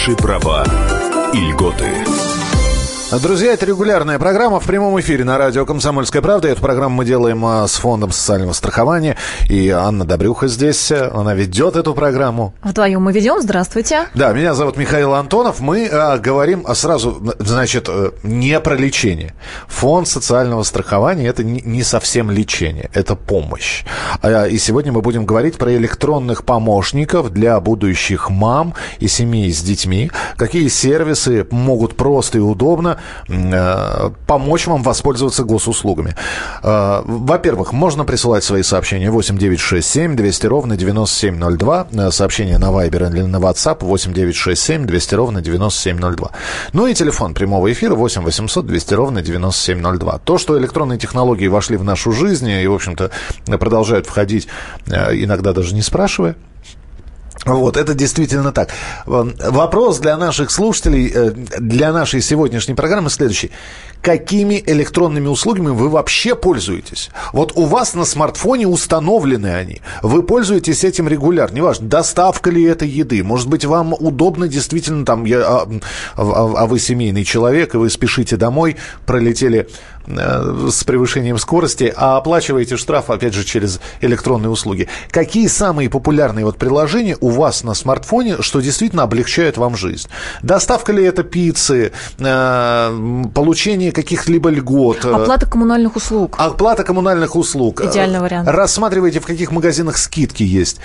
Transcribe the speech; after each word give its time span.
Ваши 0.00 0.16
права 0.16 0.64
и 1.34 1.50
льготы. 1.50 2.29
Друзья, 3.18 3.54
это 3.54 3.66
регулярная 3.66 4.20
программа 4.20 4.60
в 4.60 4.66
прямом 4.66 5.00
эфире 5.00 5.24
на 5.24 5.36
радио 5.36 5.66
«Комсомольская 5.66 6.22
правда». 6.22 6.46
Эту 6.46 6.60
программу 6.60 6.94
мы 6.94 7.04
делаем 7.04 7.44
а, 7.44 7.66
с 7.66 7.74
Фондом 7.74 8.12
социального 8.12 8.52
страхования. 8.52 9.16
И 9.48 9.68
Анна 9.68 10.04
Добрюха 10.04 10.46
здесь, 10.46 10.92
она 10.92 11.34
ведет 11.34 11.74
эту 11.74 11.92
программу. 11.92 12.54
Вдвоем 12.62 13.02
мы 13.02 13.12
ведем. 13.12 13.42
Здравствуйте. 13.42 14.06
Да, 14.14 14.32
меня 14.32 14.54
зовут 14.54 14.76
Михаил 14.76 15.14
Антонов. 15.14 15.58
Мы 15.58 15.88
а, 15.88 16.18
говорим 16.18 16.64
сразу, 16.74 17.20
значит, 17.40 17.88
э, 17.88 18.12
не 18.22 18.60
про 18.60 18.76
лечение. 18.76 19.34
Фонд 19.66 20.06
социального 20.06 20.62
страхования– 20.62 21.26
это 21.28 21.42
не 21.42 21.82
совсем 21.82 22.30
лечение, 22.30 22.90
это 22.94 23.16
помощь. 23.16 23.82
А, 24.22 24.44
и 24.44 24.56
сегодня 24.56 24.92
мы 24.92 25.02
будем 25.02 25.26
говорить 25.26 25.58
про 25.58 25.74
электронных 25.74 26.44
помощников 26.44 27.32
для 27.32 27.58
будущих 27.58 28.30
мам 28.30 28.74
и 29.00 29.08
семей 29.08 29.52
с 29.52 29.60
детьми. 29.62 30.12
Какие 30.36 30.68
сервисы 30.68 31.48
могут 31.50 31.96
просто 31.96 32.38
и 32.38 32.40
удобно 32.40 32.98
Э, 32.99 32.99
помочь 34.26 34.66
вам 34.66 34.82
воспользоваться 34.82 35.44
госуслугами. 35.44 36.14
Э, 36.62 37.02
во-первых, 37.04 37.72
можно 37.72 38.04
присылать 38.04 38.44
свои 38.44 38.62
сообщения 38.62 39.10
8 39.10 39.38
9 39.38 39.60
6 39.60 39.88
7 39.88 40.16
200 40.16 40.46
ровно 40.46 40.76
9702. 40.76 41.86
Э, 41.92 42.10
сообщение 42.10 42.58
на 42.58 42.66
Viber 42.66 43.10
или 43.10 43.22
на 43.22 43.36
WhatsApp 43.36 43.78
8 43.80 44.12
9 44.12 44.36
6 44.36 44.62
7 44.62 44.86
200 44.86 45.14
ровно 45.14 45.40
9702. 45.40 46.30
Ну 46.72 46.86
и 46.86 46.94
телефон 46.94 47.34
прямого 47.34 47.72
эфира 47.72 47.94
8 47.94 48.22
800 48.22 48.66
200 48.66 48.94
ровно 48.94 49.22
9702. 49.22 50.18
То, 50.18 50.38
что 50.38 50.58
электронные 50.58 50.98
технологии 50.98 51.48
вошли 51.48 51.76
в 51.76 51.84
нашу 51.84 52.12
жизнь 52.12 52.48
и, 52.48 52.66
в 52.66 52.74
общем-то, 52.74 53.10
продолжают 53.58 54.06
входить, 54.06 54.48
иногда 54.86 55.52
даже 55.52 55.74
не 55.74 55.82
спрашивая, 55.82 56.36
вот, 57.46 57.76
это 57.78 57.94
действительно 57.94 58.52
так. 58.52 58.68
Вопрос 59.06 59.98
для 59.98 60.16
наших 60.18 60.50
слушателей, 60.50 61.10
э, 61.14 61.30
для 61.58 61.92
нашей 61.92 62.20
сегодняшней 62.20 62.74
программы 62.74 63.08
следующий. 63.08 63.50
Какими 64.02 64.62
электронными 64.66 65.26
услугами 65.26 65.68
вы 65.68 65.88
вообще 65.88 66.34
пользуетесь? 66.34 67.10
Вот 67.32 67.52
у 67.56 67.64
вас 67.64 67.94
на 67.94 68.04
смартфоне 68.04 68.66
установлены 68.66 69.48
они. 69.54 69.80
Вы 70.02 70.22
пользуетесь 70.22 70.84
этим 70.84 71.08
регулярно. 71.08 71.56
Неважно, 71.56 71.88
доставка 71.88 72.50
ли 72.50 72.62
это 72.62 72.84
еды. 72.84 73.22
Может 73.24 73.48
быть, 73.48 73.64
вам 73.64 73.94
удобно 73.94 74.46
действительно 74.46 75.06
там, 75.06 75.24
я, 75.24 75.40
а, 75.40 75.68
а, 76.16 76.52
а 76.56 76.66
вы 76.66 76.78
семейный 76.78 77.24
человек, 77.24 77.74
и 77.74 77.78
вы 77.78 77.88
спешите 77.88 78.36
домой, 78.36 78.76
пролетели 79.06 79.66
с 80.06 80.84
превышением 80.84 81.38
скорости, 81.38 81.92
а 81.96 82.16
оплачиваете 82.16 82.76
штраф, 82.76 83.10
опять 83.10 83.34
же, 83.34 83.44
через 83.44 83.80
электронные 84.00 84.50
услуги. 84.50 84.88
Какие 85.10 85.46
самые 85.46 85.88
популярные 85.90 86.44
вот 86.44 86.56
приложения 86.56 87.16
у 87.20 87.28
вас 87.30 87.62
на 87.64 87.74
смартфоне, 87.74 88.36
что 88.40 88.60
действительно 88.60 89.02
облегчает 89.02 89.56
вам 89.56 89.76
жизнь? 89.76 90.08
Доставка 90.42 90.92
ли 90.92 91.04
это 91.04 91.22
пиццы, 91.22 91.92
э, 92.18 93.24
получение 93.34 93.92
каких-либо 93.92 94.50
льгот? 94.50 95.04
Э, 95.04 95.12
Оплата 95.12 95.46
коммунальных 95.46 95.96
услуг. 95.96 96.36
Оплата 96.38 96.82
коммунальных 96.84 97.36
услуг. 97.36 97.80
Идеальный 97.82 98.20
вариант. 98.20 98.48
Рассматриваете, 98.48 99.20
в 99.20 99.26
каких 99.26 99.50
магазинах 99.52 99.98
скидки 99.98 100.42
есть, 100.42 100.80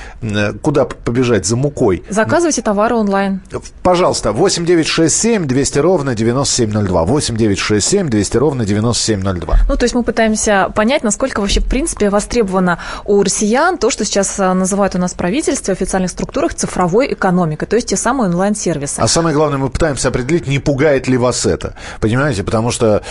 куда 0.61 0.85
побежать 0.85 1.45
за 1.45 1.55
мукой. 1.55 2.03
Заказывайте 2.09 2.61
товары 2.61 2.95
онлайн. 2.95 3.41
Пожалуйста, 3.83 4.31
8967 4.31 5.45
200 5.45 5.79
ровно 5.79 6.15
9702. 6.15 7.03
8967 7.05 8.09
200 8.09 8.37
ровно 8.37 8.65
9702. 8.65 9.04
9702. 9.05 9.57
Ну, 9.67 9.75
то 9.75 9.83
есть 9.83 9.95
мы 9.95 10.03
пытаемся 10.03 10.71
понять, 10.75 11.03
насколько 11.03 11.39
вообще, 11.39 11.61
в 11.61 11.65
принципе, 11.65 12.09
востребовано 12.09 12.79
у 13.05 13.21
россиян 13.23 13.77
то, 13.77 13.89
что 13.89 14.05
сейчас 14.05 14.39
а, 14.39 14.53
называют 14.53 14.95
у 14.95 14.97
нас 14.97 15.13
правительство 15.13 15.73
в 15.73 15.75
официальных 15.75 16.11
структурах 16.11 16.53
цифровой 16.53 17.13
экономикой, 17.13 17.65
то 17.65 17.75
есть 17.75 17.89
те 17.89 17.97
самые 17.97 18.29
онлайн-сервисы. 18.29 18.99
А 18.99 19.07
самое 19.07 19.35
главное, 19.35 19.57
мы 19.57 19.69
пытаемся 19.69 20.09
определить, 20.09 20.47
не 20.47 20.59
пугает 20.59 21.07
ли 21.07 21.17
вас 21.17 21.45
это. 21.45 21.75
Понимаете? 21.99 22.43
Потому 22.43 22.71
что, 22.71 23.03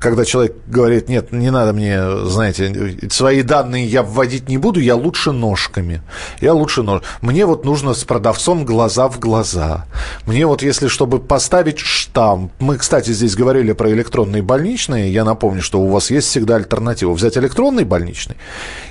когда 0.00 0.24
человек 0.24 0.56
говорит, 0.66 1.08
нет, 1.08 1.32
не 1.32 1.50
надо 1.50 1.72
мне, 1.72 2.26
знаете, 2.26 2.98
свои 3.10 3.42
данные 3.42 3.86
я 3.86 4.02
вводить 4.02 4.48
не 4.48 4.58
буду, 4.58 4.80
я 4.80 4.94
лучше 4.94 5.32
ножками. 5.32 6.02
Я 6.40 6.54
лучше 6.54 6.82
нож. 6.82 7.02
Мне 7.20 7.46
вот 7.46 7.64
нужно 7.64 7.94
с 7.94 8.04
продавцом 8.04 8.64
глаза 8.64 9.08
в 9.08 9.18
глаза. 9.18 9.86
Мне 10.26 10.46
вот, 10.46 10.62
если 10.62 10.88
чтобы 10.88 11.18
поставить 11.18 11.78
штамп, 11.78 12.52
мы, 12.58 12.78
кстати, 12.78 13.10
здесь 13.10 13.34
говорили 13.34 13.72
про 13.72 13.90
электронные 13.90 14.42
больничные, 14.42 15.11
я 15.12 15.24
напомню, 15.24 15.62
что 15.62 15.80
у 15.80 15.88
вас 15.88 16.10
есть 16.10 16.28
всегда 16.28 16.56
альтернатива. 16.56 17.12
Взять 17.12 17.36
электронный 17.36 17.84
больничный 17.84 18.36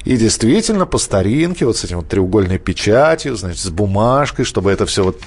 и 0.05 0.17
действительно 0.17 0.85
по 0.85 0.97
старинке, 0.97 1.65
вот 1.65 1.77
с 1.77 1.83
этим 1.83 1.97
вот 1.97 2.07
треугольной 2.07 2.57
печатью, 2.57 3.35
значит, 3.35 3.61
с 3.61 3.69
бумажкой, 3.69 4.45
чтобы 4.45 4.71
это 4.71 4.85
все 4.85 5.03
вот 5.03 5.19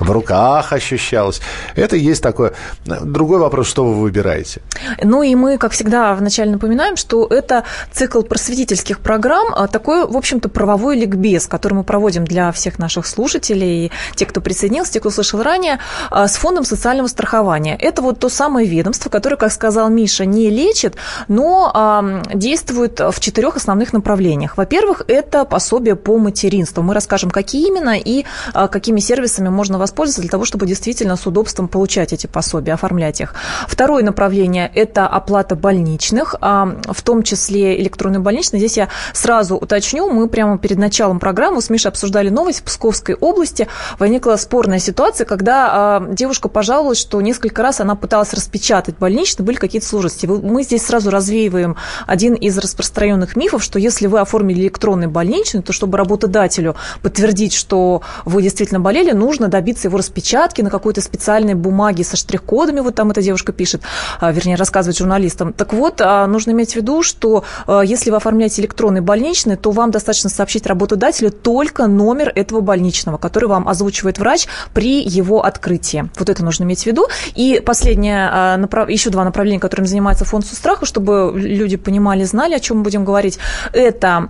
в 0.00 0.10
руках 0.10 0.72
ощущалось. 0.72 1.40
Это 1.76 1.96
есть 1.96 2.22
такое. 2.22 2.54
Другой 2.84 3.38
вопрос, 3.38 3.68
что 3.68 3.84
вы 3.84 3.94
выбираете? 3.94 4.60
Ну 5.02 5.22
и 5.22 5.34
мы, 5.34 5.58
как 5.58 5.72
всегда, 5.72 6.14
вначале 6.14 6.50
напоминаем, 6.50 6.96
что 6.96 7.26
это 7.26 7.64
цикл 7.92 8.22
просветительских 8.22 9.00
программ, 9.00 9.52
а 9.54 9.68
такой, 9.68 10.06
в 10.06 10.16
общем-то, 10.16 10.48
правовой 10.48 10.96
ликбез, 10.96 11.46
который 11.46 11.74
мы 11.74 11.84
проводим 11.84 12.24
для 12.24 12.52
всех 12.52 12.78
наших 12.78 13.06
слушателей, 13.06 13.92
те, 14.14 14.26
кто 14.26 14.40
присоединился, 14.40 14.92
те, 14.92 15.00
кто 15.00 15.10
слышал 15.10 15.42
ранее, 15.42 15.78
а, 16.10 16.28
с 16.28 16.36
Фондом 16.36 16.64
социального 16.64 17.06
страхования. 17.06 17.76
Это 17.80 18.02
вот 18.02 18.18
то 18.18 18.28
самое 18.28 18.66
ведомство, 18.66 19.08
которое, 19.08 19.36
как 19.36 19.52
сказал 19.52 19.88
Миша, 19.88 20.21
не 20.24 20.50
лечит, 20.50 20.96
но 21.28 21.70
а, 21.72 22.22
действует 22.34 23.00
в 23.00 23.20
четырех 23.20 23.56
основных 23.56 23.92
направлениях. 23.92 24.56
Во-первых, 24.56 25.02
это 25.08 25.44
пособие 25.44 25.96
по 25.96 26.18
материнству. 26.18 26.82
Мы 26.82 26.94
расскажем, 26.94 27.30
какие 27.30 27.66
именно 27.66 27.96
и 27.98 28.24
какими 28.52 29.00
сервисами 29.00 29.48
можно 29.48 29.78
воспользоваться 29.78 30.22
для 30.22 30.30
того, 30.30 30.44
чтобы 30.44 30.66
действительно 30.66 31.16
с 31.16 31.26
удобством 31.26 31.68
получать 31.68 32.12
эти 32.12 32.26
пособия, 32.26 32.74
оформлять 32.74 33.20
их. 33.20 33.34
Второе 33.66 34.02
направление– 34.02 34.70
это 34.74 35.06
оплата 35.06 35.56
больничных, 35.56 36.34
а, 36.40 36.76
в 36.84 37.02
том 37.02 37.22
числе 37.22 37.80
электронный 37.80 38.18
больничный. 38.18 38.58
Здесь 38.58 38.76
я 38.76 38.88
сразу 39.12 39.56
уточню, 39.56 40.10
мы 40.10 40.28
прямо 40.28 40.58
перед 40.58 40.78
началом 40.78 41.18
программы 41.18 41.60
с 41.62 41.70
Мишей 41.70 41.90
обсуждали 41.90 42.28
новость. 42.28 42.60
В 42.60 42.64
Псковской 42.64 43.14
области 43.14 43.68
возникла 43.98 44.36
спорная 44.36 44.78
ситуация, 44.78 45.24
когда 45.24 45.70
а, 45.72 46.06
девушка 46.08 46.48
пожаловалась, 46.48 46.98
что 46.98 47.20
несколько 47.20 47.62
раз 47.62 47.80
она 47.80 47.94
пыталась 47.94 48.32
распечатать 48.32 48.98
больничный, 48.98 49.44
были 49.44 49.56
какие-то 49.56 49.86
сложности. 49.86 50.11
Мы 50.24 50.62
здесь 50.62 50.84
сразу 50.84 51.10
развеиваем 51.10 51.76
один 52.06 52.34
из 52.34 52.58
распространенных 52.58 53.36
мифов, 53.36 53.62
что 53.62 53.78
если 53.78 54.06
вы 54.06 54.20
оформили 54.20 54.60
электронный 54.60 55.06
больничный, 55.06 55.62
то 55.62 55.72
чтобы 55.72 55.98
работодателю 55.98 56.76
подтвердить, 57.02 57.52
что 57.52 58.02
вы 58.24 58.42
действительно 58.42 58.80
болели, 58.80 59.12
нужно 59.12 59.48
добиться 59.48 59.88
его 59.88 59.98
распечатки 59.98 60.62
на 60.62 60.70
какой-то 60.70 61.00
специальной 61.00 61.54
бумаге 61.54 62.04
со 62.04 62.16
штрих-кодами, 62.16 62.80
вот 62.80 62.94
там 62.94 63.10
эта 63.10 63.22
девушка 63.22 63.52
пишет, 63.52 63.82
а, 64.20 64.32
вернее, 64.32 64.56
рассказывает 64.56 64.96
журналистам. 64.96 65.52
Так 65.52 65.72
вот, 65.72 66.00
а, 66.00 66.26
нужно 66.26 66.52
иметь 66.52 66.72
в 66.72 66.76
виду, 66.76 67.02
что 67.02 67.44
а, 67.66 67.82
если 67.82 68.10
вы 68.10 68.16
оформляете 68.16 68.62
электронный 68.62 69.00
больничный, 69.00 69.56
то 69.56 69.70
вам 69.70 69.90
достаточно 69.90 70.30
сообщить 70.30 70.66
работодателю 70.66 71.30
только 71.30 71.86
номер 71.86 72.32
этого 72.34 72.60
больничного, 72.60 73.18
который 73.18 73.48
вам 73.48 73.68
озвучивает 73.68 74.18
врач 74.18 74.46
при 74.74 75.02
его 75.02 75.44
открытии. 75.44 76.10
Вот 76.18 76.28
это 76.28 76.44
нужно 76.44 76.64
иметь 76.64 76.82
в 76.82 76.86
виду. 76.86 77.08
И 77.34 77.62
последнее, 77.64 78.58
еще 78.88 79.10
два 79.10 79.24
направления, 79.24 79.60
которыми 79.60 79.86
занимается 80.02 80.24
фонд 80.24 80.44
Сустраха, 80.46 80.84
чтобы 80.84 81.32
люди 81.36 81.76
понимали, 81.76 82.24
знали, 82.24 82.54
о 82.54 82.60
чем 82.60 82.78
мы 82.78 82.82
будем 82.82 83.04
говорить, 83.04 83.38
это 83.72 84.28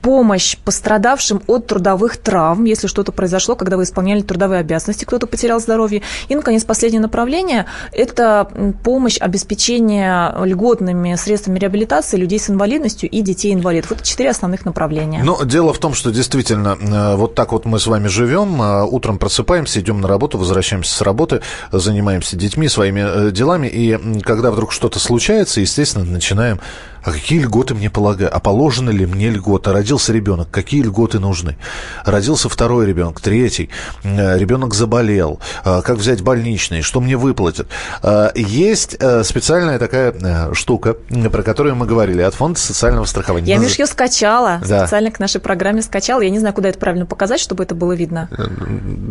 помощь 0.00 0.56
пострадавшим 0.56 1.42
от 1.46 1.66
трудовых 1.66 2.16
травм, 2.16 2.64
если 2.64 2.86
что-то 2.86 3.12
произошло, 3.12 3.54
когда 3.56 3.76
вы 3.76 3.82
исполняли 3.82 4.22
трудовые 4.22 4.60
обязанности 4.60 5.04
кто-то 5.04 5.26
потерял 5.26 5.60
здоровье. 5.60 6.00
И, 6.28 6.34
наконец, 6.34 6.64
последнее 6.64 7.02
направление– 7.02 7.66
это 7.92 8.48
помощь, 8.82 9.18
обеспечение 9.18 10.34
льготными 10.44 11.14
средствами 11.16 11.58
реабилитации 11.58 12.16
людей 12.16 12.38
с 12.38 12.48
инвалидностью 12.48 13.10
и 13.10 13.20
детей-инвалидов. 13.20 13.90
Вот 13.90 14.02
четыре 14.02 14.30
основных 14.30 14.64
направления. 14.64 15.22
Но 15.22 15.44
дело 15.44 15.74
в 15.74 15.78
том, 15.78 15.92
что 15.92 16.10
действительно 16.10 16.78
э, 16.80 17.16
вот 17.16 17.34
так 17.34 17.52
вот 17.52 17.66
мы 17.66 17.78
с 17.78 17.86
вами 17.86 18.08
живем, 18.08 18.62
э, 18.62 18.84
утром 18.84 19.18
просыпаемся, 19.18 19.80
идем 19.80 20.00
на 20.00 20.08
работу, 20.08 20.38
возвращаемся 20.38 20.94
с 20.94 21.02
работы, 21.02 21.42
занимаемся 21.70 22.36
детьми, 22.36 22.68
своими 22.68 23.28
э, 23.28 23.30
делами, 23.30 23.66
и 23.66 23.98
когда 24.22 24.50
вдруг 24.50 24.72
что-то 24.72 24.98
случается, 25.02 25.60
естественно, 25.60 26.04
начинаем 26.04 26.60
а 27.02 27.12
какие 27.12 27.40
льготы 27.40 27.74
мне 27.74 27.90
полагают, 27.90 28.32
а 28.32 28.40
положены 28.40 28.90
ли 28.90 29.06
мне 29.06 29.30
льготы? 29.30 29.72
Родился 29.72 30.12
ребенок, 30.12 30.50
какие 30.50 30.82
льготы 30.82 31.18
нужны? 31.18 31.56
Родился 32.04 32.48
второй 32.48 32.86
ребенок, 32.86 33.20
третий, 33.20 33.70
э, 34.04 34.38
ребенок 34.38 34.74
заболел, 34.74 35.40
э, 35.64 35.82
как 35.82 35.98
взять 35.98 36.22
больничный, 36.22 36.82
что 36.82 37.00
мне 37.00 37.16
выплатят? 37.16 37.68
Э, 38.02 38.30
есть 38.34 38.96
специальная 39.24 39.78
такая 39.78 40.52
штука, 40.54 40.94
про 41.30 41.42
которую 41.42 41.76
мы 41.76 41.86
говорили, 41.86 42.22
от 42.22 42.34
фонда 42.34 42.58
социального 42.58 43.04
страхования. 43.04 43.48
Я, 43.48 43.58
Миш, 43.58 43.78
ее 43.78 43.86
скачала, 43.86 44.60
да. 44.66 44.86
специально 44.86 45.10
к 45.10 45.18
нашей 45.18 45.40
программе 45.40 45.82
скачала. 45.82 46.20
Я 46.20 46.30
не 46.30 46.38
знаю, 46.38 46.54
куда 46.54 46.68
это 46.68 46.78
правильно 46.78 47.06
показать, 47.06 47.40
чтобы 47.40 47.64
это 47.64 47.74
было 47.74 47.92
видно. 47.92 48.28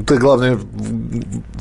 Ты, 0.07 0.17
главное, 0.17 0.57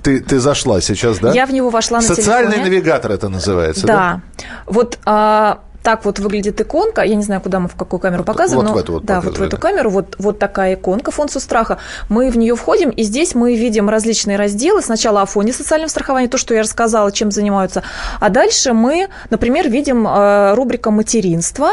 ты, 0.03 0.21
ты 0.21 0.39
зашла 0.39 0.81
сейчас, 0.81 1.19
да? 1.19 1.33
Я 1.33 1.47
в 1.47 1.53
него 1.53 1.71
вошла 1.71 1.99
на 2.01 2.07
Социальный 2.07 2.53
телефоне. 2.53 2.71
навигатор 2.71 3.13
это 3.13 3.29
называется, 3.29 3.87
да? 3.87 4.21
Да. 4.37 4.45
Вот 4.67 4.99
а, 5.05 5.61
так 5.83 6.05
вот 6.05 6.19
выглядит 6.19 6.61
иконка. 6.61 7.03
Я 7.03 7.15
не 7.15 7.23
знаю, 7.23 7.41
куда 7.41 7.61
мы 7.61 7.69
в 7.69 7.75
какую 7.75 8.01
камеру 8.01 8.25
показываем. 8.25 8.67
Вот 8.67 8.75
но, 8.75 8.81
в 8.81 8.83
эту 8.83 8.93
вот 8.95 9.05
Да, 9.05 9.21
вот 9.21 9.39
в 9.39 9.43
эту 9.43 9.59
камеру. 9.59 9.91
Вот, 9.91 10.17
вот 10.19 10.39
такая 10.39 10.75
иконка 10.75 11.11
функцию 11.11 11.41
страха. 11.41 11.79
Мы 12.09 12.31
в 12.31 12.37
нее 12.37 12.57
входим, 12.57 12.91
и 12.91 13.03
здесь 13.03 13.35
мы 13.35 13.57
видим 13.57 13.89
различные 13.89 14.37
разделы. 14.37 14.83
Сначала 14.83 15.23
о 15.23 15.27
фоне 15.27 15.53
социального 15.53 15.89
страхования, 15.89 16.29
то, 16.29 16.39
что 16.39 16.55
я 16.55 16.63
рассказала, 16.63 17.11
чем 17.13 17.31
занимаются. 17.31 17.83
А 18.21 18.29
дальше 18.29 18.73
мы, 18.73 19.09
например, 19.31 19.69
видим 19.69 20.07
э, 20.07 20.55
рубрика 20.55 20.91
«Материнство», 20.91 21.71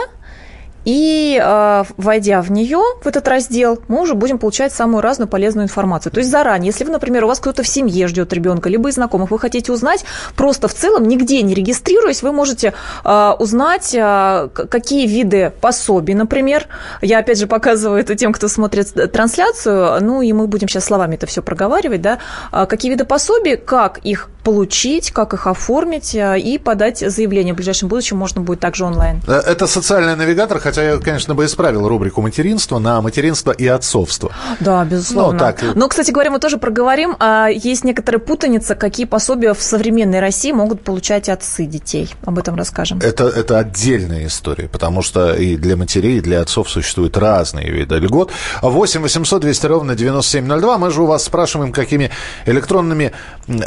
и 0.88 1.38
э, 1.38 1.84
войдя 1.98 2.42
в 2.42 2.50
нее, 2.50 2.80
в 3.04 3.08
этот 3.08 3.28
раздел, 3.28 3.78
мы 3.90 4.04
уже 4.04 4.14
будем 4.14 4.40
получать 4.40 4.72
самую 4.72 5.02
разную 5.02 5.28
полезную 5.28 5.66
информацию. 5.66 6.14
То 6.14 6.20
есть 6.20 6.32
заранее, 6.32 6.68
если 6.68 6.86
вы, 6.86 6.92
например, 6.92 7.26
у 7.26 7.28
вас 7.28 7.42
кто-то 7.42 7.62
в 7.62 7.68
семье 7.68 8.08
ждет 8.08 8.32
ребенка, 8.32 8.70
либо 8.70 8.88
из 8.88 8.94
знакомых, 8.94 9.30
вы 9.30 9.38
хотите 9.38 9.74
узнать, 9.74 10.06
просто 10.38 10.70
в 10.70 10.74
целом, 10.74 11.06
нигде 11.06 11.42
не 11.42 11.54
регистрируясь, 11.54 12.24
вы 12.24 12.32
можете 12.32 12.74
э, 13.04 13.32
узнать, 13.38 13.94
э, 13.94 14.48
какие 14.54 15.08
виды 15.08 15.52
пособий, 15.60 16.14
например. 16.14 16.68
Я, 17.02 17.20
опять 17.20 17.38
же, 17.38 17.48
показываю 17.48 18.00
это 18.00 18.16
тем, 18.16 18.32
кто 18.32 18.48
смотрит 18.48 19.12
трансляцию, 19.12 20.02
ну 20.02 20.22
и 20.22 20.32
мы 20.32 20.48
будем 20.48 20.70
сейчас 20.70 20.86
словами 20.86 21.16
это 21.16 21.28
все 21.28 21.42
проговаривать, 21.42 22.02
да, 22.02 22.20
какие 22.50 22.92
виды 22.92 23.04
пособий, 23.04 23.58
как 23.58 23.98
их 24.06 24.30
получить, 24.48 25.12
как 25.12 25.34
их 25.34 25.46
оформить 25.46 26.16
и 26.16 26.58
подать 26.58 27.00
заявление. 27.00 27.54
В 27.54 27.58
ближайшем 27.58 27.90
будущем 27.90 28.16
можно 28.16 28.40
будет 28.40 28.62
также 28.62 28.86
онлайн. 28.86 29.22
Это 29.28 29.68
социальный 29.68 30.16
навигатор, 30.16 30.60
хотя 30.60 30.84
я, 30.84 30.98
конечно, 31.00 31.36
бы 31.36 31.44
исправил 31.44 31.86
рубрику 31.86 32.22
материнства 32.22 32.80
на 32.80 33.02
материнство 33.02 33.52
и 33.52 33.68
отцовство. 33.68 34.32
Да, 34.62 34.86
безусловно. 34.86 35.34
Ну, 35.34 35.40
так... 35.40 35.76
Но, 35.76 35.90
кстати 35.90 36.12
говоря, 36.12 36.32
мы 36.32 36.40
тоже 36.40 36.58
проговорим, 36.58 37.18
а 37.20 37.50
есть 37.50 37.84
некоторая 37.84 38.22
путаница, 38.22 38.76
какие 38.76 39.06
пособия 39.06 39.54
в 39.54 39.62
современной 39.62 40.22
России 40.22 40.54
могут 40.54 40.82
получать 40.82 41.28
отцы 41.28 41.66
детей. 41.66 42.16
Об 42.24 42.40
этом 42.40 42.56
расскажем. 42.56 43.02
Это, 43.04 43.26
это 43.26 43.60
отдельная 43.60 44.28
история, 44.28 44.70
потому 44.70 45.02
что 45.02 45.34
и 45.36 45.58
для 45.58 45.76
матерей, 45.76 46.20
и 46.20 46.22
для 46.22 46.40
отцов 46.40 46.70
существуют 46.70 47.18
разные 47.18 47.70
виды 47.70 47.96
льгот. 47.96 48.32
8 48.62 49.02
800 49.02 49.42
200 49.42 49.66
ровно 49.66 49.96
9702. 49.96 50.78
Мы 50.78 50.90
же 50.90 51.02
у 51.02 51.06
вас 51.06 51.26
спрашиваем, 51.26 51.74
какими 51.74 52.12
электронными 52.46 53.12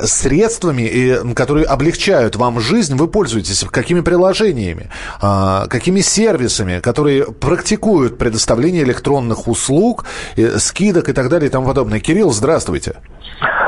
средствами, 0.04 0.69
которые 1.34 1.66
облегчают 1.66 2.36
вам 2.36 2.60
жизнь, 2.60 2.96
вы 2.96 3.08
пользуетесь, 3.08 3.64
какими 3.70 4.00
приложениями, 4.00 4.90
а, 5.20 5.66
какими 5.68 6.00
сервисами, 6.00 6.80
которые 6.80 7.32
практикуют 7.32 8.18
предоставление 8.18 8.82
электронных 8.82 9.48
услуг, 9.48 10.04
скидок 10.56 11.08
и 11.08 11.12
так 11.12 11.28
далее 11.28 11.48
и 11.48 11.50
тому 11.50 11.66
подобное. 11.66 12.00
Кирилл, 12.00 12.30
здравствуйте. 12.32 12.94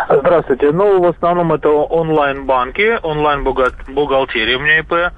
Здравствуйте. 0.09 0.73
Ну, 0.73 1.01
в 1.01 1.07
основном 1.07 1.53
это 1.53 1.69
онлайн-банки, 1.69 2.99
онлайн-бухгалтерия 3.03 4.57
у 4.57 4.61
меня 4.61 4.81
ИП. 4.81 5.13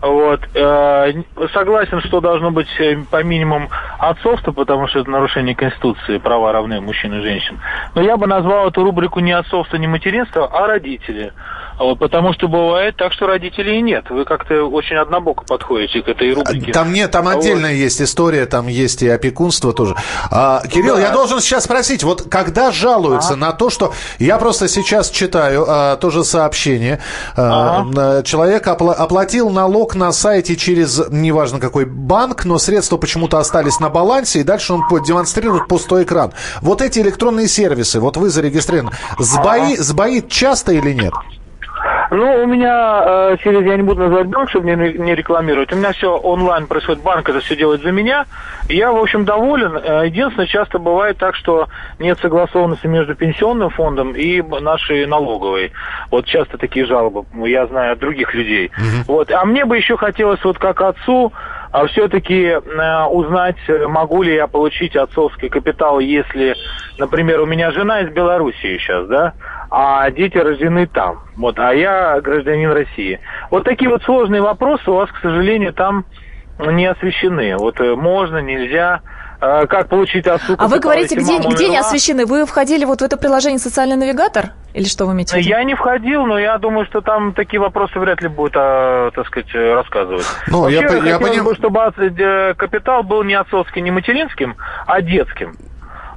Вот. 0.00 0.40
Э, 0.54 1.12
согласен, 1.52 2.00
что 2.02 2.20
должно 2.20 2.50
быть 2.50 2.68
э, 2.78 2.96
по 3.10 3.22
минимуму 3.24 3.68
отцовство, 3.98 4.52
потому 4.52 4.86
что 4.88 5.00
это 5.00 5.10
нарушение 5.10 5.56
Конституции, 5.56 6.18
права 6.18 6.52
равны 6.52 6.80
мужчин 6.80 7.14
и 7.14 7.22
женщин. 7.22 7.58
Но 7.94 8.02
я 8.02 8.16
бы 8.16 8.26
назвал 8.26 8.68
эту 8.68 8.84
рубрику 8.84 9.18
не 9.20 9.32
отцовство, 9.32 9.76
не 9.76 9.88
материнство, 9.88 10.46
а 10.46 10.66
родители. 10.68 11.32
Вот, 11.78 11.98
потому 11.98 12.32
что 12.32 12.48
бывает 12.48 12.96
так, 12.96 13.12
что 13.12 13.26
родителей 13.26 13.80
нет. 13.82 14.10
Вы 14.10 14.24
как-то 14.24 14.64
очень 14.64 14.96
однобоко 14.96 15.44
подходите 15.44 16.02
к 16.02 16.08
этой 16.08 16.32
рубрике. 16.32 16.72
Там 16.72 16.92
нет, 16.92 17.10
там 17.10 17.28
отдельная 17.28 17.70
вот. 17.70 17.78
есть 17.78 18.02
история, 18.02 18.46
там 18.46 18.66
есть 18.66 19.02
и 19.02 19.08
опекунство 19.08 19.72
тоже. 19.72 19.94
А, 20.30 20.60
Кирилл, 20.66 20.96
да. 20.96 21.02
я 21.02 21.10
должен 21.10 21.40
сейчас 21.40 21.64
спросить, 21.64 22.02
вот 22.02 22.28
когда 22.28 22.72
жалуются 22.72 23.34
а? 23.34 23.36
на 23.36 23.52
то, 23.52 23.70
что 23.70 23.92
я 24.18 24.38
просто 24.38 24.66
сейчас 24.66 25.10
читаю 25.10 25.64
а, 25.68 25.96
тоже 25.96 26.24
сообщение, 26.24 27.00
а, 27.36 27.86
а? 27.96 28.22
человек 28.24 28.66
опла- 28.66 28.94
оплатил 28.94 29.50
налог 29.50 29.87
на 29.94 30.12
сайте 30.12 30.56
через 30.56 31.00
неважно 31.10 31.60
какой 31.60 31.84
банк, 31.84 32.44
но 32.44 32.58
средства 32.58 32.96
почему-то 32.96 33.38
остались 33.38 33.80
на 33.80 33.88
балансе, 33.88 34.40
и 34.40 34.44
дальше 34.44 34.72
он 34.72 34.82
демонстрирует 35.06 35.68
пустой 35.68 36.04
экран. 36.04 36.32
Вот 36.62 36.82
эти 36.82 36.98
электронные 37.00 37.48
сервисы, 37.48 38.00
вот 38.00 38.16
вы 38.16 38.30
зарегистрированы, 38.30 38.96
сбои, 39.18 39.76
сбоит 39.76 40.28
часто 40.28 40.72
или 40.72 40.92
нет? 40.92 41.12
Ну, 42.10 42.42
у 42.42 42.46
меня 42.46 43.02
э, 43.04 43.36
через, 43.42 43.64
я 43.66 43.76
не 43.76 43.82
буду 43.82 44.02
называть 44.02 44.26
банк, 44.28 44.50
чтобы 44.50 44.66
не, 44.66 44.92
не 44.94 45.14
рекламировать, 45.14 45.72
у 45.72 45.76
меня 45.76 45.92
все 45.92 46.16
онлайн 46.16 46.66
происходит, 46.66 47.02
банк 47.02 47.28
это 47.28 47.40
все 47.40 47.56
делает 47.56 47.82
за 47.82 47.92
меня. 47.92 48.26
Я, 48.68 48.92
в 48.92 48.96
общем, 48.96 49.24
доволен. 49.24 49.76
Э, 49.76 50.06
единственное, 50.06 50.46
часто 50.46 50.78
бывает 50.78 51.18
так, 51.18 51.34
что 51.34 51.68
нет 51.98 52.18
согласованности 52.20 52.86
между 52.86 53.14
пенсионным 53.14 53.70
фондом 53.70 54.12
и 54.12 54.42
нашей 54.42 55.06
налоговой. 55.06 55.72
Вот 56.10 56.26
часто 56.26 56.56
такие 56.58 56.86
жалобы, 56.86 57.24
я 57.48 57.66
знаю 57.66 57.92
от 57.92 57.98
других 57.98 58.34
людей. 58.34 58.70
Угу. 58.76 59.12
Вот. 59.14 59.30
А 59.30 59.44
мне 59.44 59.64
бы 59.64 59.76
еще 59.76 59.96
хотелось, 59.96 60.42
вот 60.44 60.58
как 60.58 60.80
отцу, 60.80 61.32
а 61.72 61.86
все-таки 61.86 62.42
э, 62.44 63.04
узнать, 63.06 63.56
могу 63.88 64.22
ли 64.22 64.34
я 64.34 64.46
получить 64.46 64.96
отцовский 64.96 65.48
капитал, 65.48 65.98
если, 65.98 66.54
например, 66.98 67.40
у 67.40 67.46
меня 67.46 67.70
жена 67.70 68.00
из 68.00 68.10
Белоруссии 68.10 68.78
сейчас, 68.78 69.06
да, 69.08 69.34
а 69.70 70.10
дети 70.10 70.38
рождены 70.38 70.86
там, 70.86 71.20
вот, 71.36 71.58
а 71.58 71.74
я 71.74 72.20
гражданин 72.20 72.72
России. 72.72 73.20
Вот 73.50 73.64
такие 73.64 73.90
вот 73.90 74.02
сложные 74.02 74.40
вопросы 74.40 74.90
у 74.90 74.94
вас, 74.94 75.10
к 75.10 75.20
сожалению, 75.20 75.72
там 75.72 76.04
не 76.58 76.86
освещены. 76.86 77.56
Вот 77.56 77.80
э, 77.80 77.94
можно, 77.94 78.38
нельзя, 78.38 79.00
э, 79.02 79.17
как 79.40 79.88
получить 79.88 80.26
отцу. 80.26 80.56
А 80.58 80.68
вы 80.68 80.80
говорите, 80.80 81.14
где, 81.16 81.38
где 81.38 81.68
не 81.68 81.78
освещены? 81.78 82.26
Вы 82.26 82.44
входили 82.46 82.84
вот 82.84 83.00
в 83.00 83.04
это 83.04 83.16
приложение 83.16 83.58
«Социальный 83.58 83.96
навигатор»? 83.96 84.50
Или 84.74 84.86
что 84.86 85.06
вы 85.06 85.12
имеете 85.12 85.34
в 85.34 85.38
виду? 85.38 85.48
Я 85.48 85.64
не 85.64 85.74
входил, 85.74 86.26
но 86.26 86.38
я 86.38 86.58
думаю, 86.58 86.86
что 86.86 87.00
там 87.00 87.32
такие 87.32 87.60
вопросы 87.60 87.98
вряд 87.98 88.20
ли 88.20 88.28
будут, 88.28 88.54
а, 88.56 89.10
так 89.12 89.26
сказать, 89.26 89.52
рассказывать. 89.54 90.26
Ну, 90.48 90.62
Вообще, 90.62 90.80
я, 90.80 90.96
я 90.96 91.18
понимаю, 91.18 91.54
чтобы 91.54 91.80
э, 91.80 92.54
капитал 92.54 93.02
был 93.02 93.22
не 93.22 93.34
отцовским, 93.34 93.84
не 93.84 93.90
материнским, 93.90 94.56
а 94.86 95.00
детским 95.00 95.56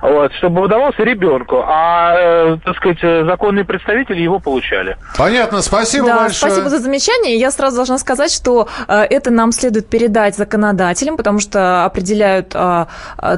вот, 0.02 0.34
чтобы 0.34 0.64
удавался 0.64 1.04
ребенку, 1.04 1.64
а, 1.64 2.16
э, 2.18 2.58
так 2.66 2.76
сказать, 2.78 3.00
законные 3.26 3.66
представители 3.66 4.22
его 4.22 4.40
получали. 4.40 4.98
Понятно, 5.16 5.62
спасибо 5.62 6.08
да, 6.08 6.18
большое. 6.24 6.52
Спасибо 6.52 6.70
за 6.70 6.80
замечание. 6.80 7.38
Я 7.38 7.52
сразу 7.52 7.76
должна 7.76 8.00
сказать, 8.00 8.32
что 8.32 8.68
э, 8.88 9.02
это 9.10 9.30
нам 9.30 9.52
следует 9.52 9.88
передать 9.88 10.36
законодателям, 10.36 11.18
потому 11.18 11.40
что 11.40 11.86
определяют 11.86 12.54
э, 12.56 12.86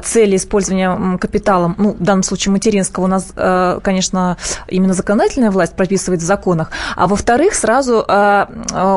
цели 0.02 0.36
использования 0.36 1.18
капитала, 1.18 1.74
ну, 1.76 1.92
в 1.92 2.02
данном 2.02 2.22
случае 2.22 2.52
материнского, 2.52 3.04
у 3.04 3.08
нас, 3.08 3.32
конечно, 3.82 4.36
именно 4.68 4.94
законодательная 4.94 5.50
власть 5.50 5.76
прописывает 5.76 6.20
в 6.20 6.24
законах. 6.24 6.70
А 6.96 7.06
во-вторых, 7.06 7.54
сразу 7.54 7.98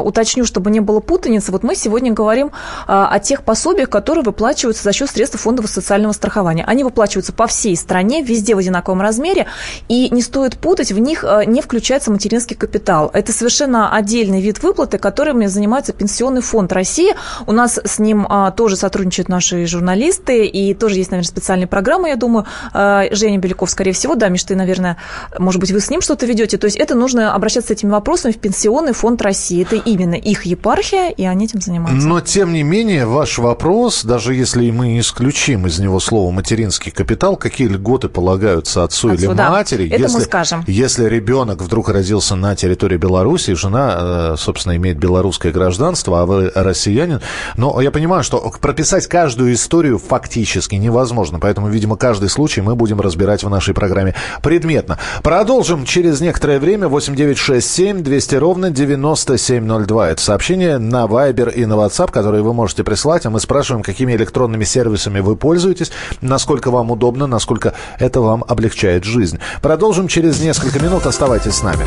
уточню, 0.03 0.45
чтобы 0.45 0.71
не 0.71 0.79
было 0.79 0.99
путаницы, 0.99 1.51
вот 1.51 1.63
мы 1.63 1.75
сегодня 1.75 2.13
говорим 2.13 2.51
о 2.87 3.19
тех 3.19 3.43
пособиях, 3.43 3.89
которые 3.89 4.23
выплачиваются 4.23 4.83
за 4.83 4.93
счет 4.93 5.09
средств 5.09 5.39
фондового 5.39 5.69
социального 5.69 6.13
страхования. 6.13 6.63
Они 6.65 6.83
выплачиваются 6.83 7.33
по 7.33 7.47
всем 7.47 7.56
всей 7.57 7.75
стране, 7.75 8.21
везде 8.21 8.53
в 8.53 8.59
одинаковом 8.59 9.01
размере, 9.01 9.47
и 9.89 10.09
не 10.11 10.21
стоит 10.21 10.57
путать, 10.57 10.91
в 10.91 10.99
них 10.99 11.23
э, 11.23 11.43
не 11.45 11.61
включается 11.61 12.11
материнский 12.11 12.55
капитал. 12.55 13.09
Это 13.13 13.31
совершенно 13.33 13.93
отдельный 13.93 14.41
вид 14.41 14.61
выплаты, 14.61 14.99
которыми 14.99 15.47
занимается 15.47 15.91
Пенсионный 15.91 16.41
фонд 16.41 16.71
России. 16.71 17.15
У 17.47 17.51
нас 17.51 17.79
с 17.83 17.97
ним 17.97 18.27
а, 18.29 18.51
тоже 18.51 18.75
сотрудничают 18.75 19.27
наши 19.29 19.65
журналисты, 19.65 20.45
и 20.45 20.75
тоже 20.75 20.97
есть, 20.97 21.11
наверное, 21.11 21.27
специальные 21.27 21.67
программы, 21.67 22.09
я 22.09 22.15
думаю. 22.15 22.45
А, 22.73 23.05
Женя 23.11 23.39
Беляков, 23.39 23.71
скорее 23.71 23.93
всего, 23.93 24.15
да, 24.15 24.29
Миш, 24.29 24.43
ты, 24.43 24.55
наверное, 24.55 24.97
может 25.39 25.59
быть, 25.59 25.71
вы 25.71 25.79
с 25.79 25.89
ним 25.89 26.01
что-то 26.01 26.27
ведете. 26.27 26.57
То 26.57 26.65
есть 26.65 26.77
это 26.77 26.93
нужно 26.93 27.33
обращаться 27.33 27.69
с 27.69 27.71
этими 27.71 27.89
вопросами 27.89 28.31
в 28.33 28.37
Пенсионный 28.37 28.93
фонд 28.93 29.21
России. 29.21 29.63
Это 29.63 29.75
именно 29.77 30.15
их 30.15 30.45
епархия, 30.45 31.09
и 31.09 31.25
они 31.25 31.45
этим 31.45 31.61
занимаются. 31.61 32.07
Но, 32.07 32.21
тем 32.21 32.53
не 32.53 32.61
менее, 32.61 33.05
ваш 33.07 33.39
вопрос, 33.39 34.03
даже 34.03 34.35
если 34.35 34.69
мы 34.69 34.99
исключим 34.99 35.65
из 35.65 35.79
него 35.79 35.99
слово 35.99 36.29
«материнский 36.31 36.91
капитал», 36.91 37.35
какие 37.49 37.67
льготы 37.67 38.09
полагаются 38.09 38.83
отцу, 38.83 39.09
отцу 39.09 39.25
или 39.25 39.33
да. 39.33 39.49
матери. 39.51 39.87
Это 39.87 40.03
если, 40.03 40.17
мы 40.17 40.23
скажем. 40.23 40.63
Если 40.67 41.05
ребенок 41.05 41.61
вдруг 41.61 41.89
родился 41.89 42.35
на 42.35 42.55
территории 42.55 42.97
Беларуси, 42.97 43.53
жена, 43.53 44.33
э, 44.33 44.35
собственно, 44.37 44.75
имеет 44.75 44.97
белорусское 44.97 45.51
гражданство, 45.51 46.21
а 46.21 46.25
вы 46.25 46.51
россиянин. 46.53 47.21
Но 47.55 47.79
я 47.81 47.91
понимаю, 47.91 48.23
что 48.23 48.37
прописать 48.59 49.07
каждую 49.07 49.53
историю 49.53 49.97
фактически 49.97 50.75
невозможно. 50.75 51.39
Поэтому, 51.39 51.69
видимо, 51.69 51.95
каждый 51.95 52.29
случай 52.29 52.61
мы 52.61 52.75
будем 52.75 52.99
разбирать 53.01 53.43
в 53.43 53.49
нашей 53.49 53.73
программе 53.73 54.15
предметно. 54.41 54.97
Продолжим 55.23 55.85
через 55.85 56.21
некоторое 56.21 56.59
время. 56.59 56.87
8967 56.87 58.03
200 58.03 58.35
ровно 58.35 58.69
9702. 58.71 60.09
Это 60.09 60.21
сообщение 60.21 60.77
на 60.77 61.05
Viber 61.05 61.53
и 61.53 61.65
на 61.65 61.73
WhatsApp, 61.73 62.11
которые 62.11 62.43
вы 62.43 62.53
можете 62.53 62.83
прислать. 62.83 63.25
А 63.25 63.29
мы 63.29 63.39
спрашиваем, 63.39 63.83
какими 63.83 64.13
электронными 64.13 64.63
сервисами 64.63 65.19
вы 65.19 65.35
пользуетесь, 65.35 65.91
насколько 66.21 66.71
вам 66.71 66.91
удобно, 66.91 67.27
насколько 67.37 67.75
это 67.99 68.19
вам 68.19 68.43
облегчает 68.47 69.03
жизнь. 69.03 69.39
Продолжим 69.61 70.07
через 70.07 70.41
несколько 70.41 70.79
минут. 70.79 71.05
Оставайтесь 71.05 71.53
с 71.53 71.61
нами. 71.61 71.85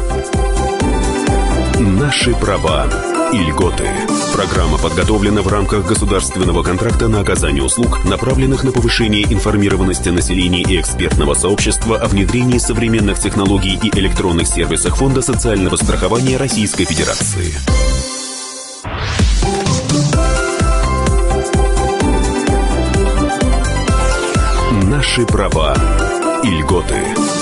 Наши 1.80 2.32
права 2.34 2.86
и 3.32 3.38
льготы. 3.38 3.84
Программа 4.32 4.78
подготовлена 4.78 5.42
в 5.42 5.48
рамках 5.48 5.86
государственного 5.86 6.62
контракта 6.62 7.08
на 7.08 7.20
оказание 7.20 7.64
услуг, 7.64 8.04
направленных 8.04 8.62
на 8.62 8.70
повышение 8.70 9.24
информированности 9.24 10.10
населения 10.10 10.62
и 10.62 10.80
экспертного 10.80 11.34
сообщества 11.34 11.98
о 11.98 12.06
внедрении 12.06 12.58
современных 12.58 13.18
технологий 13.18 13.76
и 13.82 13.98
электронных 13.98 14.46
сервисах 14.46 14.96
Фонда 14.96 15.20
социального 15.20 15.74
страхования 15.74 16.36
Российской 16.36 16.84
Федерации. 16.84 17.99
Ваши 25.10 25.26
права 25.26 25.74
и 26.44 26.50
льготы. 26.50 27.39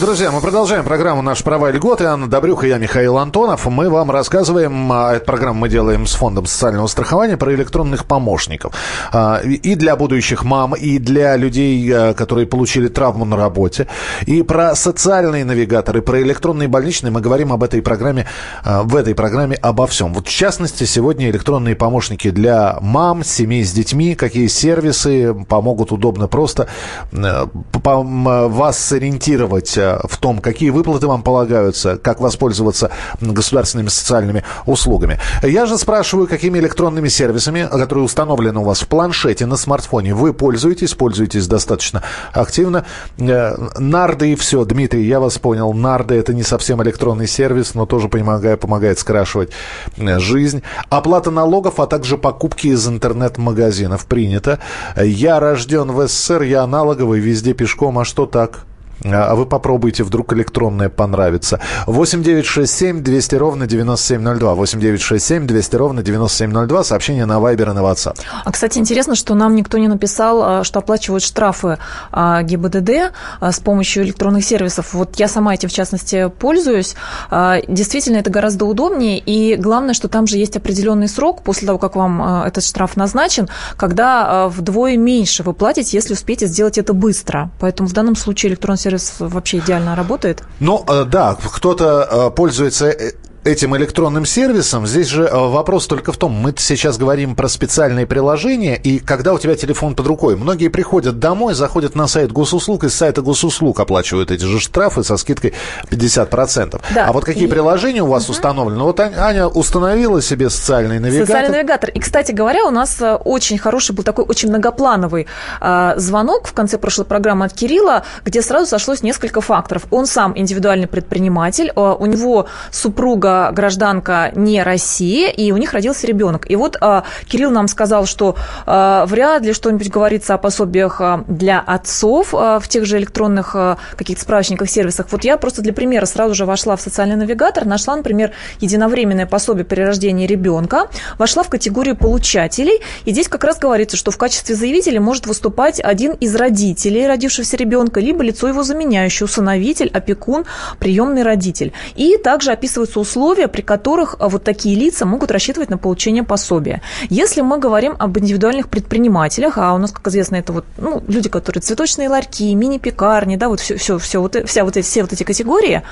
Друзья, 0.00 0.32
мы 0.32 0.40
продолжаем 0.40 0.84
программу 0.84 1.22
«Наши 1.22 1.44
права 1.44 1.70
и 1.70 1.72
льготы». 1.72 2.04
Анна 2.04 2.26
Добрюха, 2.26 2.66
я 2.66 2.78
Михаил 2.78 3.16
Антонов. 3.16 3.64
Мы 3.66 3.88
вам 3.88 4.10
рассказываем, 4.10 4.90
а, 4.90 5.14
эту 5.14 5.24
программу 5.24 5.60
мы 5.60 5.68
делаем 5.68 6.08
с 6.08 6.14
Фондом 6.14 6.46
социального 6.46 6.88
страхования, 6.88 7.36
про 7.36 7.54
электронных 7.54 8.04
помощников. 8.04 8.74
А, 9.12 9.40
и 9.44 9.76
для 9.76 9.94
будущих 9.94 10.42
мам, 10.42 10.74
и 10.74 10.98
для 10.98 11.36
людей, 11.36 11.88
а, 11.94 12.12
которые 12.12 12.46
получили 12.48 12.88
травму 12.88 13.24
на 13.24 13.36
работе. 13.36 13.86
И 14.26 14.42
про 14.42 14.74
социальные 14.74 15.44
навигаторы, 15.44 16.02
про 16.02 16.20
электронные 16.22 16.66
больничные 16.66 17.12
мы 17.12 17.20
говорим 17.20 17.52
об 17.52 17.62
этой 17.62 17.80
программе, 17.80 18.26
в 18.64 18.96
этой 18.96 19.14
программе 19.14 19.56
обо 19.56 19.86
всем. 19.86 20.12
Вот 20.12 20.26
в 20.26 20.30
частности, 20.30 20.82
сегодня 20.84 21.30
электронные 21.30 21.76
помощники 21.76 22.30
для 22.30 22.78
мам, 22.80 23.22
семей 23.22 23.64
с 23.64 23.70
детьми, 23.70 24.16
какие 24.16 24.48
сервисы 24.48 25.34
помогут 25.48 25.92
удобно 25.92 26.26
просто 26.26 26.66
вас 27.12 28.78
сориентировать 28.78 29.78
в 30.04 30.16
том, 30.18 30.38
какие 30.38 30.70
выплаты 30.70 31.06
вам 31.06 31.22
полагаются, 31.22 31.96
как 31.96 32.20
воспользоваться 32.20 32.90
государственными 33.20 33.88
социальными 33.88 34.44
услугами. 34.66 35.18
Я 35.42 35.66
же 35.66 35.78
спрашиваю, 35.78 36.26
какими 36.26 36.58
электронными 36.58 37.08
сервисами, 37.08 37.68
которые 37.70 38.04
установлены 38.04 38.60
у 38.60 38.64
вас 38.64 38.80
в 38.80 38.88
планшете, 38.88 39.46
на 39.46 39.56
смартфоне, 39.56 40.14
вы 40.14 40.32
пользуетесь, 40.32 40.94
пользуетесь 40.94 41.46
достаточно 41.46 42.02
активно. 42.32 42.84
Э, 43.18 43.56
нарды 43.78 44.32
и 44.32 44.34
все. 44.34 44.64
Дмитрий, 44.64 45.06
я 45.06 45.20
вас 45.20 45.38
понял. 45.38 45.72
Нарды– 45.72 46.14
это 46.16 46.34
не 46.34 46.42
совсем 46.42 46.82
электронный 46.82 47.26
сервис, 47.26 47.74
но 47.74 47.86
тоже 47.86 48.08
помогает, 48.08 48.60
помогает 48.60 48.98
скрашивать 48.98 49.50
э, 49.96 50.18
жизнь. 50.18 50.62
Оплата 50.90 51.30
налогов, 51.30 51.80
а 51.80 51.86
также 51.86 52.18
покупки 52.18 52.68
из 52.68 52.86
интернет-магазинов 52.86 54.06
принято. 54.06 54.58
Я 54.96 55.40
рожден 55.40 55.92
в 55.92 56.06
СССР, 56.06 56.42
я 56.42 56.62
аналоговый, 56.62 57.20
везде 57.20 57.54
пешком, 57.54 57.98
а 57.98 58.04
что 58.04 58.26
так? 58.26 58.66
А, 59.04 59.30
а 59.30 59.34
вы 59.34 59.46
попробуйте, 59.46 60.02
вдруг 60.02 60.32
электронное 60.32 60.88
понравится. 60.88 61.60
8 61.86 62.22
9 62.22 62.46
6 62.46 62.72
7 62.72 63.02
200 63.02 63.34
ровно 63.36 63.66
9702. 63.66 64.54
8 64.54 64.80
9 64.80 65.00
6 65.00 65.24
7 65.24 65.46
200 65.46 65.76
ровно 65.76 66.02
9702. 66.02 66.84
Сообщение 66.84 67.26
на 67.26 67.40
Вайбер 67.40 67.70
и 67.70 67.72
на 67.72 67.80
WhatsApp. 67.80 68.18
А, 68.44 68.50
кстати, 68.50 68.78
интересно, 68.78 69.14
что 69.14 69.34
нам 69.34 69.54
никто 69.54 69.78
не 69.78 69.88
написал, 69.88 70.42
а, 70.42 70.64
что 70.64 70.78
оплачивают 70.78 71.22
штрафы 71.22 71.78
ГИБДД 72.12 73.12
с 73.40 73.60
помощью 73.60 74.04
электронных 74.04 74.44
сервисов. 74.44 74.94
Вот 74.94 75.16
я 75.16 75.28
сама 75.28 75.54
этим, 75.54 75.68
в 75.68 75.72
частности, 75.72 76.30
пользуюсь. 76.38 76.94
Действительно, 77.30 78.18
это 78.18 78.30
гораздо 78.30 78.64
удобнее. 78.64 79.18
И 79.18 79.56
главное, 79.56 79.94
что 79.94 80.08
там 80.08 80.26
же 80.26 80.38
есть 80.38 80.56
определенный 80.56 81.08
срок 81.08 81.42
после 81.42 81.66
того, 81.66 81.78
как 81.78 81.96
вам 81.96 82.44
этот 82.44 82.64
штраф 82.64 82.96
назначен, 82.96 83.48
когда 83.76 84.48
вдвое 84.48 84.96
меньше 84.96 85.42
вы 85.42 85.52
платите, 85.52 85.96
если 85.96 86.14
успеете 86.14 86.46
сделать 86.46 86.78
это 86.78 86.92
быстро. 86.92 87.50
Поэтому 87.60 87.88
в 87.88 87.92
данном 87.92 88.16
случае 88.16 88.50
электронный 88.50 88.78
сервис 88.78 88.93
вообще 89.18 89.58
идеально 89.58 89.94
работает? 89.94 90.42
Ну, 90.60 90.84
э, 90.86 91.04
да, 91.04 91.34
кто-то 91.34 92.08
э, 92.10 92.30
пользуется 92.30 92.86
э, 92.86 93.12
этим 93.44 93.76
электронным 93.76 94.24
сервисом. 94.24 94.86
Здесь 94.86 95.08
же 95.08 95.24
э, 95.24 95.30
вопрос 95.32 95.86
только 95.86 96.12
в 96.12 96.16
том, 96.16 96.32
мы 96.32 96.54
сейчас 96.56 96.96
говорим 96.98 97.36
про 97.36 97.48
специальные 97.48 98.06
приложения, 98.06 98.76
и 98.76 98.98
когда 98.98 99.34
у 99.34 99.38
тебя 99.38 99.54
телефон 99.54 99.94
под 99.94 100.06
рукой, 100.06 100.36
многие 100.36 100.68
приходят 100.68 101.18
домой, 101.18 101.54
заходят 101.54 101.94
на 101.94 102.06
сайт 102.06 102.32
госуслуг, 102.32 102.84
и 102.84 102.88
с 102.88 102.94
сайта 102.94 103.22
госуслуг 103.22 103.78
оплачивают 103.80 104.30
эти 104.30 104.44
же 104.44 104.60
штрафы 104.60 105.04
со 105.04 105.16
скидкой 105.16 105.52
50%. 105.90 106.80
Да. 106.94 107.06
А 107.06 107.12
вот 107.12 107.24
какие 107.24 107.44
и... 107.44 107.46
приложения 107.46 108.02
у 108.02 108.06
вас 108.06 108.24
угу. 108.24 108.32
установлены? 108.32 108.82
Вот 108.82 108.98
Аня 109.00 109.46
установила 109.46 110.22
себе 110.22 110.48
социальный 110.48 110.98
навигатор. 110.98 111.26
Социальный 111.26 111.58
навигатор. 111.58 111.90
И, 111.90 112.00
кстати 112.00 112.32
говоря, 112.32 112.64
у 112.64 112.70
нас 112.70 113.00
э, 113.00 113.14
очень 113.14 113.58
хороший 113.58 113.94
был 113.94 114.04
такой 114.04 114.24
очень 114.24 114.48
многоплановый 114.48 115.26
э, 115.60 115.94
звонок 115.96 116.46
в 116.46 116.52
конце 116.54 116.78
прошлой 116.78 117.04
программы 117.04 117.44
от 117.44 117.52
Кирилла, 117.52 118.04
где 118.24 118.40
сразу 118.42 118.66
сошлось 118.66 119.02
несколько 119.02 119.40
факторов. 119.40 119.84
Он 119.90 120.06
сам 120.06 120.32
индивидуальный 120.36 120.86
предприниматель, 120.86 121.70
э, 121.74 121.94
у 121.98 122.06
него 122.06 122.46
супруга 122.70 123.33
гражданка 123.52 124.30
не 124.34 124.62
России, 124.62 125.30
и 125.30 125.52
у 125.52 125.56
них 125.56 125.72
родился 125.72 126.06
ребенок. 126.06 126.50
И 126.50 126.56
вот 126.56 126.76
а, 126.80 127.04
Кирилл 127.26 127.50
нам 127.50 127.68
сказал, 127.68 128.06
что 128.06 128.36
а, 128.66 129.06
вряд 129.06 129.42
ли 129.42 129.52
что-нибудь 129.52 129.90
говорится 129.90 130.34
о 130.34 130.38
пособиях 130.38 131.00
для 131.26 131.60
отцов 131.60 132.32
в 132.32 132.62
тех 132.68 132.86
же 132.86 132.98
электронных 132.98 133.56
каких-то 133.96 134.22
справочниках, 134.22 134.68
сервисах. 134.68 135.06
Вот 135.10 135.24
я 135.24 135.36
просто 135.36 135.62
для 135.62 135.72
примера 135.72 136.06
сразу 136.06 136.34
же 136.34 136.46
вошла 136.46 136.76
в 136.76 136.80
социальный 136.80 137.16
навигатор, 137.16 137.64
нашла, 137.64 137.96
например, 137.96 138.32
единовременное 138.60 139.26
пособие 139.26 139.64
при 139.64 139.80
рождении 139.82 140.26
ребенка, 140.26 140.88
вошла 141.18 141.42
в 141.42 141.48
категорию 141.48 141.96
получателей, 141.96 142.80
и 143.04 143.12
здесь 143.12 143.28
как 143.28 143.44
раз 143.44 143.58
говорится, 143.58 143.96
что 143.96 144.10
в 144.10 144.18
качестве 144.18 144.54
заявителя 144.54 145.00
может 145.00 145.26
выступать 145.26 145.80
один 145.80 146.12
из 146.12 146.34
родителей 146.34 147.06
родившегося 147.06 147.56
ребенка, 147.56 148.00
либо 148.00 148.22
лицо 148.22 148.48
его 148.48 148.62
заменяющее, 148.62 149.24
усыновитель, 149.24 149.90
опекун, 149.92 150.44
приемный 150.78 151.22
родитель. 151.22 151.72
И 151.94 152.16
также 152.16 152.52
описываются 152.52 153.00
условия 153.00 153.23
условия, 153.24 153.48
при 153.48 153.62
которых 153.62 154.16
а, 154.18 154.28
вот 154.28 154.44
такие 154.44 154.76
лица 154.76 155.06
могут 155.06 155.30
рассчитывать 155.30 155.70
на 155.70 155.78
получение 155.78 156.22
пособия. 156.22 156.82
Если 157.08 157.40
мы 157.40 157.58
говорим 157.58 157.96
об 157.98 158.18
индивидуальных 158.18 158.68
предпринимателях, 158.68 159.56
а 159.56 159.72
у 159.74 159.78
нас, 159.78 159.92
как 159.92 160.06
известно, 160.08 160.36
это 160.36 160.52
вот 160.52 160.64
ну, 160.76 161.02
люди, 161.08 161.28
которые 161.28 161.62
цветочные 161.62 162.08
ларьки, 162.08 162.54
мини-пекарни, 162.54 163.36
да, 163.36 163.48
вот 163.48 163.60
все, 163.60 163.76
все, 163.76 163.98
все 163.98 164.20
вот, 164.20 164.36
вся 164.46 164.64
вот 164.64 164.76
эти, 164.76 164.86
все 164.86 165.02
вот 165.02 165.12
эти 165.12 165.22
категории, 165.22 165.82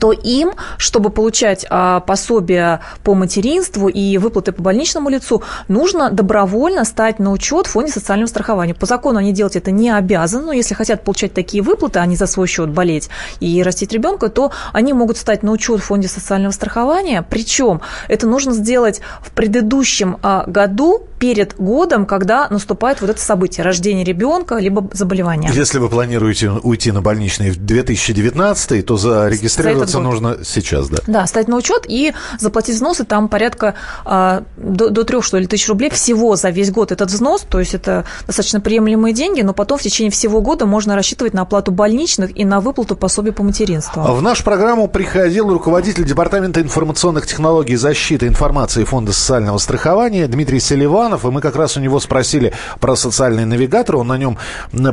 то 0.00 0.12
им, 0.12 0.52
чтобы 0.78 1.10
получать 1.10 1.66
а, 1.68 2.00
пособие 2.00 2.80
по 3.02 3.14
материнству 3.14 3.88
и 3.88 4.18
выплаты 4.18 4.52
по 4.52 4.62
больничному 4.62 5.08
лицу, 5.08 5.42
нужно 5.68 6.10
добровольно 6.10 6.84
стать 6.84 7.18
на 7.18 7.30
учет 7.30 7.66
в 7.66 7.70
фонде 7.70 7.92
социального 7.92 8.28
страхования. 8.28 8.74
По 8.74 8.86
закону 8.86 9.18
они 9.18 9.32
делать 9.32 9.56
это 9.56 9.70
не 9.70 9.90
обязаны, 9.90 10.46
но 10.46 10.52
если 10.52 10.74
хотят 10.74 11.04
получать 11.04 11.34
такие 11.34 11.62
выплаты, 11.62 11.98
а 11.98 12.06
не 12.06 12.16
за 12.16 12.26
свой 12.26 12.46
счет 12.46 12.70
болеть 12.70 13.10
и 13.40 13.62
растить 13.62 13.92
ребенка, 13.92 14.28
то 14.28 14.52
они 14.72 14.92
могут 14.92 15.18
стать 15.18 15.42
на 15.42 15.52
учет 15.52 15.80
в 15.80 15.84
фонде 15.84 16.08
социального 16.08 16.52
страхования. 16.52 17.24
Причем 17.28 17.80
это 18.08 18.26
нужно 18.26 18.52
сделать 18.52 19.00
в 19.22 19.32
предыдущем 19.32 20.18
а, 20.22 20.44
году 20.46 21.06
перед 21.24 21.56
годом, 21.56 22.04
когда 22.04 22.48
наступает 22.50 23.00
вот 23.00 23.08
это 23.08 23.18
событие, 23.18 23.64
рождение 23.64 24.04
ребенка, 24.04 24.56
либо 24.56 24.86
заболевание. 24.92 25.50
Если 25.54 25.78
вы 25.78 25.88
планируете 25.88 26.50
уйти 26.50 26.92
на 26.92 27.00
больничный 27.00 27.50
в 27.50 27.56
2019, 27.56 28.84
то 28.84 28.96
зарегистрироваться 28.98 30.00
нужно 30.00 30.36
сейчас, 30.44 30.90
да? 30.90 30.98
Да, 31.06 31.26
стать 31.26 31.48
на 31.48 31.56
учет 31.56 31.86
и 31.88 32.12
заплатить 32.38 32.74
взносы, 32.74 33.04
там 33.04 33.30
порядка 33.30 33.72
а, 34.04 34.42
до, 34.58 34.90
до 34.90 35.04
3, 35.04 35.22
что 35.22 35.38
ли, 35.38 35.46
тысяч 35.46 35.66
рублей 35.66 35.88
всего 35.88 36.36
за 36.36 36.50
весь 36.50 36.70
год 36.70 36.92
этот 36.92 37.08
взнос, 37.08 37.46
то 37.48 37.58
есть 37.58 37.72
это 37.72 38.04
достаточно 38.26 38.60
приемлемые 38.60 39.14
деньги, 39.14 39.40
но 39.40 39.54
потом 39.54 39.78
в 39.78 39.82
течение 39.82 40.10
всего 40.10 40.42
года 40.42 40.66
можно 40.66 40.94
рассчитывать 40.94 41.32
на 41.32 41.40
оплату 41.40 41.72
больничных 41.72 42.38
и 42.38 42.44
на 42.44 42.60
выплату 42.60 42.96
пособий 42.96 43.32
по 43.32 43.42
материнству. 43.42 44.02
В 44.02 44.20
нашу 44.20 44.44
программу 44.44 44.88
приходил 44.88 45.50
руководитель 45.50 46.04
Департамента 46.04 46.60
информационных 46.60 47.26
технологий 47.26 47.72
и 47.72 47.76
защиты 47.76 48.26
информации 48.26 48.84
Фонда 48.84 49.14
социального 49.14 49.56
страхования 49.56 50.26
Дмитрий 50.26 50.60
Селиванов, 50.60 51.13
Романов, 51.14 51.24
и 51.24 51.28
мы 51.30 51.40
как 51.40 51.56
раз 51.56 51.76
у 51.76 51.80
него 51.80 52.00
спросили 52.00 52.52
про 52.80 52.96
социальный 52.96 53.44
навигатор. 53.44 53.96
Он 53.96 54.08
на 54.08 54.18
нем 54.18 54.38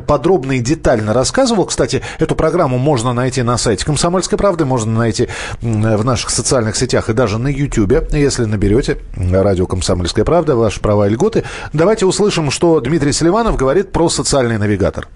подробно 0.07 0.53
и 0.53 0.59
детально 0.59 1.13
рассказывал. 1.13 1.65
Кстати, 1.65 2.01
эту 2.19 2.35
программу 2.35 2.77
можно 2.77 3.13
найти 3.13 3.41
на 3.43 3.57
сайте 3.57 3.85
«Комсомольской 3.85 4.37
правды», 4.37 4.65
можно 4.65 4.91
найти 4.91 5.27
в 5.61 6.05
наших 6.05 6.29
социальных 6.29 6.75
сетях 6.75 7.09
и 7.09 7.13
даже 7.13 7.37
на 7.37 7.47
YouTube, 7.47 8.11
если 8.11 8.45
наберете 8.45 8.97
радио 9.15 9.65
«Комсомольская 9.65 10.25
правда», 10.25 10.55
ваши 10.55 10.79
права 10.79 11.07
и 11.07 11.11
льготы. 11.11 11.43
Давайте 11.73 12.05
услышим, 12.05 12.51
что 12.51 12.79
Дмитрий 12.79 13.11
Селиванов 13.11 13.55
говорит 13.55 13.91
про 13.91 14.09
социальный 14.09 14.57
навигатор. 14.57 15.07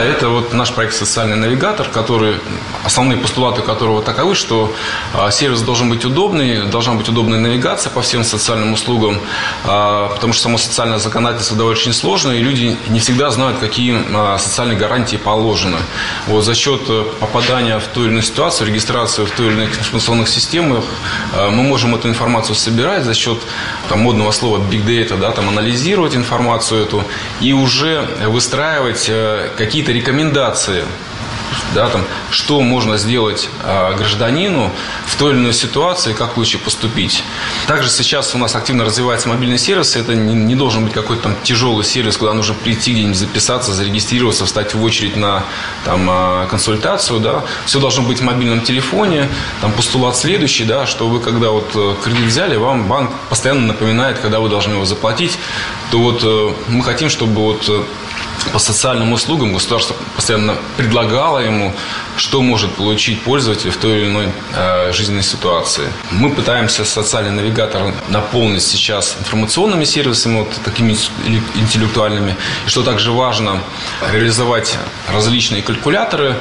Это 0.00 0.28
вот 0.28 0.54
наш 0.54 0.72
проект 0.72 0.94
«Социальный 0.94 1.36
навигатор», 1.36 1.86
который, 1.88 2.36
основные 2.84 3.18
постулаты 3.18 3.60
которого 3.60 4.02
таковы, 4.02 4.34
что 4.34 4.74
а, 5.12 5.30
сервис 5.30 5.60
должен 5.60 5.90
быть 5.90 6.04
удобный, 6.04 6.66
должна 6.66 6.94
быть 6.94 7.08
удобная 7.08 7.38
навигация 7.38 7.90
по 7.90 8.00
всем 8.00 8.24
социальным 8.24 8.72
услугам, 8.72 9.20
а, 9.64 10.08
потому 10.08 10.32
что 10.32 10.44
само 10.44 10.58
социальное 10.58 10.98
законодательство 10.98 11.56
довольно 11.56 11.78
очень 11.78 11.92
сложное, 11.92 12.36
и 12.36 12.42
люди 12.42 12.76
не 12.88 12.98
всегда 12.98 13.30
знают, 13.30 13.58
какие 13.58 13.94
а, 14.14 14.38
социальные 14.38 14.78
гарантии 14.78 15.16
положены. 15.16 15.76
Вот 16.26 16.44
за 16.44 16.54
счет 16.54 16.82
э, 16.88 17.04
попадания 17.20 17.78
в 17.78 17.86
ту 17.88 18.02
или 18.02 18.08
иную 18.08 18.22
ситуацию, 18.22 18.68
регистрации 18.68 19.24
в 19.24 19.30
той 19.30 19.48
или 19.48 19.54
иной 19.54 19.66
информационных 19.66 20.28
системах, 20.28 20.84
мы 21.50 21.62
можем 21.62 21.94
эту 21.94 22.08
информацию 22.08 22.54
собирать 22.54 23.04
за 23.04 23.14
счет 23.14 23.38
там, 23.88 24.00
модного 24.00 24.30
слова 24.32 24.58
big 24.58 24.84
data, 24.84 25.18
да, 25.18 25.30
там, 25.30 25.48
анализировать 25.48 26.16
информацию 26.16 26.82
эту 26.82 27.04
и 27.40 27.52
уже 27.52 28.08
выстраивать 28.26 29.06
э, 29.08 29.50
какие-то 29.56 29.89
какие-то 29.90 29.92
рекомендации, 29.92 30.84
да, 31.74 31.88
там, 31.88 32.04
что 32.30 32.60
можно 32.62 32.96
сделать 32.96 33.48
э, 33.64 33.94
гражданину 33.96 34.70
в 35.06 35.16
той 35.16 35.32
или 35.32 35.38
иной 35.38 35.52
ситуации, 35.52 36.12
как 36.12 36.36
лучше 36.36 36.58
поступить. 36.58 37.22
Также 37.66 37.88
сейчас 37.88 38.34
у 38.34 38.38
нас 38.38 38.54
активно 38.54 38.84
развивается 38.84 39.28
мобильный 39.28 39.58
сервис. 39.58 39.96
Это 39.96 40.14
не, 40.14 40.34
не 40.34 40.54
должен 40.54 40.84
быть 40.84 40.92
какой-то 40.92 41.24
там 41.24 41.36
тяжелый 41.42 41.84
сервис, 41.84 42.16
куда 42.16 42.32
нужно 42.34 42.54
прийти 42.54 42.92
где-нибудь 42.92 43.16
записаться, 43.16 43.72
зарегистрироваться, 43.72 44.46
встать 44.46 44.74
в 44.74 44.82
очередь 44.82 45.16
на 45.16 45.42
там, 45.84 46.08
э, 46.10 46.46
консультацию. 46.50 47.20
Да. 47.20 47.44
Все 47.66 47.80
должно 47.80 48.02
быть 48.02 48.20
в 48.20 48.24
мобильном 48.24 48.60
телефоне. 48.60 49.28
Там 49.60 49.72
постулат 49.72 50.16
следующий, 50.16 50.64
да, 50.64 50.86
что 50.86 51.08
вы 51.08 51.20
когда 51.20 51.50
вот 51.50 51.70
э, 51.74 51.94
кредит 52.02 52.26
взяли, 52.26 52.56
вам 52.56 52.88
банк 52.88 53.10
постоянно 53.28 53.66
напоминает, 53.66 54.18
когда 54.18 54.38
вы 54.38 54.48
должны 54.48 54.74
его 54.74 54.84
заплатить. 54.84 55.38
То 55.90 55.98
вот 55.98 56.22
э, 56.24 56.54
мы 56.68 56.82
хотим, 56.82 57.10
чтобы 57.10 57.42
вот 57.42 57.68
по 58.52 58.58
социальным 58.58 59.12
услугам 59.12 59.52
государство 59.52 59.94
постоянно 60.16 60.56
предлагало 60.76 61.38
ему, 61.38 61.72
что 62.16 62.42
может 62.42 62.74
получить 62.74 63.22
пользователь 63.22 63.70
в 63.70 63.76
той 63.76 63.98
или 63.98 64.06
иной 64.06 64.28
э, 64.54 64.92
жизненной 64.92 65.22
ситуации. 65.22 65.88
Мы 66.10 66.30
пытаемся 66.30 66.84
социальный 66.84 67.32
навигатор 67.32 67.94
наполнить 68.08 68.62
сейчас 68.62 69.16
информационными 69.20 69.84
сервисами, 69.84 70.38
вот 70.38 70.50
такими 70.64 70.96
интеллектуальными. 71.54 72.36
И 72.66 72.68
что 72.68 72.82
также 72.82 73.12
важно, 73.12 73.60
реализовать 74.12 74.76
различные 75.12 75.62
калькуляторы, 75.62 76.36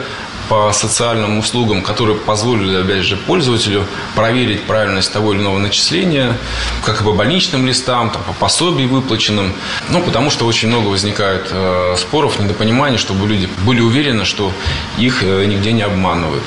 по 0.49 0.71
социальным 0.73 1.37
услугам, 1.37 1.81
которые 1.81 2.17
позволили, 2.17 2.81
опять 2.81 3.03
же, 3.03 3.15
пользователю 3.15 3.85
проверить 4.15 4.63
правильность 4.63 5.13
того 5.13 5.33
или 5.33 5.41
иного 5.41 5.59
начисления, 5.59 6.35
как 6.83 7.01
и 7.01 7.03
по 7.03 7.13
больничным 7.13 7.65
листам, 7.65 8.09
там, 8.09 8.23
по 8.23 8.33
пособиям 8.33 8.89
выплаченным. 8.89 9.53
Ну, 9.89 10.01
потому 10.01 10.31
что 10.31 10.45
очень 10.45 10.67
много 10.67 10.87
возникает 10.87 11.47
э, 11.51 11.95
споров, 11.97 12.39
недопониманий, 12.39 12.97
чтобы 12.97 13.27
люди 13.27 13.47
были 13.65 13.79
уверены, 13.79 14.25
что 14.25 14.51
их 14.97 15.23
э, 15.23 15.45
нигде 15.45 15.71
не 15.71 15.83
обманывают. 15.83 16.43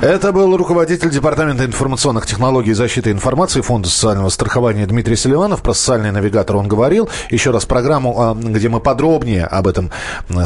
Это 0.00 0.30
был 0.30 0.56
руководитель 0.56 1.10
Департамента 1.10 1.64
информационных 1.64 2.24
технологий 2.24 2.70
и 2.70 2.74
защиты 2.74 3.10
информации 3.10 3.62
Фонда 3.62 3.88
социального 3.88 4.28
страхования 4.28 4.86
Дмитрий 4.86 5.16
Селиванов. 5.16 5.60
Про 5.60 5.74
социальный 5.74 6.12
навигатор 6.12 6.54
он 6.54 6.68
говорил. 6.68 7.08
Еще 7.30 7.50
раз 7.50 7.64
программу, 7.64 8.14
а, 8.16 8.34
где 8.36 8.68
мы 8.68 8.78
подробнее 8.78 9.44
об 9.44 9.66
этом 9.66 9.90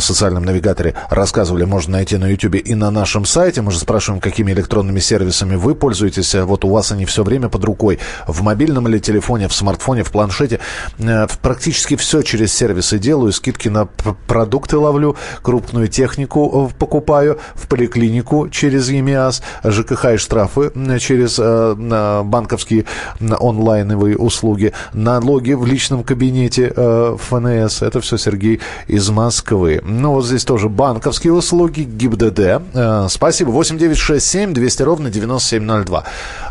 социальном 0.01 0.45
навигаторе 0.45 0.95
рассказывали, 1.11 1.65
можно 1.65 1.93
найти 1.93 2.17
на 2.17 2.31
YouTube 2.31 2.55
и 2.65 2.75
на 2.75 2.91
нашем 2.91 3.27
сайте. 3.27 3.61
Мы 3.61 3.73
же 3.73 3.79
спрашиваем, 3.79 4.23
какими 4.23 4.53
электронными 4.53 5.01
сервисами 5.01 5.55
вы 5.57 5.75
пользуетесь. 5.75 6.35
Вот 6.35 6.65
у 6.65 6.71
вас 6.71 6.91
они 6.91 7.05
все 7.05 7.23
время 7.23 7.51
под 7.51 7.63
рукой. 7.65 7.99
В 8.27 8.41
мобильном 8.41 8.89
или 8.89 9.01
телефоне, 9.01 9.49
в 9.49 9.53
смартфоне, 9.53 10.03
в 10.03 10.13
планшете. 10.13 10.61
Э, 10.99 11.27
практически 11.43 11.97
все 11.97 12.23
через 12.23 12.55
сервисы 12.55 12.99
делаю. 12.99 13.33
Скидки 13.33 13.69
на 13.69 13.85
продукты 13.85 14.79
ловлю, 14.79 15.15
крупную 15.43 15.89
технику 15.89 16.71
э, 16.71 16.75
покупаю, 16.79 17.39
в 17.55 17.69
поликлинику 17.69 18.49
через 18.49 18.89
ЕМИАС 18.89 19.42
ЖКХ 19.65 20.15
и 20.15 20.17
штрафы 20.17 20.73
через 20.99 21.39
э, 21.39 22.23
банковские 22.25 22.85
онлайновые 23.21 24.17
услуги, 24.17 24.73
налоги 24.93 25.53
в 25.53 25.67
личном 25.67 26.05
кабинете 26.05 26.73
э, 26.75 27.17
ФНС. 27.19 27.83
Это 27.83 28.01
все 28.01 28.17
Сергей 28.17 28.61
из 28.87 29.09
Москвы. 29.11 29.81
Ну, 29.85 30.13
вот 30.13 30.27
здесь 30.27 30.45
тоже 30.45 30.69
банковские 30.69 31.33
услуги, 31.33 31.83
ГИБДД. 31.83 32.63
Э, 32.75 33.07
спасибо. 33.09 33.51
8967 33.51 34.53
200 34.53 34.83
ровно 34.83 35.11
9702. 35.11 36.05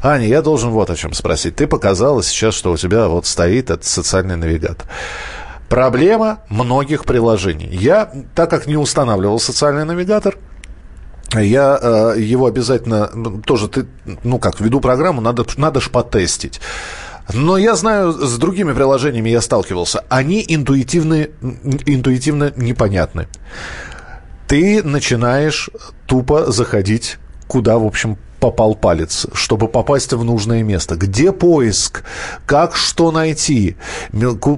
Аня, 0.04 0.28
я 0.28 0.42
должен 0.42 0.72
вот 0.72 0.90
о 0.90 0.96
чем 0.96 1.14
спросить. 1.14 1.56
Ты 1.56 1.68
показала 1.68 2.24
сейчас, 2.24 2.54
что 2.54 2.72
у 2.72 2.78
тебя 2.78 3.08
вот 3.08 3.26
стоит 3.26 3.70
этот 3.70 3.86
социальный 3.86 4.36
навигатор. 4.36 4.86
Проблема 5.70 6.40
многих 6.50 7.06
приложений. 7.06 7.70
Я, 7.72 8.12
так 8.36 8.50
как 8.50 8.68
не 8.68 8.76
устанавливал 8.76 9.40
социальный 9.40 9.86
навигатор, 9.86 10.38
я 11.40 11.80
э, 11.82 12.16
его 12.20 12.46
обязательно 12.46 13.10
ну, 13.14 13.42
тоже 13.42 13.68
ты, 13.68 13.86
ну 14.24 14.40
как, 14.40 14.60
веду 14.60 14.82
программу, 14.82 15.22
надо, 15.22 15.46
надо 15.58 15.80
ж 15.80 15.90
потестить. 15.90 16.60
Но 17.34 17.58
я 17.58 17.76
знаю, 17.76 18.12
с 18.12 18.38
другими 18.38 18.74
приложениями 18.74 19.30
я 19.30 19.42
сталкивался. 19.42 20.04
Они 20.10 20.44
интуитивны, 20.46 21.30
интуитивно 21.86 22.52
непонятны. 22.56 23.28
Ты 24.48 24.84
начинаешь 24.84 25.70
тупо 26.08 26.52
заходить 26.52 27.18
куда, 27.48 27.78
в 27.78 27.86
общем, 27.86 28.18
попал 28.42 28.74
палец, 28.76 29.28
чтобы 29.34 29.68
попасть 29.68 30.12
в 30.12 30.24
нужное 30.24 30.64
место? 30.64 30.96
Где 30.96 31.32
поиск? 31.32 32.04
Как 32.46 32.76
что 32.76 33.12
найти? 33.12 33.78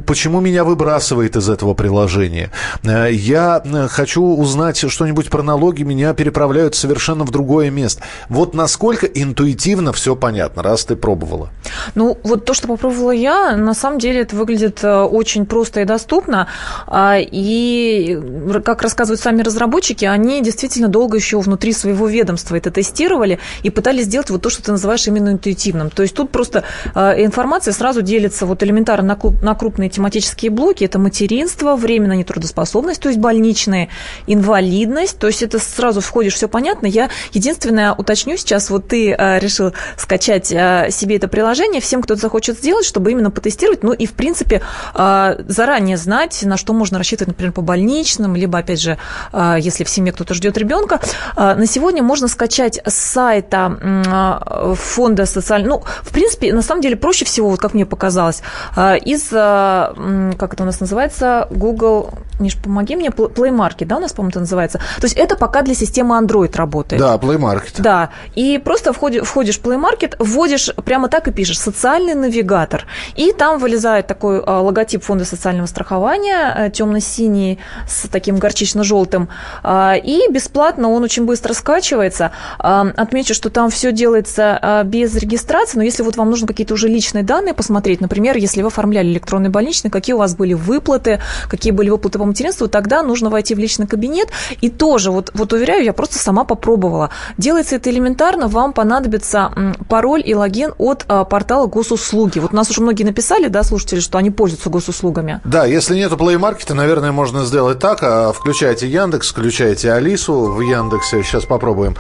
Почему 0.08 0.40
меня 0.40 0.64
выбрасывает 0.64 1.36
из 1.36 1.50
этого 1.50 1.74
приложения? 1.74 2.50
Э, 2.84 3.10
я 3.12 3.62
э, 3.64 3.88
хочу 3.90 4.24
узнать 4.24 4.90
что-нибудь 4.90 5.30
про 5.30 5.44
налоги, 5.44 5.84
меня 5.84 6.14
переправляют 6.14 6.76
совершенно 6.76 7.26
в 7.26 7.32
другое 7.32 7.70
место. 7.70 8.02
Вот 8.30 8.54
насколько 8.54 9.06
интуитивно 9.06 9.92
все 9.92 10.16
понятно, 10.16 10.64
раз 10.64 10.86
ты 10.86 10.96
пробовала? 10.96 11.50
Ну, 11.94 12.18
вот 12.24 12.46
то, 12.46 12.54
что 12.54 12.68
попробовала 12.68 13.12
я, 13.12 13.58
на 13.58 13.74
самом 13.74 14.00
деле 14.00 14.22
это 14.22 14.36
выглядит 14.36 14.84
э, 14.84 15.02
очень 15.02 15.46
просто 15.46 15.82
и 15.82 15.86
доступно. 15.86 16.48
А, 16.88 17.18
и, 17.20 18.18
как 18.64 18.82
рассказывают 18.82 19.20
сами 19.20 19.42
разработчики, 19.42 20.06
они 20.06 20.42
действительно 20.42 20.88
долго 20.88 21.18
еще 21.18 21.42
внутри 21.42 21.74
своего 21.74 22.08
ведомства 22.08 22.56
это 22.56 22.72
тестировали 22.72 23.40
и 23.64 23.73
пытались 23.74 24.06
сделать 24.06 24.30
вот 24.30 24.42
то, 24.42 24.50
что 24.50 24.64
ты 24.64 24.72
называешь 24.72 25.08
именно 25.08 25.30
интуитивным. 25.30 25.90
То 25.90 26.04
есть 26.04 26.16
тут 26.16 26.32
просто 26.32 26.64
э, 26.96 27.24
информация 27.24 27.74
сразу 27.74 28.02
делится 28.02 28.46
вот 28.46 28.64
элементарно 28.64 29.18
на, 29.42 29.56
крупные 29.56 29.90
тематические 29.90 30.52
блоки. 30.52 30.84
Это 30.84 31.00
материнство, 31.00 31.76
временная 31.76 32.18
нетрудоспособность, 32.18 33.02
то 33.02 33.10
есть 33.10 33.20
больничная, 33.20 33.90
инвалидность. 34.28 35.18
То 35.20 35.28
есть 35.28 35.44
это 35.44 35.60
сразу 35.60 36.02
входишь, 36.02 36.34
все 36.36 36.48
понятно. 36.48 36.88
Я 36.88 37.10
единственное 37.34 37.94
уточню 37.94 38.38
сейчас, 38.38 38.70
вот 38.70 38.88
ты 38.88 39.12
э, 39.12 39.40
решил 39.40 39.74
скачать 39.98 40.52
э, 40.52 40.88
себе 40.92 41.18
это 41.18 41.28
приложение, 41.28 41.82
всем, 41.82 42.02
кто 42.02 42.16
захочет 42.16 42.58
сделать, 42.58 42.86
чтобы 42.86 43.12
именно 43.12 43.32
потестировать, 43.32 43.84
ну 43.84 43.94
и 43.94 44.06
в 44.06 44.14
принципе 44.14 44.62
заранее 44.94 45.98
знать, 45.98 46.44
на 46.44 46.58
что 46.58 46.74
можно 46.74 46.98
рассчитывать, 46.98 47.30
например, 47.30 47.54
по 47.54 47.62
больничным, 47.62 48.36
либо, 48.36 48.60
опять 48.60 48.82
же, 48.82 48.98
если 49.34 49.84
в 49.84 49.90
семье 49.90 50.14
кто-то 50.14 50.34
ждет 50.34 50.58
ребенка. 50.58 51.00
На 51.36 51.66
сегодня 51.66 52.04
можно 52.04 52.28
скачать 52.28 52.80
с 52.86 52.94
сайта 52.94 53.63
а, 53.72 54.74
фонда 54.76 55.26
социального... 55.26 55.80
Ну, 55.80 55.84
в 56.04 56.12
принципе, 56.12 56.54
на 56.54 56.62
самом 56.62 56.82
деле 56.82 56.96
проще 56.96 57.26
всего, 57.26 57.50
вот 57.50 57.60
как 57.60 57.74
мне 57.74 57.86
показалось, 57.86 58.42
а, 58.76 58.96
из, 58.96 59.30
а, 59.34 59.94
как 60.38 60.54
это 60.54 60.64
у 60.64 60.66
нас 60.66 60.80
называется, 60.80 61.48
Google... 61.52 62.10
Миш, 62.40 62.58
помоги 62.58 62.96
мне, 62.96 63.10
Play 63.10 63.52
Market, 63.56 63.86
да, 63.86 63.98
у 63.98 64.00
нас, 64.00 64.14
по-моему, 64.14 64.32
это 64.32 64.40
называется? 64.42 64.80
То 64.98 65.06
есть 65.06 65.16
это 65.16 65.36
пока 65.36 65.62
для 65.62 65.76
системы 65.76 66.16
Android 66.16 66.56
работает. 66.56 67.02
Да, 67.02 67.16
Play 67.16 67.38
Market. 67.38 67.82
Да, 67.82 68.10
и 68.36 68.58
просто 68.58 68.94
входишь, 68.94 69.24
входишь 69.24 69.60
в 69.60 69.64
Play 69.64 69.80
Market, 69.80 70.16
вводишь, 70.20 70.72
прямо 70.86 71.10
так 71.10 71.28
и 71.28 71.32
пишешь, 71.32 71.60
социальный 71.60 72.16
навигатор, 72.16 72.86
и 73.16 73.32
там 73.34 73.60
вылезает 73.60 74.08
такой 74.08 74.40
логотип 74.40 75.04
фонда 75.04 75.26
социального 75.26 75.68
страхования, 75.68 76.70
темно-синий, 76.72 77.60
с 77.88 78.08
таким 78.10 78.38
горчично-желтым, 78.38 79.30
и 79.66 80.22
бесплатно 80.30 80.90
он 80.90 81.04
очень 81.04 81.26
быстро 81.26 81.54
скачивается. 81.54 82.32
Отмечу, 82.58 83.34
что 83.34 83.50
там 83.50 83.70
все 83.70 83.92
делается 83.92 84.58
а, 84.62 84.84
без 84.84 85.16
регистрации, 85.16 85.78
но 85.78 85.84
если 85.84 86.04
вот 86.04 86.18
вам 86.18 86.30
нужно 86.30 86.48
какие-то 86.48 86.74
уже 86.74 86.88
личные 86.88 87.24
данные 87.24 87.54
посмотреть, 87.54 88.02
например, 88.02 88.38
если 88.38 88.62
вы 88.62 88.68
оформляли 88.68 89.08
электронный 89.08 89.50
больничный, 89.50 89.92
какие 89.92 90.14
у 90.14 90.18
вас 90.18 90.36
были 90.36 90.54
выплаты, 90.54 91.22
какие 91.50 91.72
были 91.72 91.90
выплаты 91.90 92.20
по 92.24 92.28
материнству, 92.28 92.70
тогда 92.70 93.04
нужно 93.04 93.30
войти 93.30 93.54
в 93.54 93.60
личный 93.60 93.86
кабинет 93.86 94.30
и 94.62 94.70
тоже, 94.70 95.12
вот, 95.12 95.32
вот 95.34 95.52
уверяю, 95.52 95.84
я 95.84 95.92
просто 95.92 96.18
сама 96.18 96.46
попробовала. 96.46 97.10
Делается 97.38 97.76
это 97.76 97.90
элементарно, 97.90 98.48
вам 98.48 98.72
понадобится 98.72 99.52
пароль 99.90 100.24
и 100.26 100.34
логин 100.34 100.74
от 100.78 101.04
а, 101.10 101.26
портала 101.26 101.68
госуслуги. 101.68 102.40
Вот 102.40 102.54
у 102.54 102.56
нас 102.56 102.70
уже 102.70 102.80
многие 102.80 103.04
написали, 103.04 103.50
да, 103.50 103.64
слушатели, 103.64 104.00
что 104.00 104.18
они 104.18 104.32
пользуются 104.32 104.70
госуслугами. 104.70 105.42
Да, 105.44 105.66
если 105.66 105.98
нету 105.98 106.16
Play 106.16 106.40
Market, 106.40 106.74
наверное, 106.74 107.12
можно 107.12 107.44
сделать 107.44 107.80
так. 107.80 108.00
А, 108.04 108.32
включайте 108.32 108.88
Яндекс, 108.88 109.32
включайте 109.32 109.92
Алису 109.92 110.46
в 110.46 110.62
Яндексе. 110.62 111.24
Сейчас 111.24 111.44
попробуем. 111.44 111.98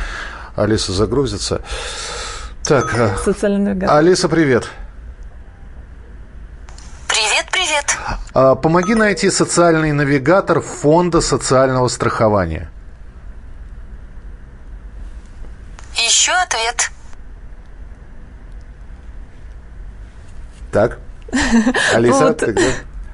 Алиса 0.55 0.93
загрузится. 0.93 1.59
Так, 2.63 2.95
а, 2.97 3.97
Алиса, 3.97 4.29
привет. 4.29 4.69
Привет, 7.13 7.45
привет. 7.51 7.85
А, 8.02 8.02
помоги 8.33 8.95
найти 8.95 9.29
социальный 9.29 9.91
навигатор 9.91 10.61
Фонда 10.61 11.21
социального 11.21 11.87
страхования. 11.87 12.69
Ищу 15.95 16.31
ответ. 16.31 16.91
Так. 20.71 20.99
Алиса, 21.93 22.27
вот. 22.27 22.37
ты 22.37 22.51
где? 22.51 22.73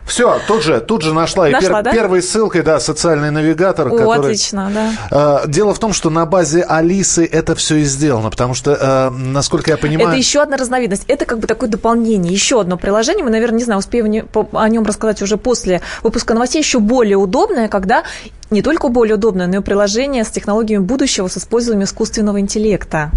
Все, 0.09 0.39
тут 0.47 0.63
же, 0.63 0.81
тут 0.81 1.01
же 1.03 1.13
нашла. 1.13 1.47
нашла 1.47 1.47
и 1.47 1.61
пер, 1.61 1.83
да? 1.83 1.91
первой 1.91 2.21
ссылкой, 2.21 2.63
да, 2.63 2.79
социальный 2.79 3.31
навигатор. 3.31 3.87
О, 3.87 3.91
который, 3.91 4.19
отлично, 4.19 4.71
да. 4.73 5.43
Э, 5.43 5.47
дело 5.47 5.73
в 5.73 5.79
том, 5.79 5.93
что 5.93 6.09
на 6.09 6.25
базе 6.25 6.63
Алисы 6.63 7.25
это 7.25 7.55
все 7.55 7.77
и 7.77 7.83
сделано, 7.83 8.29
потому 8.29 8.53
что, 8.55 8.73
э, 8.73 9.09
насколько 9.11 9.71
я 9.71 9.77
понимаю... 9.77 10.09
Это 10.09 10.17
еще 10.17 10.41
одна 10.41 10.57
разновидность. 10.57 11.03
Это 11.07 11.25
как 11.25 11.39
бы 11.39 11.47
такое 11.47 11.69
дополнение, 11.69 12.33
еще 12.33 12.59
одно 12.59 12.77
приложение. 12.77 13.23
Мы, 13.23 13.29
наверное, 13.29 13.57
не 13.57 13.63
знаю, 13.63 13.79
успеем 13.79 14.27
о 14.53 14.69
нем 14.69 14.83
рассказать 14.83 15.21
уже 15.21 15.37
после 15.37 15.81
выпуска 16.03 16.33
новостей. 16.33 16.61
Еще 16.61 16.79
более 16.79 17.17
удобное, 17.17 17.67
когда 17.67 18.03
не 18.51 18.62
только 18.62 18.89
более 18.89 19.15
удобное, 19.15 19.47
но 19.47 19.57
и 19.57 19.62
приложение 19.62 20.23
с 20.23 20.29
технологиями 20.29 20.83
будущего 20.83 21.27
с 21.27 21.38
использованием 21.38 21.85
искусственного 21.85 22.39
интеллекта. 22.39 23.12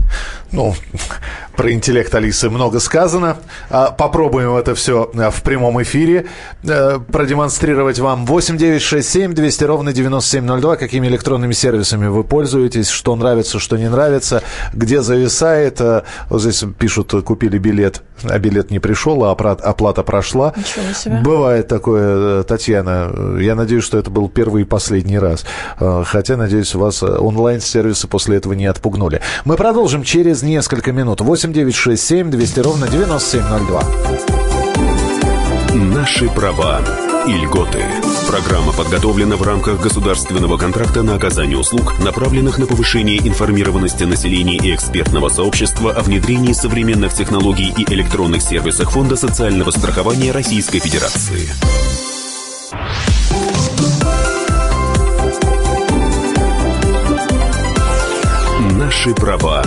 Ну, 0.51 0.75
про 1.57 1.73
интеллект 1.73 2.15
Алисы 2.15 2.51
много 2.51 2.81
сказано. 2.81 3.39
А, 3.71 3.91
попробуем 3.91 4.55
это 4.57 4.75
все 4.75 5.11
а, 5.15 5.31
в 5.31 5.43
прямом 5.43 5.83
эфире 5.83 6.27
э, 6.65 6.99
продемонстрировать 7.11 7.99
вам. 7.99 8.27
8 8.27 8.57
9 8.57 8.83
6 8.83 9.09
7 9.09 9.35
200 9.35 9.65
ровно 9.65 9.93
9702. 9.93 10.77
Какими 10.77 11.07
электронными 11.07 11.53
сервисами 11.53 12.07
вы 12.09 12.25
пользуетесь, 12.25 12.89
что 12.89 13.17
нравится, 13.17 13.59
что 13.59 13.79
не 13.79 13.89
нравится, 13.89 14.43
где 14.75 15.01
зависает. 15.01 15.81
Э, 15.81 16.03
вот 16.29 16.43
здесь 16.43 16.63
пишут, 16.79 17.13
купили 17.25 17.59
билет, 17.59 18.03
а 18.25 18.39
билет 18.39 18.71
не 18.71 18.81
пришел, 18.81 19.25
а 19.25 19.33
оплата 19.33 20.03
прошла. 20.03 20.53
Бывает 21.23 21.69
такое, 21.69 22.41
э, 22.41 22.45
Татьяна. 22.45 23.39
Я 23.41 23.55
надеюсь, 23.55 23.85
что 23.85 23.99
это 23.99 24.11
был 24.11 24.29
первый 24.29 24.63
и 24.63 24.65
последний 24.65 25.19
раз. 25.23 25.45
Хотя, 25.79 26.37
надеюсь, 26.37 26.75
вас 26.75 27.03
онлайн-сервисы 27.03 28.09
после 28.09 28.39
этого 28.39 28.55
не 28.55 28.67
отпугнули. 28.67 29.21
Мы 29.45 29.57
продолжим 29.57 30.03
через 30.03 30.43
несколько 30.43 30.93
минут. 30.93 31.21
8 31.21 31.43
8 31.43 31.53
9 31.53 31.75
6 31.75 32.03
7 32.03 32.31
200 32.31 32.61
ровно 32.61 32.89
9702. 32.89 33.83
Наши 35.75 36.29
права 36.29 36.81
и 37.27 37.33
льготы. 37.33 37.79
Программа 38.29 38.73
подготовлена 38.73 39.37
в 39.37 39.43
рамках 39.43 39.81
государственного 39.81 40.57
контракта 40.57 41.03
на 41.03 41.17
оказание 41.17 41.59
услуг, 41.59 41.99
направленных 41.99 42.59
на 42.59 42.67
повышение 42.67 43.19
информированности 43.19 44.05
населения 44.05 44.57
и 44.57 44.75
экспертного 44.75 45.29
сообщества 45.29 45.93
о 45.93 46.03
внедрении 46.03 46.53
современных 46.53 47.13
технологий 47.13 47.75
и 47.77 47.93
электронных 47.93 48.43
сервисах 48.43 48.93
Фонда 48.93 49.17
социального 49.17 49.71
страхования 49.73 50.31
Российской 50.33 50.79
Федерации. 50.79 51.49
Наши 59.05 59.17
права 59.17 59.65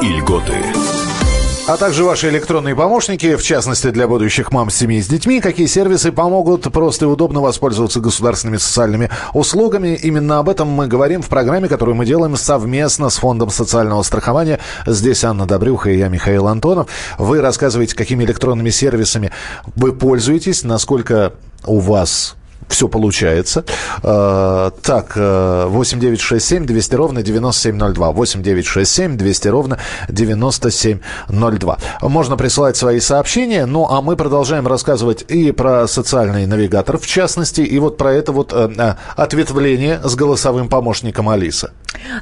и 0.00 0.08
льготы 0.08 0.54
а 1.66 1.76
также 1.76 2.04
ваши 2.04 2.28
электронные 2.28 2.74
помощники, 2.74 3.36
в 3.36 3.42
частности 3.42 3.90
для 3.90 4.08
будущих 4.08 4.50
мам 4.50 4.68
с 4.68 4.76
семьей 4.76 5.02
с 5.02 5.06
детьми, 5.06 5.40
какие 5.40 5.66
сервисы 5.66 6.10
помогут 6.10 6.62
просто 6.72 7.04
и 7.04 7.08
удобно 7.08 7.40
воспользоваться 7.40 8.00
государственными 8.00 8.56
социальными 8.56 9.10
услугами. 9.32 9.94
Именно 10.02 10.38
об 10.38 10.48
этом 10.48 10.68
мы 10.68 10.88
говорим 10.88 11.22
в 11.22 11.28
программе, 11.28 11.68
которую 11.68 11.94
мы 11.94 12.04
делаем 12.04 12.34
совместно 12.34 13.10
с 13.10 13.18
Фондом 13.18 13.50
социального 13.50 14.02
страхования. 14.02 14.58
Здесь 14.86 15.22
Анна 15.22 15.46
Добрюха 15.46 15.90
и 15.90 15.98
я, 15.98 16.08
Михаил 16.08 16.48
Антонов. 16.48 16.88
Вы 17.16 17.40
рассказываете, 17.40 17.94
какими 17.94 18.24
электронными 18.24 18.70
сервисами 18.70 19.30
вы 19.76 19.92
пользуетесь, 19.92 20.64
насколько 20.64 21.34
у 21.64 21.78
вас 21.78 22.36
все 22.72 22.88
получается. 22.88 23.64
Э, 24.02 24.70
так, 24.82 25.16
8967 25.16 26.66
200 26.66 26.94
ровно 26.94 27.22
9702. 27.22 28.12
8967 28.12 29.16
200 29.16 29.48
ровно 29.48 29.78
9702. 30.08 31.78
Можно 32.02 32.36
присылать 32.36 32.76
свои 32.76 33.00
сообщения, 33.00 33.66
ну 33.66 33.86
а 33.88 34.00
мы 34.00 34.16
продолжаем 34.16 34.66
рассказывать 34.66 35.24
и 35.28 35.52
про 35.52 35.86
социальный 35.86 36.46
навигатор, 36.46 36.98
в 36.98 37.06
частности, 37.06 37.60
и 37.60 37.78
вот 37.78 37.96
про 37.96 38.12
это 38.12 38.32
вот 38.32 38.52
э, 38.52 38.70
э, 38.76 38.94
ответвление 39.16 40.00
с 40.02 40.14
голосовым 40.14 40.68
помощником 40.68 41.28
Алиса. 41.28 41.72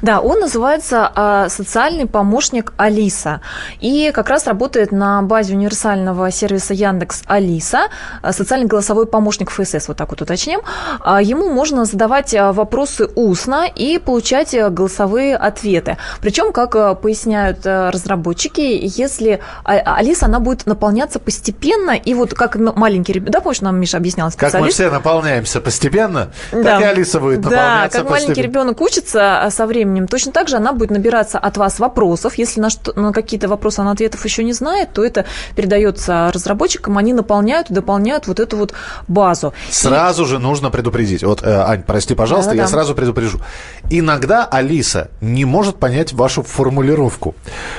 Да, 0.01 0.19
он 0.19 0.39
называется 0.39 1.47
социальный 1.49 2.05
помощник 2.05 2.73
Алиса. 2.77 3.41
И 3.79 4.11
как 4.13 4.29
раз 4.29 4.45
работает 4.45 4.91
на 4.91 5.21
базе 5.21 5.55
универсального 5.55 6.29
сервиса 6.29 6.73
Яндекс 6.73 7.23
Алиса, 7.25 7.87
социальный 8.31 8.67
голосовой 8.67 9.07
помощник 9.07 9.49
ФСС, 9.49 9.87
вот 9.87 9.97
так 9.97 10.09
вот 10.09 10.21
уточню 10.21 10.40
уточним, 10.41 10.61
а, 10.99 11.21
ему 11.21 11.49
можно 11.49 11.85
задавать 11.85 12.33
а, 12.33 12.51
вопросы 12.51 13.07
устно 13.15 13.67
и 13.67 13.99
получать 13.99 14.53
э, 14.53 14.69
голосовые 14.69 15.35
ответы. 15.35 15.97
Причем, 16.21 16.51
как 16.51 16.75
э, 16.75 16.95
поясняют 16.95 17.65
э, 17.65 17.89
разработчики, 17.89 18.61
если 18.61 19.39
а, 19.63 19.97
Алиса, 19.97 20.25
она 20.25 20.39
будет 20.39 20.65
наполняться 20.65 21.19
постепенно, 21.19 21.91
и 21.91 22.13
вот 22.13 22.33
как 22.33 22.55
маленький 22.55 23.13
ребенок, 23.13 23.33
да, 23.33 23.41
помнишь, 23.41 23.61
нам 23.61 23.79
Миша 23.79 23.97
объяснял 23.97 24.29
специалист? 24.31 24.53
Как 24.53 24.61
мы 24.61 24.69
все 24.69 24.89
наполняемся 24.89 25.61
постепенно, 25.61 26.31
да. 26.51 26.63
так 26.63 26.81
и 26.81 26.83
Алиса 26.85 27.19
будет 27.19 27.43
наполняться 27.43 27.97
Да, 27.97 28.03
как 28.03 28.11
маленький 28.11 28.41
ребенок 28.41 28.81
учится 28.81 29.47
со 29.51 29.65
временем, 29.65 30.07
точно 30.07 30.31
так 30.31 30.47
же 30.47 30.57
она 30.57 30.73
будет 30.73 30.91
набираться 30.91 31.37
от 31.37 31.57
вас 31.57 31.79
вопросов. 31.79 32.35
Если 32.35 32.59
на, 32.59 32.69
что, 32.69 32.99
на 32.99 33.11
какие-то 33.11 33.47
вопросы 33.47 33.79
она 33.79 33.91
ответов 33.91 34.23
еще 34.25 34.43
не 34.43 34.53
знает, 34.53 34.93
то 34.93 35.03
это 35.03 35.25
передается 35.55 36.31
разработчикам, 36.33 36.97
они 36.97 37.13
наполняют 37.13 37.69
и 37.69 37.73
дополняют 37.73 38.27
вот 38.27 38.39
эту 38.39 38.57
вот 38.57 38.73
базу. 39.07 39.53
Сразу 39.69 40.20
и... 40.23 40.27
же 40.27 40.39
нужно 40.39 40.69
предупредить. 40.69 41.23
Вот, 41.23 41.43
э, 41.43 41.49
Ань, 41.51 41.83
прости, 41.83 42.15
пожалуйста, 42.15 42.51
Да-да-да. 42.51 42.63
я 42.63 42.69
сразу 42.69 42.95
предупрежу. 42.95 43.39
Иногда 43.89 44.45
Алиса 44.45 45.09
не 45.21 45.45
может 45.45 45.77
понять 45.77 46.13
вашу 46.13 46.43
формулировку. 46.43 47.35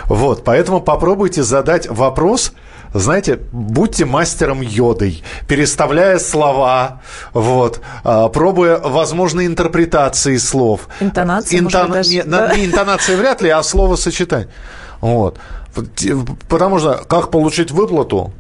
Вот, 0.06 0.44
поэтому 0.44 0.80
попробуйте 0.80 1.42
задать 1.42 1.88
вопрос, 1.88 2.52
знаете, 2.94 3.38
будьте 3.52 4.04
мастером 4.04 4.60
йодой, 4.60 5.22
переставляя 5.48 6.18
слова, 6.18 7.00
вот, 7.32 7.80
а, 8.04 8.28
пробуя 8.28 8.78
возможные 8.78 9.46
интерпретации 9.46 10.36
слов. 10.36 10.88
Интонации, 11.00 11.58
Интон... 11.58 11.88
может 11.88 12.06
быть, 12.06 12.26
даже... 12.28 12.54
не, 12.54 12.60
не 12.60 12.66
интонации 12.66 13.14
вряд 13.14 13.42
ли, 13.42 13.48
а 13.48 13.62
словосочетание. 13.62 14.48
Вот. 15.00 15.38
Потому 16.48 16.78
что 16.78 17.04
как 17.08 17.30
получить 17.30 17.70
выплату, 17.70 18.32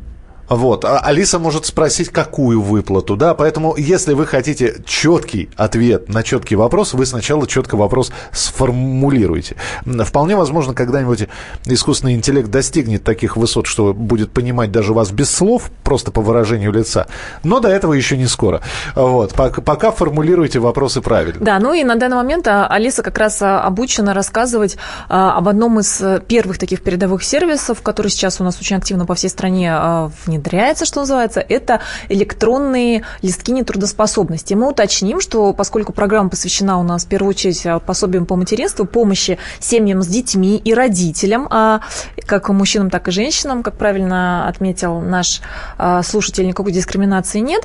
вот. 0.56 0.84
А 0.84 0.98
Алиса 0.98 1.38
может 1.38 1.66
спросить, 1.66 2.10
какую 2.10 2.60
выплату, 2.60 3.16
да, 3.16 3.34
поэтому 3.34 3.74
если 3.76 4.12
вы 4.12 4.26
хотите 4.26 4.76
четкий 4.84 5.48
ответ 5.56 6.08
на 6.10 6.22
четкий 6.22 6.56
вопрос, 6.56 6.92
вы 6.92 7.06
сначала 7.06 7.46
четко 7.46 7.76
вопрос 7.76 8.12
сформулируете. 8.32 9.56
Вполне 9.84 10.36
возможно, 10.36 10.74
когда-нибудь 10.74 11.28
искусственный 11.64 12.14
интеллект 12.14 12.50
достигнет 12.50 13.02
таких 13.02 13.36
высот, 13.38 13.66
что 13.66 13.94
будет 13.94 14.30
понимать 14.32 14.70
даже 14.70 14.92
вас 14.92 15.10
без 15.10 15.30
слов, 15.30 15.70
просто 15.82 16.10
по 16.10 16.20
выражению 16.20 16.72
лица, 16.72 17.06
но 17.42 17.60
до 17.60 17.68
этого 17.68 17.94
еще 17.94 18.18
не 18.18 18.26
скоро. 18.26 18.60
Вот. 18.94 19.32
Пока 19.32 19.90
формулируйте 19.90 20.58
вопросы 20.58 21.00
правильно. 21.00 21.42
Да, 21.42 21.58
ну 21.58 21.72
и 21.72 21.82
на 21.82 21.96
данный 21.96 22.16
момент 22.16 22.46
а, 22.46 22.66
Алиса 22.66 23.02
как 23.02 23.16
раз 23.16 23.40
а, 23.40 23.62
обучена 23.62 24.12
рассказывать 24.12 24.76
об 25.08 25.48
одном 25.48 25.80
из 25.80 26.00
э, 26.00 26.20
первых 26.26 26.58
таких 26.58 26.82
передовых 26.82 27.22
сервисов, 27.22 27.82
который 27.82 28.08
сейчас 28.08 28.40
у 28.40 28.44
нас 28.44 28.58
очень 28.60 28.76
активно 28.76 29.06
по 29.06 29.14
всей 29.14 29.28
стране 29.28 30.10
внедряется 30.26 30.41
внедряется, 30.42 30.84
что 30.84 31.00
называется, 31.00 31.40
это 31.40 31.80
электронные 32.08 33.04
листки 33.22 33.52
нетрудоспособности. 33.52 34.54
Мы 34.54 34.68
уточним, 34.68 35.20
что 35.20 35.52
поскольку 35.52 35.92
программа 35.92 36.30
посвящена 36.30 36.78
у 36.78 36.82
нас 36.82 37.04
в 37.04 37.08
первую 37.08 37.30
очередь 37.30 37.64
а, 37.64 37.78
пособиям 37.78 38.26
по 38.26 38.36
материнству, 38.36 38.84
помощи 38.84 39.38
семьям 39.60 40.02
с 40.02 40.06
детьми 40.06 40.56
и 40.56 40.74
родителям, 40.74 41.46
а, 41.50 41.80
как 42.26 42.48
мужчинам, 42.48 42.90
так 42.90 43.08
и 43.08 43.10
женщинам, 43.12 43.62
как 43.62 43.76
правильно 43.76 44.48
отметил 44.48 45.00
наш 45.00 45.40
а, 45.78 46.02
слушатель, 46.02 46.46
никакой 46.46 46.72
дискриминации 46.72 47.38
нет, 47.38 47.64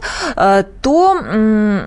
то... 0.82 1.18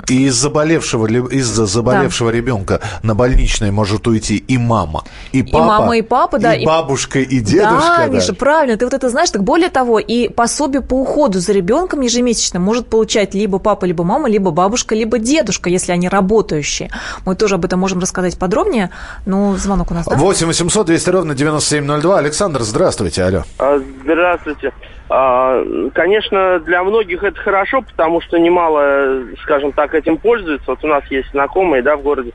И 0.08 0.26
из 0.26 0.34
заболевшего, 0.34 1.06
из-за 1.06 1.66
заболевшего 1.66 2.30
да. 2.30 2.36
ребенка 2.36 2.80
на 3.02 3.14
больничное 3.14 3.70
может 3.70 4.06
уйти 4.06 4.36
и 4.36 4.58
мама, 4.58 5.04
и 5.32 5.42
папа, 5.42 5.56
и 5.56 5.66
мама, 5.66 5.96
и 5.98 6.02
папа, 6.02 6.38
да, 6.38 6.54
и, 6.54 6.62
и 6.62 6.66
бабушка, 6.66 7.20
и 7.20 7.40
дедушка. 7.40 7.80
Да, 7.80 8.06
да, 8.06 8.06
Миша, 8.06 8.34
правильно, 8.34 8.76
ты 8.76 8.84
вот 8.84 8.94
это 8.94 9.08
знаешь, 9.08 9.30
так 9.30 9.44
более 9.44 9.70
того, 9.70 9.98
и 9.98 10.28
пособие 10.28 10.69
пособие 10.70 10.82
по 10.82 10.94
уходу 10.94 11.38
за 11.38 11.52
ребенком 11.52 12.00
ежемесячно 12.00 12.60
может 12.60 12.88
получать 12.88 13.34
либо 13.34 13.58
папа, 13.58 13.86
либо 13.86 14.04
мама, 14.04 14.28
либо 14.28 14.50
бабушка, 14.50 14.94
либо 14.94 15.18
дедушка, 15.18 15.68
если 15.68 15.92
они 15.92 16.08
работающие. 16.08 16.90
Мы 17.26 17.34
тоже 17.34 17.56
об 17.56 17.64
этом 17.64 17.80
можем 17.80 17.98
рассказать 17.98 18.38
подробнее, 18.38 18.90
но 19.26 19.56
звонок 19.56 19.90
у 19.90 19.94
нас, 19.94 20.06
да? 20.06 20.16
8 20.16 20.46
800 20.46 20.86
200 20.86 21.10
ровно 21.10 21.34
9702. 21.34 22.18
Александр, 22.18 22.60
здравствуйте, 22.60 23.24
алло. 23.24 23.42
А, 23.58 23.80
здравствуйте. 24.02 24.72
А, 25.08 25.60
конечно, 25.92 26.60
для 26.60 26.84
многих 26.84 27.24
это 27.24 27.40
хорошо, 27.40 27.82
потому 27.82 28.20
что 28.20 28.38
немало, 28.38 29.24
скажем 29.42 29.72
так, 29.72 29.94
этим 29.94 30.18
пользуются. 30.18 30.70
Вот 30.70 30.84
у 30.84 30.86
нас 30.86 31.02
есть 31.10 31.30
знакомые, 31.32 31.82
да, 31.82 31.96
в 31.96 32.02
городе, 32.02 32.32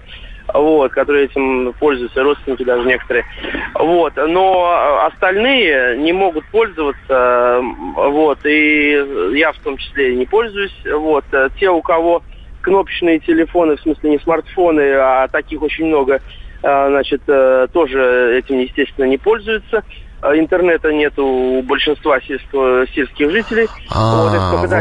вот, 0.54 0.92
которые 0.92 1.26
этим 1.26 1.74
пользуются, 1.80 2.24
родственники 2.24 2.64
даже 2.64 2.88
некоторые. 2.88 3.26
Вот, 3.76 4.14
но 4.16 5.06
остальные 5.06 5.98
не 5.98 6.14
могут 6.14 6.46
пользоваться, 6.48 7.62
вот, 7.96 8.40
и 8.46 9.06
я 9.34 9.52
в 9.52 9.58
том 9.60 9.78
числе 9.78 10.16
не 10.16 10.26
пользуюсь. 10.26 10.76
Вот, 10.86 11.26
те, 11.60 11.70
у 11.70 11.82
кого 11.82 12.22
кнопочные 12.62 13.20
телефоны, 13.20 13.78
в 13.78 13.82
смысле 13.82 14.10
не 14.12 14.20
смартфоны, 14.20 14.94
а 14.94 15.28
таких 15.28 15.62
очень 15.62 15.86
много, 15.86 16.22
а, 16.64 16.90
значит, 16.90 17.22
э, 17.28 17.68
тоже 17.72 18.40
этим, 18.40 18.58
естественно, 18.58 19.06
не 19.06 19.20
пользуются. 19.20 19.84
Э, 20.34 20.40
интернета 20.40 20.92
нет 20.92 21.18
у 21.18 21.62
большинства 21.64 22.18
сельско- 22.20 22.86
сельских 22.94 23.32
жителей. 23.32 23.68
А, 23.90 24.24
вот, 24.24 24.34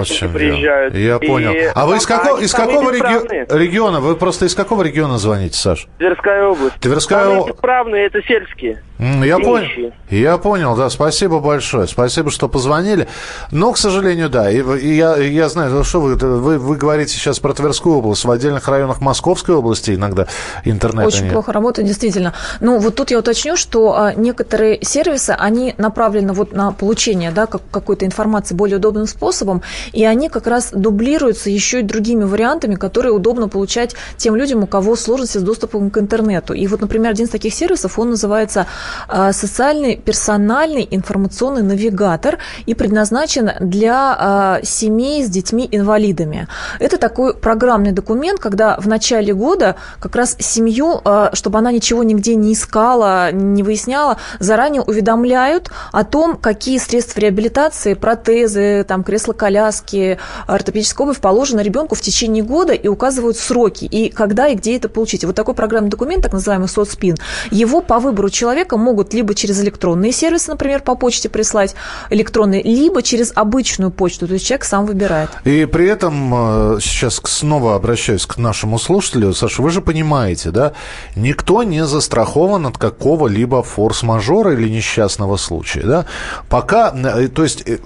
из 0.05 0.23
вот 0.23 0.33
приезжают. 0.33 0.95
Я 0.95 1.17
И 1.17 1.27
понял. 1.27 1.53
А 1.75 1.87
вы 1.87 1.97
из 1.97 2.07
какого, 2.07 2.41
из 2.41 2.53
какого 2.53 2.91
реги- 2.93 3.47
региона? 3.59 4.01
Вы 4.01 4.17
просто 4.17 4.47
из 4.47 4.55
какого 4.55 4.83
региона 4.83 5.19
звоните, 5.19 5.57
Саш? 5.59 5.87
Тверская 5.99 6.45
область. 6.47 6.77
Тверская 6.81 7.25
Самые 7.25 7.41
о- 7.43 7.47
бесправные 7.49 8.07
это 8.07 8.21
сельские. 8.23 8.83
Я 8.99 9.39
понял. 9.39 9.93
Я 10.09 10.39
понял, 10.39 10.77
да. 10.77 10.89
Спасибо 10.89 11.41
большое. 11.41 11.87
Спасибо, 11.89 12.31
что 12.31 12.49
позвонили. 12.49 13.09
Но, 13.51 13.73
к 13.73 13.77
сожалению, 13.79 14.29
да. 14.31 14.49
И, 14.51 14.63
и 14.63 14.95
я, 14.95 15.17
я 15.17 15.49
знаю, 15.49 15.83
что 15.85 16.01
вы, 16.01 16.15
вы, 16.15 16.59
вы 16.59 16.77
говорите 16.77 17.13
сейчас 17.13 17.41
про 17.41 17.53
Тверскую 17.53 17.97
область. 17.99 18.25
В 18.25 18.31
отдельных 18.31 18.69
районах 18.69 19.01
Московской 19.01 19.57
области 19.57 19.91
иногда 19.97 20.27
интернета 20.65 21.09
Очень 21.09 21.25
нет. 21.25 21.33
плохо 21.33 21.53
работает, 21.53 21.89
действительно. 21.89 22.35
Ну, 22.61 22.79
вот 22.79 22.95
тут 22.95 23.11
я 23.11 23.19
уточню, 23.19 23.57
что 23.57 23.95
а, 23.97 24.15
некоторые 24.15 24.79
сервисы, 24.83 25.34
они 25.35 25.75
направлены 25.79 26.33
вот 26.33 26.53
на 26.53 26.73
получение 26.73 27.31
да, 27.31 27.47
как, 27.47 27.63
какой-то 27.71 28.07
информации 28.07 28.55
более 28.55 28.77
удобным 28.77 29.07
способом, 29.07 29.63
и 29.93 30.05
они 30.05 30.29
как 30.29 30.47
раз 30.47 30.71
дублируются 30.73 31.51
еще 31.51 31.81
и 31.81 31.83
другими 31.83 32.25
вариантами, 32.25 32.75
которые 32.75 33.13
удобно 33.13 33.49
получать 33.49 33.95
тем 34.17 34.37
людям, 34.37 34.63
у 34.63 34.67
кого 34.67 34.97
сложности 34.97 35.39
с 35.39 35.43
доступом 35.43 35.91
к 35.91 35.99
интернету. 35.99 36.55
И 36.55 36.67
вот, 36.67 36.81
например, 36.81 37.13
один 37.13 37.27
из 37.27 37.31
таких 37.31 37.55
сервисов, 37.55 37.99
он 37.99 38.11
называется 38.11 38.67
а, 39.09 39.33
«Социальный 39.33 39.97
персональный 39.97 40.87
информационный 40.91 41.63
навигатор» 41.63 42.39
и 42.67 42.75
предназначен 42.75 43.51
для 43.61 44.17
а, 44.19 44.61
семей 44.63 45.25
с 45.25 45.29
детьми-инвалидами. 45.29 46.49
Это 46.79 46.99
такой 46.99 47.35
программный 47.35 47.93
документ, 47.93 48.41
когда 48.41 48.77
в 48.79 48.89
начале 48.89 49.35
года 49.35 49.77
как 50.01 50.17
раз 50.17 50.37
семью, 50.39 51.01
а, 51.05 51.31
чтобы 51.35 51.59
она 51.59 51.73
ничего 51.73 52.03
нигде 52.03 52.35
не 52.35 52.53
искала, 52.53 53.33
не 53.33 53.63
выясняла, 53.63 54.19
заранее 54.39 54.83
уведомляют 55.15 55.71
о 55.93 56.05
том, 56.05 56.37
какие 56.37 56.79
средства 56.79 57.21
реабилитации, 57.21 57.95
протезы, 57.95 58.85
там, 58.87 59.03
кресла-коляски, 59.03 60.19
ортопедическая 60.47 61.07
обувь 61.07 61.21
положено 61.21 61.61
ребенку 61.61 61.95
в 61.95 62.01
течение 62.01 62.45
года 62.45 62.73
и 62.73 62.89
указывают 62.89 63.37
сроки, 63.37 63.85
и 63.85 64.11
когда 64.11 64.49
и 64.49 64.55
где 64.55 64.77
это 64.77 64.89
получить. 64.89 65.25
Вот 65.25 65.35
такой 65.35 65.55
программный 65.55 65.91
документ, 65.91 66.23
так 66.23 66.33
называемый 66.33 66.69
соцпин, 66.69 67.17
его 67.51 67.81
по 67.81 67.99
выбору 67.99 68.31
человека 68.31 68.77
могут 68.77 69.15
либо 69.15 69.35
через 69.35 69.61
электронные 69.63 70.13
сервисы, 70.13 70.51
например, 70.51 70.83
по 70.83 70.95
почте 70.95 71.29
прислать 71.29 71.75
электронные, 72.11 72.63
либо 72.63 73.03
через 73.03 73.33
обычную 73.35 73.91
почту, 73.91 74.27
то 74.27 74.35
есть 74.35 74.47
человек 74.47 74.65
сам 74.65 74.87
выбирает. 74.87 75.31
И 75.45 75.65
при 75.67 75.87
этом 75.87 76.77
э, 76.77 76.79
сейчас 76.81 77.21
снова 77.25 77.77
обращаюсь 77.77 78.27
к 78.27 78.39
нашему 78.39 78.79
слушателю. 78.79 79.33
Саша, 79.33 79.63
вы 79.63 79.71
же 79.71 79.81
понимаете, 79.81 80.51
да, 80.51 80.73
никто 81.17 81.63
не 81.63 81.85
застрахован 81.87 82.67
от 82.67 82.79
какого-либо 82.79 83.63
форс-мажора 83.63 84.53
или 84.55 84.69
несчастного 84.69 85.04
случая, 85.37 85.83
да. 85.83 86.07
Пока, 86.49 86.93
э, 86.95 87.29
то 87.29 87.43
есть, 87.43 87.69
э, 87.69 87.79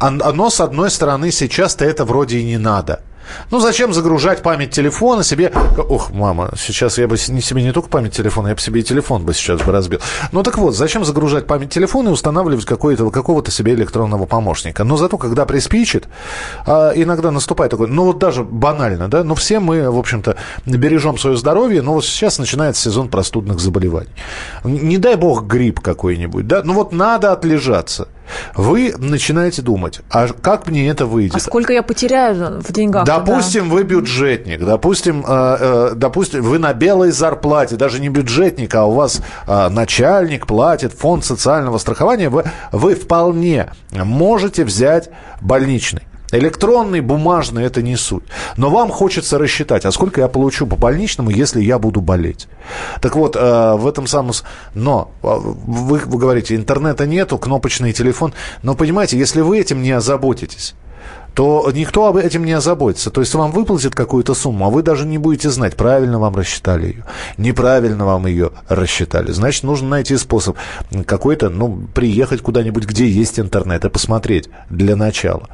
он- 0.00 0.22
оно, 0.22 0.50
с 0.50 0.60
одной 0.60 0.90
стороны, 0.90 1.30
сейчас-то 1.32 1.84
это 1.84 2.04
вроде 2.04 2.38
и 2.38 2.44
не 2.44 2.58
надо. 2.58 3.00
Ну, 3.50 3.60
зачем 3.60 3.92
загружать 3.92 4.42
память 4.42 4.70
телефона 4.70 5.22
себе? 5.22 5.52
Ох, 5.76 6.10
мама, 6.10 6.50
сейчас 6.56 6.98
я 6.98 7.08
бы 7.08 7.16
не 7.28 7.40
себе 7.40 7.62
не 7.62 7.72
только 7.72 7.88
память 7.88 8.12
телефона, 8.12 8.48
я 8.48 8.54
бы 8.54 8.60
себе 8.60 8.80
и 8.80 8.84
телефон 8.84 9.24
бы 9.24 9.34
сейчас 9.34 9.60
бы 9.62 9.72
разбил. 9.72 10.00
Ну, 10.32 10.42
так 10.42 10.58
вот, 10.58 10.74
зачем 10.74 11.04
загружать 11.04 11.46
память 11.46 11.70
телефона 11.70 12.08
и 12.08 12.12
устанавливать 12.12 12.64
какого-то 12.64 13.50
себе 13.50 13.74
электронного 13.74 14.26
помощника? 14.26 14.84
Но 14.84 14.96
зато, 14.96 15.18
когда 15.18 15.46
приспичит, 15.46 16.08
а, 16.66 16.92
иногда 16.94 17.30
наступает 17.30 17.70
такой, 17.70 17.88
ну, 17.88 18.04
вот 18.04 18.18
даже 18.18 18.44
банально, 18.44 19.08
да, 19.08 19.24
ну, 19.24 19.34
все 19.34 19.60
мы, 19.60 19.90
в 19.90 19.98
общем-то, 19.98 20.36
бережем 20.66 21.18
свое 21.18 21.36
здоровье, 21.36 21.82
но 21.82 21.94
вот 21.94 22.04
сейчас 22.04 22.38
начинается 22.38 22.82
сезон 22.82 23.08
простудных 23.08 23.60
заболеваний. 23.60 24.10
Не 24.64 24.98
дай 24.98 25.16
бог 25.16 25.44
грипп 25.44 25.80
какой-нибудь, 25.80 26.46
да, 26.46 26.62
ну, 26.64 26.74
вот 26.74 26.92
надо 26.92 27.32
отлежаться. 27.32 28.08
Вы 28.54 28.94
начинаете 28.96 29.62
думать, 29.62 30.00
а 30.10 30.28
как 30.28 30.66
мне 30.66 30.88
это 30.88 31.06
выйдет? 31.06 31.36
А 31.36 31.40
сколько 31.40 31.72
я 31.72 31.82
потеряю 31.82 32.60
в 32.60 32.72
деньгах? 32.72 33.04
Допустим, 33.04 33.70
вы 33.70 33.82
бюджетник, 33.84 34.64
допустим, 34.64 35.24
э, 35.26 35.56
э, 35.60 35.90
допустим, 35.94 36.42
вы 36.42 36.58
на 36.58 36.72
белой 36.74 37.10
зарплате, 37.10 37.76
даже 37.76 38.00
не 38.00 38.08
бюджетник, 38.08 38.74
а 38.74 38.84
у 38.84 38.92
вас 38.92 39.20
э, 39.46 39.68
начальник 39.68 40.46
платит 40.46 40.92
фонд 40.92 41.24
социального 41.24 41.78
страхования, 41.78 42.28
вы, 42.28 42.44
вы 42.72 42.94
вполне 42.94 43.70
можете 43.92 44.64
взять 44.64 45.10
больничный. 45.40 46.02
Электронный, 46.30 47.00
бумажный– 47.00 47.64
это 47.64 47.80
не 47.80 47.96
суть. 47.96 48.24
Но 48.56 48.68
вам 48.68 48.90
хочется 48.90 49.38
рассчитать, 49.38 49.86
а 49.86 49.92
сколько 49.92 50.20
я 50.20 50.28
получу 50.28 50.66
по 50.66 50.76
больничному, 50.76 51.30
если 51.30 51.62
я 51.62 51.78
буду 51.78 52.00
болеть. 52.02 52.48
Так 53.00 53.16
вот, 53.16 53.34
э, 53.34 53.74
в 53.76 53.86
этом 53.86 54.06
самом... 54.06 54.32
Но 54.74 55.10
э, 55.22 55.26
вы, 55.26 55.98
вы 55.98 56.18
говорите, 56.18 56.54
интернета 56.54 57.06
нету, 57.06 57.38
кнопочный 57.38 57.94
телефон. 57.94 58.34
Но 58.62 58.74
понимаете, 58.74 59.18
если 59.18 59.40
вы 59.40 59.58
этим 59.58 59.80
не 59.82 59.92
озаботитесь, 59.92 60.74
то 61.34 61.70
никто 61.72 62.06
об 62.06 62.16
этим 62.16 62.44
не 62.44 62.52
озаботится. 62.52 63.10
То 63.10 63.20
есть 63.20 63.32
вам 63.34 63.52
выплатят 63.52 63.94
какую-то 63.94 64.34
сумму, 64.34 64.66
а 64.66 64.70
вы 64.70 64.82
даже 64.82 65.06
не 65.06 65.18
будете 65.18 65.50
знать, 65.50 65.76
правильно 65.76 66.18
вам 66.18 66.34
рассчитали 66.34 66.86
ее, 66.86 67.04
неправильно 67.36 68.04
вам 68.04 68.26
ее 68.26 68.50
рассчитали. 68.68 69.30
Значит, 69.30 69.62
нужно 69.62 69.88
найти 69.88 70.16
способ 70.16 70.56
какой-то, 71.06 71.48
ну, 71.48 71.86
приехать 71.94 72.42
куда-нибудь, 72.42 72.86
где 72.86 73.08
есть 73.08 73.38
интернет, 73.38 73.84
и 73.84 73.88
посмотреть 73.88 74.50
для 74.68 74.96
начала. 74.96 75.48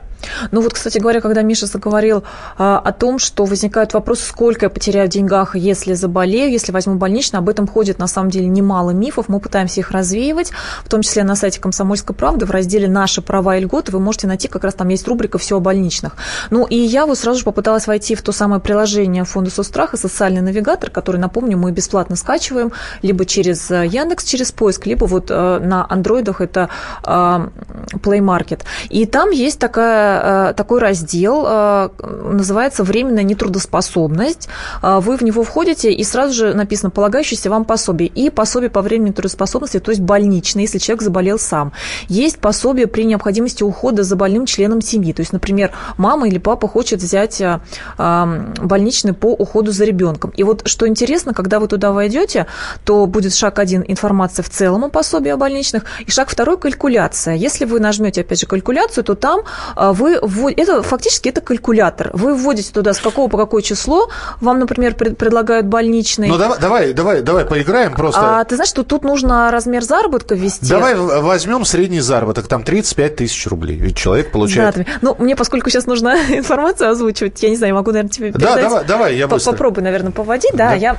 Ну 0.50 0.60
вот, 0.60 0.74
кстати 0.74 0.98
говоря, 0.98 1.20
когда 1.20 1.42
Миша 1.42 1.66
заговорил 1.66 2.24
а, 2.58 2.78
о 2.78 2.92
том, 2.92 3.18
что 3.18 3.44
возникают 3.44 3.94
вопросы, 3.94 4.24
сколько 4.24 4.66
я 4.66 4.70
потеряю 4.70 5.08
в 5.08 5.10
деньгах, 5.10 5.56
если 5.56 5.94
заболею, 5.94 6.50
если 6.50 6.72
возьму 6.72 6.94
больничный, 6.94 7.38
об 7.38 7.48
этом 7.48 7.66
ходит 7.66 7.98
на 7.98 8.06
самом 8.06 8.30
деле 8.30 8.46
немало 8.46 8.90
мифов, 8.90 9.28
мы 9.28 9.40
пытаемся 9.40 9.80
их 9.80 9.90
развеивать, 9.90 10.52
в 10.84 10.88
том 10.88 11.02
числе 11.02 11.24
на 11.24 11.36
сайте 11.36 11.60
«Комсомольской 11.60 12.14
правды» 12.14 12.46
в 12.46 12.50
разделе 12.50 12.88
«Наши 12.88 13.22
права 13.22 13.56
и 13.56 13.60
льготы» 13.60 13.92
вы 13.92 14.00
можете 14.00 14.26
найти, 14.26 14.48
как 14.48 14.64
раз 14.64 14.74
там 14.74 14.88
есть 14.88 15.06
рубрика 15.08 15.38
«Все 15.38 15.56
о 15.56 15.60
больничных». 15.60 16.16
Ну 16.50 16.64
и 16.64 16.76
я 16.76 17.06
вот 17.06 17.18
сразу 17.18 17.38
же 17.38 17.44
попыталась 17.44 17.86
войти 17.86 18.14
в 18.14 18.22
то 18.22 18.32
самое 18.32 18.60
приложение 18.60 19.24
фонда 19.24 19.50
соцстраха 19.50 19.96
«Социальный 19.96 20.40
навигатор», 20.40 20.90
который, 20.90 21.18
напомню, 21.18 21.58
мы 21.58 21.72
бесплатно 21.72 22.16
скачиваем, 22.16 22.72
либо 23.02 23.24
через 23.24 23.70
э, 23.70 23.86
Яндекс, 23.86 24.24
через 24.24 24.52
поиск, 24.52 24.86
либо 24.86 25.04
вот 25.06 25.30
э, 25.30 25.58
на 25.60 25.86
андроидах 25.88 26.40
это 26.40 26.68
э, 27.04 27.08
Play 27.08 28.20
Market. 28.20 28.62
И 28.88 29.06
там 29.06 29.30
есть 29.30 29.58
такая 29.58 30.13
э, 30.50 30.54
такой 30.54 30.80
раздел, 30.80 31.44
э, 31.46 31.88
называется 32.00 32.84
«Временная 32.84 33.24
нетрудоспособность». 33.24 34.48
Э, 34.82 35.00
Вы 35.00 35.16
в 35.16 35.22
него 35.22 35.42
входите, 35.42 35.92
и 35.92 36.04
сразу 36.04 36.34
же 36.34 36.54
написано 36.54 36.90
«Полагающееся 36.90 37.50
вам 37.50 37.64
пособие». 37.64 38.08
И 38.08 38.30
пособие 38.30 38.70
по 38.70 38.82
временной 38.82 39.10
нетрудоспособности, 39.10 39.80
то 39.80 39.90
есть 39.90 40.00
больничное, 40.02 40.62
если 40.62 40.78
человек 40.78 41.02
заболел 41.02 41.38
сам. 41.38 41.72
Есть 42.08 42.38
пособие 42.38 42.86
при 42.86 43.04
необходимости 43.04 43.62
ухода 43.62 44.02
за 44.02 44.16
больным 44.16 44.46
членом 44.46 44.80
семьи. 44.80 45.12
То 45.12 45.20
есть, 45.20 45.32
например, 45.32 45.72
мама 45.96 46.28
или 46.28 46.38
папа 46.38 46.68
хочет 46.68 47.00
взять 47.00 47.40
э, 47.40 47.60
э, 47.98 48.44
больничный 48.62 49.12
по 49.12 49.32
уходу 49.32 49.72
за 49.72 49.84
ребенком. 49.84 50.32
И 50.36 50.42
вот 50.42 50.66
что 50.66 50.88
интересно, 50.88 51.34
когда 51.34 51.60
вы 51.60 51.68
туда 51.68 51.92
войдете, 51.92 52.46
то 52.84 53.06
будет 53.06 53.34
шаг 53.34 53.58
один– 53.58 53.84
информация 53.88 54.42
в 54.42 54.50
целом 54.50 54.84
о 54.84 54.88
пособии 54.88 55.30
о 55.30 55.36
больничных, 55.36 55.84
и 56.06 56.10
шаг 56.10 56.28
второй– 56.28 56.58
калькуляция. 56.58 57.34
Если 57.34 57.64
вы 57.64 57.80
нажмете, 57.80 58.22
опять 58.22 58.40
же, 58.40 58.46
калькуляцию, 58.46 59.04
то 59.04 59.14
там 59.14 59.42
а, 59.74 59.92
вы 60.04 60.18
ввод- 60.20 60.54
это 60.56 60.82
фактически 60.82 61.28
это 61.30 61.40
калькулятор. 61.40 62.10
Вы 62.12 62.34
вводите 62.34 62.72
туда 62.72 62.92
с 62.92 62.98
какого 62.98 63.28
по 63.28 63.38
какое 63.38 63.62
число, 63.62 64.08
вам, 64.40 64.58
например, 64.58 64.94
пред- 64.94 65.16
предлагают 65.16 65.66
больничный. 65.66 66.28
Ну, 66.28 66.36
давай, 66.36 66.58
давай, 66.58 66.92
давай, 66.92 67.22
давай 67.22 67.44
поиграем 67.46 67.94
просто. 67.94 68.40
А 68.40 68.44
ты 68.44 68.56
знаешь, 68.56 68.68
что 68.68 68.82
тут 68.82 69.02
нужно 69.04 69.50
размер 69.50 69.82
заработка 69.82 70.34
ввести? 70.34 70.68
Давай 70.68 70.94
возьмем 70.94 71.64
средний 71.64 72.00
заработок, 72.00 72.46
там 72.48 72.62
35 72.64 73.16
тысяч 73.16 73.46
рублей. 73.46 73.76
Ведь 73.76 73.96
человек 73.96 74.26
Да, 74.26 74.32
получает... 74.32 74.74
ты- 74.74 74.86
ну, 75.00 75.16
мне, 75.18 75.34
поскольку 75.36 75.70
сейчас 75.70 75.86
нужно 75.86 76.16
информацию 76.28 76.90
озвучивать, 76.90 77.42
я 77.42 77.50
не 77.50 77.56
знаю, 77.56 77.74
могу, 77.74 77.90
наверное, 77.90 78.10
тебе 78.10 78.30
Да, 78.32 78.38
передать. 78.38 78.62
давай, 78.62 78.84
давай, 78.84 79.16
я 79.16 79.26
быстро. 79.28 79.52
Попробуй, 79.52 79.82
наверное, 79.82 80.12
поводить, 80.12 80.52
да, 80.54 80.70
Да. 80.70 80.74
я... 80.74 80.96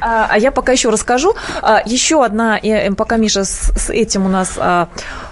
А, 0.00 0.28
а 0.30 0.38
я 0.38 0.52
пока 0.52 0.72
еще 0.72 0.90
расскажу. 0.90 1.34
А, 1.62 1.82
еще 1.84 2.24
одна, 2.24 2.58
э, 2.58 2.68
э, 2.88 2.92
пока 2.92 3.16
Миша 3.16 3.44
с, 3.44 3.72
с 3.76 3.90
этим 3.90 4.26
у 4.26 4.28
нас 4.28 4.52
а, 4.56 4.88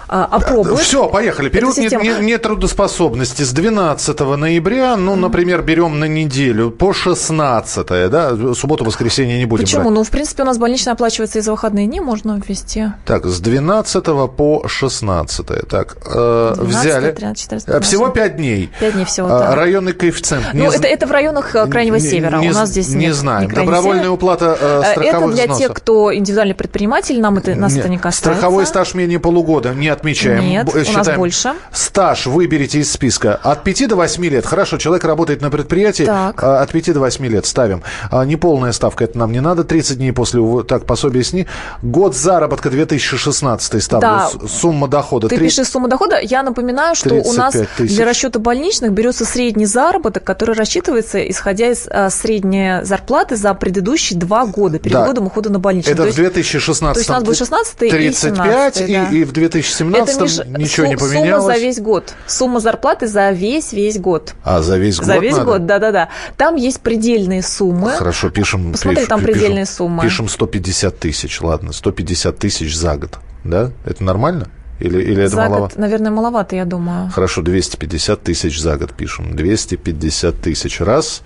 а, 0.09 0.25
опробует. 0.25 0.79
Все, 0.79 1.07
поехали. 1.07 1.49
Период 1.49 1.77
Эта 1.77 1.95
не- 1.97 2.09
не- 2.09 2.25
нетрудоспособности 2.33 3.43
с 3.43 3.51
12 3.53 4.19
ноября, 4.37 4.95
ну, 4.97 5.15
например, 5.15 5.61
берем 5.61 5.99
на 5.99 6.05
неделю, 6.05 6.71
по 6.71 6.93
16, 6.93 8.09
да, 8.09 8.53
субботу, 8.53 8.83
воскресенье 8.85 9.37
не 9.37 9.45
будем 9.45 9.63
Почему? 9.65 9.83
брать. 9.83 9.93
Ну, 9.93 10.03
в 10.03 10.09
принципе, 10.09 10.43
у 10.43 10.45
нас 10.45 10.57
больничная 10.57 10.93
оплачивается 10.93 11.39
и 11.39 11.41
за 11.41 11.51
выходные 11.51 11.87
дни, 11.87 11.99
можно 12.01 12.41
ввести. 12.45 12.85
Так, 13.05 13.25
с 13.25 13.39
12 13.39 14.27
по 14.27 14.67
16. 14.67 15.45
Так, 15.67 15.97
э, 16.05 16.53
12, 16.57 16.79
взяли. 16.85 17.11
13, 17.11 17.41
14, 17.41 17.69
Э, 17.69 17.79
Всего 17.81 18.07
15. 18.09 18.13
5 18.13 18.35
дней. 18.37 18.71
Пять 18.79 18.93
дней 18.93 19.05
всего, 19.05 19.27
А, 19.27 19.39
да. 19.39 19.55
Районный 19.55 19.93
коэффициент. 19.93 20.45
Ну, 20.53 20.59
Не 20.69 20.75
это, 20.75 20.87
это 20.87 21.07
в 21.07 21.11
районах 21.11 21.55
э, 21.55 21.67
Крайнего 21.67 21.95
не- 21.95 22.01
Севера. 22.01 22.37
не 22.39 22.49
У 22.49 22.53
нас 22.53 22.69
здесь 22.69 22.89
Не 22.89 23.07
нет, 23.07 23.15
знаем. 23.15 23.49
не 23.49 24.06
Север. 24.07 24.13
уплата 24.17 24.57
э, 24.59 24.81
Э, 24.83 24.91
страховых 24.91 25.07
Это 25.29 25.35
для 25.35 25.43
взносов. 25.43 25.57
тех, 25.67 25.73
кто 25.73 26.15
индивидуальный 26.15 26.55
предприниматель, 26.55 27.19
нам 27.19 27.37
это, 27.37 27.55
нас 27.55 27.75
это 27.75 27.87
не 27.89 27.95
Нет, 27.95 28.01
касается. 28.03 28.31
Страховой 28.39 28.65
стаж 28.65 28.93
менее 28.93 29.19
полугода. 29.19 29.73
Нет, 29.73 29.97
отмечаем. 29.99 30.43
Нет, 30.47 30.65
Б- 30.65 30.71
у 30.73 30.77
нас 30.77 30.87
считаем. 30.87 31.17
больше. 31.19 31.53
Стаж 31.71 32.25
выберите 32.27 32.79
из 32.79 32.91
списка 32.91 33.35
от 33.35 33.63
5 33.63 33.87
до 33.87 33.95
8 33.95 34.25
лет. 34.25 34.45
Хорошо, 34.45 34.77
человек 34.77 35.03
работает 35.05 35.41
на 35.41 35.49
предприятии. 35.49 36.03
Так. 36.05 36.43
а, 36.43 36.61
От 36.61 36.71
5 36.71 36.93
до 36.93 36.99
8 36.99 37.25
лет 37.27 37.45
ставим. 37.45 37.83
А, 38.11 38.23
Неполная 38.25 38.71
ставка, 38.71 39.03
это 39.03 39.17
нам 39.17 39.31
не 39.31 39.39
надо. 39.41 39.63
30 39.63 39.97
дней 39.97 40.11
после 40.11 40.41
так, 40.63 40.85
пособие 40.85 41.23
СНИ. 41.23 41.47
Год 41.81 42.15
заработка 42.15 42.69
2016 42.69 43.81
ставлю. 43.81 44.01
Да. 44.07 44.29
Сумма 44.47 44.87
дохода. 44.87 45.27
Ты 45.27 45.35
Три- 45.37 45.45
пишешь 45.47 45.67
сумму 45.67 45.87
дохода. 45.87 46.19
Я 46.21 46.43
напоминаю, 46.43 46.95
что 46.95 47.13
у 47.15 47.33
нас 47.33 47.53
35 47.53 47.69
тысяч. 47.77 47.95
для 47.95 48.05
расчета 48.05 48.39
больничных 48.39 48.91
берется 48.91 49.25
средний 49.25 49.65
заработок, 49.65 50.23
который 50.23 50.55
рассчитывается, 50.55 51.19
исходя 51.29 51.69
из 51.71 51.87
а, 51.89 52.09
средней 52.09 52.83
зарплаты 52.83 53.35
за 53.35 53.53
предыдущие 53.87 54.19
два 54.19 54.45
года 54.45 54.79
перед 54.79 54.93
Да. 54.93 55.05
годом 55.05 55.27
ухода 55.27 55.49
на 55.49 55.59
больничный. 55.59 55.91
Это 55.93 55.97
То 55.97 56.03
в 56.03 56.05
есть 56.07 56.17
2016 56.17 56.93
то 56.93 56.99
есть 56.99 57.09
у 57.09 57.13
нас 57.13 57.23
будет 57.23 57.37
16 57.37 57.73
и 57.83 57.89
35, 57.89 58.75
17, 58.75 58.89
и, 58.89 58.93
да. 58.93 59.09
и 59.09 59.23
в 59.23 59.31
2017 59.31 60.15
это, 60.15 60.23
Миш, 60.23 60.39
ничего 60.59 60.85
су- 60.85 60.89
не 60.91 60.95
поменялось. 60.97 61.43
Сумма 61.43 61.53
за 61.55 61.59
весь 61.61 61.79
год. 61.79 62.13
Сумма 62.27 62.59
зарплаты 62.59 63.07
за 63.07 63.31
весь 63.31 63.71
весь 63.73 63.97
год. 63.99 64.33
А, 64.43 64.61
за 64.61 64.77
весь 64.77 64.97
год 64.97 65.05
за 65.05 65.17
весь 65.19 65.33
надо? 65.33 65.45
год, 65.45 65.65
да-да-да. 65.65 66.09
Там 66.35 66.55
есть 66.55 66.81
предельные 66.81 67.41
суммы. 67.43 67.91
Хорошо, 67.91 68.29
пишем. 68.29 68.71
Посмотри, 68.73 68.95
пишем, 68.97 69.09
там 69.09 69.19
пишем- 69.21 69.33
предельные 69.33 69.65
суммы. 69.65 70.03
Пишем 70.03 70.27
150 70.29 70.99
тысяч, 70.99 71.41
ладно, 71.41 71.71
150 71.73 72.37
тысяч 72.37 72.75
за 72.75 72.95
год, 72.97 73.17
да? 73.43 73.71
Это 73.85 74.03
нормально? 74.03 74.49
Или, 74.79 75.01
или 75.01 75.23
это 75.23 75.29
за 75.29 75.37
маловато? 75.37 75.75
год, 75.75 75.77
наверное, 75.77 76.11
маловато, 76.11 76.55
я 76.55 76.65
думаю. 76.65 77.09
Хорошо, 77.09 77.41
250 77.41 78.21
тысяч 78.21 78.61
за 78.61 78.77
год 78.77 78.93
пишем. 78.93 79.35
250 79.35 80.35
тысяч 80.41 80.79
раз 80.81 81.23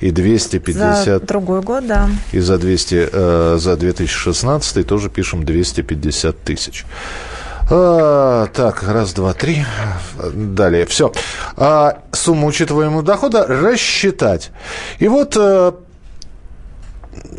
и 0.00 0.10
250... 0.10 1.04
За 1.04 1.20
другой 1.20 1.60
год, 1.60 1.86
да. 1.86 2.08
И 2.32 2.40
за, 2.40 2.58
200, 2.58 3.08
э, 3.12 3.56
за 3.58 3.76
2016 3.76 4.86
тоже 4.86 5.10
пишем 5.10 5.44
250 5.44 6.36
тысяч. 6.44 6.84
А, 7.70 8.46
так, 8.48 8.82
раз, 8.82 9.12
два, 9.14 9.32
три. 9.32 9.64
Далее, 10.34 10.84
все. 10.86 11.12
А, 11.56 11.98
сумму 12.12 12.46
учитываемого 12.46 13.02
дохода 13.02 13.46
рассчитать. 13.46 14.50
И 14.98 15.08
вот 15.08 15.36
э, 15.36 15.72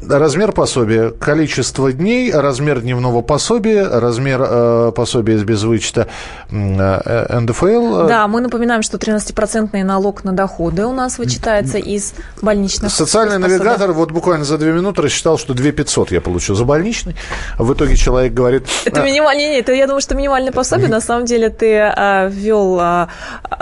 размер 0.07 0.51
пособия, 0.51 1.11
количество 1.11 1.91
дней, 1.91 2.31
размер 2.31 2.81
дневного 2.81 3.21
пособия, 3.21 3.87
размер 3.87 4.41
э, 4.47 4.91
пособия 4.95 5.37
без 5.37 5.63
вычета 5.63 6.07
э, 6.49 7.39
НДФЛ. 7.39 8.07
Да, 8.07 8.27
мы 8.27 8.41
напоминаем, 8.41 8.81
что 8.81 8.97
13% 8.97 9.83
налог 9.83 10.23
на 10.23 10.33
доходы 10.33 10.85
у 10.85 10.93
нас 10.93 11.17
вычитается 11.17 11.77
из 11.77 12.13
больничных. 12.41 12.91
Социальный 12.91 13.37
навигатор 13.37 13.91
вот 13.91 14.11
буквально 14.11 14.45
за 14.45 14.57
две 14.57 14.71
минуты 14.71 15.03
рассчитал, 15.03 15.37
что 15.37 15.53
2 15.53 15.71
500 15.71 16.11
я 16.11 16.21
получу 16.21 16.55
за 16.55 16.65
больничный. 16.65 17.15
В 17.57 17.73
итоге 17.73 17.95
человек 17.95 18.33
говорит... 18.33 18.67
Это 18.85 19.01
«А, 19.01 19.05
минимальный, 19.05 19.49
нет, 19.49 19.63
это, 19.63 19.73
я 19.73 19.85
думаю, 19.87 20.01
что 20.01 20.15
минимальное 20.15 20.51
пособие. 20.51 20.87
На 20.87 21.01
самом 21.01 21.25
деле 21.25 21.49
ты 21.49 21.77
а, 21.77 22.27
ввел 22.27 22.77
а, 22.79 23.09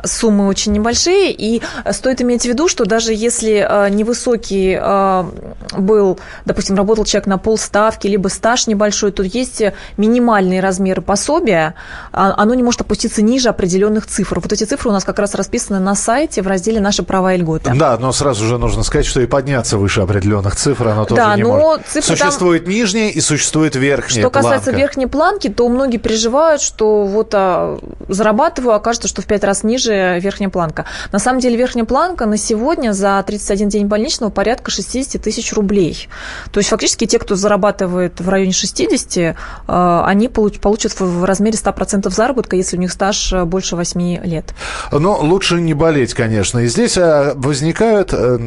суммы 0.04 0.48
очень 0.48 0.72
небольшие, 0.72 1.32
и 1.32 1.62
стоит 1.92 2.22
иметь 2.22 2.44
в 2.44 2.46
виду, 2.46 2.68
что 2.68 2.86
даже 2.86 3.14
если 3.14 3.90
невысокий 3.90 4.80
был, 5.78 6.13
допустим, 6.46 6.76
работал 6.76 7.06
человек 7.06 7.28
на 7.28 7.38
полставки, 7.38 8.08
либо 8.08 8.28
стаж 8.28 8.68
небольшой, 8.68 9.12
то 9.12 9.24
есть 9.24 9.62
минимальные 9.98 10.60
размеры 10.60 11.02
пособия, 11.02 11.76
а, 12.12 12.34
оно 12.38 12.54
не 12.54 12.64
может 12.64 12.82
опуститься 12.82 13.22
ниже 13.22 13.50
определенных 13.50 14.08
цифр. 14.08 14.40
Вот 14.40 14.52
эти 14.52 14.64
цифры 14.64 14.90
у 14.90 14.94
нас 14.94 15.04
как 15.04 15.20
раз 15.20 15.36
расписаны 15.36 15.80
на 15.80 15.96
сайте 15.96 16.42
в 16.42 16.48
разделе 16.48 16.80
«Наши 16.80 17.04
права 17.04 17.34
и 17.34 17.38
льготы». 17.38 17.72
Да, 17.76 17.98
но 17.98 18.12
сразу 18.12 18.46
же 18.46 18.58
нужно 18.58 18.84
сказать, 18.84 19.06
что 19.06 19.22
и 19.22 19.26
подняться 19.26 19.78
выше 19.78 20.02
определенных 20.02 20.56
цифр 20.56 20.88
оно 20.90 21.06
тоже 21.06 21.22
Да, 21.22 21.36
не 21.36 21.44
но 21.44 21.50
может. 21.58 21.88
цифры 21.88 22.16
там- 22.18 22.28
Существует 22.30 22.68
нижняя 22.68 23.10
и 23.10 23.22
существует 23.22 23.76
верхняя 23.76 24.22
Что 24.24 24.30
касается 24.30 24.66
планка. 24.72 24.80
верхней 24.82 25.08
планки, 25.08 25.48
то 25.50 25.68
многие 25.70 25.98
переживают, 25.98 26.62
что 26.62 27.06
вот 27.06 27.32
а, 27.34 27.80
зарабатываю, 28.08 28.76
окажется, 28.76 29.08
что 29.08 29.22
в 29.22 29.26
пять 29.26 29.44
раз 29.44 29.64
ниже 29.64 30.20
верхняя 30.20 30.50
планка. 30.50 30.86
На 31.12 31.20
самом 31.20 31.40
деле 31.40 31.56
верхняя 31.58 31.86
планка 31.86 32.26
на 32.26 32.38
сегодня 32.38 32.92
за 32.94 33.24
31 33.26 33.70
день 33.70 33.86
больничного 33.88 34.30
порядка 34.30 34.72
60 34.72 35.22
тысяч 35.22 35.54
рублей. 35.54 36.03
То 36.52 36.60
есть 36.60 36.70
фактически 36.70 37.06
те, 37.06 37.20
кто 37.20 37.36
зарабатывает 37.36 38.20
в 38.20 38.30
районе 38.30 38.52
60, 38.52 39.36
а, 39.68 40.06
они 40.06 40.28
получ- 40.28 40.60
получат 40.60 41.00
в- 41.00 41.24
размере 41.26 41.58
100% 41.58 42.10
заработка, 42.14 42.56
если 42.56 42.78
у 42.78 42.80
них 42.80 42.92
стаж 42.92 43.34
а, 43.34 43.46
больше 43.46 43.76
8 43.76 44.24
лет. 44.26 44.54
Но 44.92 45.18
лучше 45.20 45.56
не 45.62 45.74
болеть, 45.74 46.14
конечно. 46.14 46.60
И 46.60 46.68
здесь 46.68 46.98
э, 46.98 47.34
возникают... 47.36 48.14
э, 48.14 48.38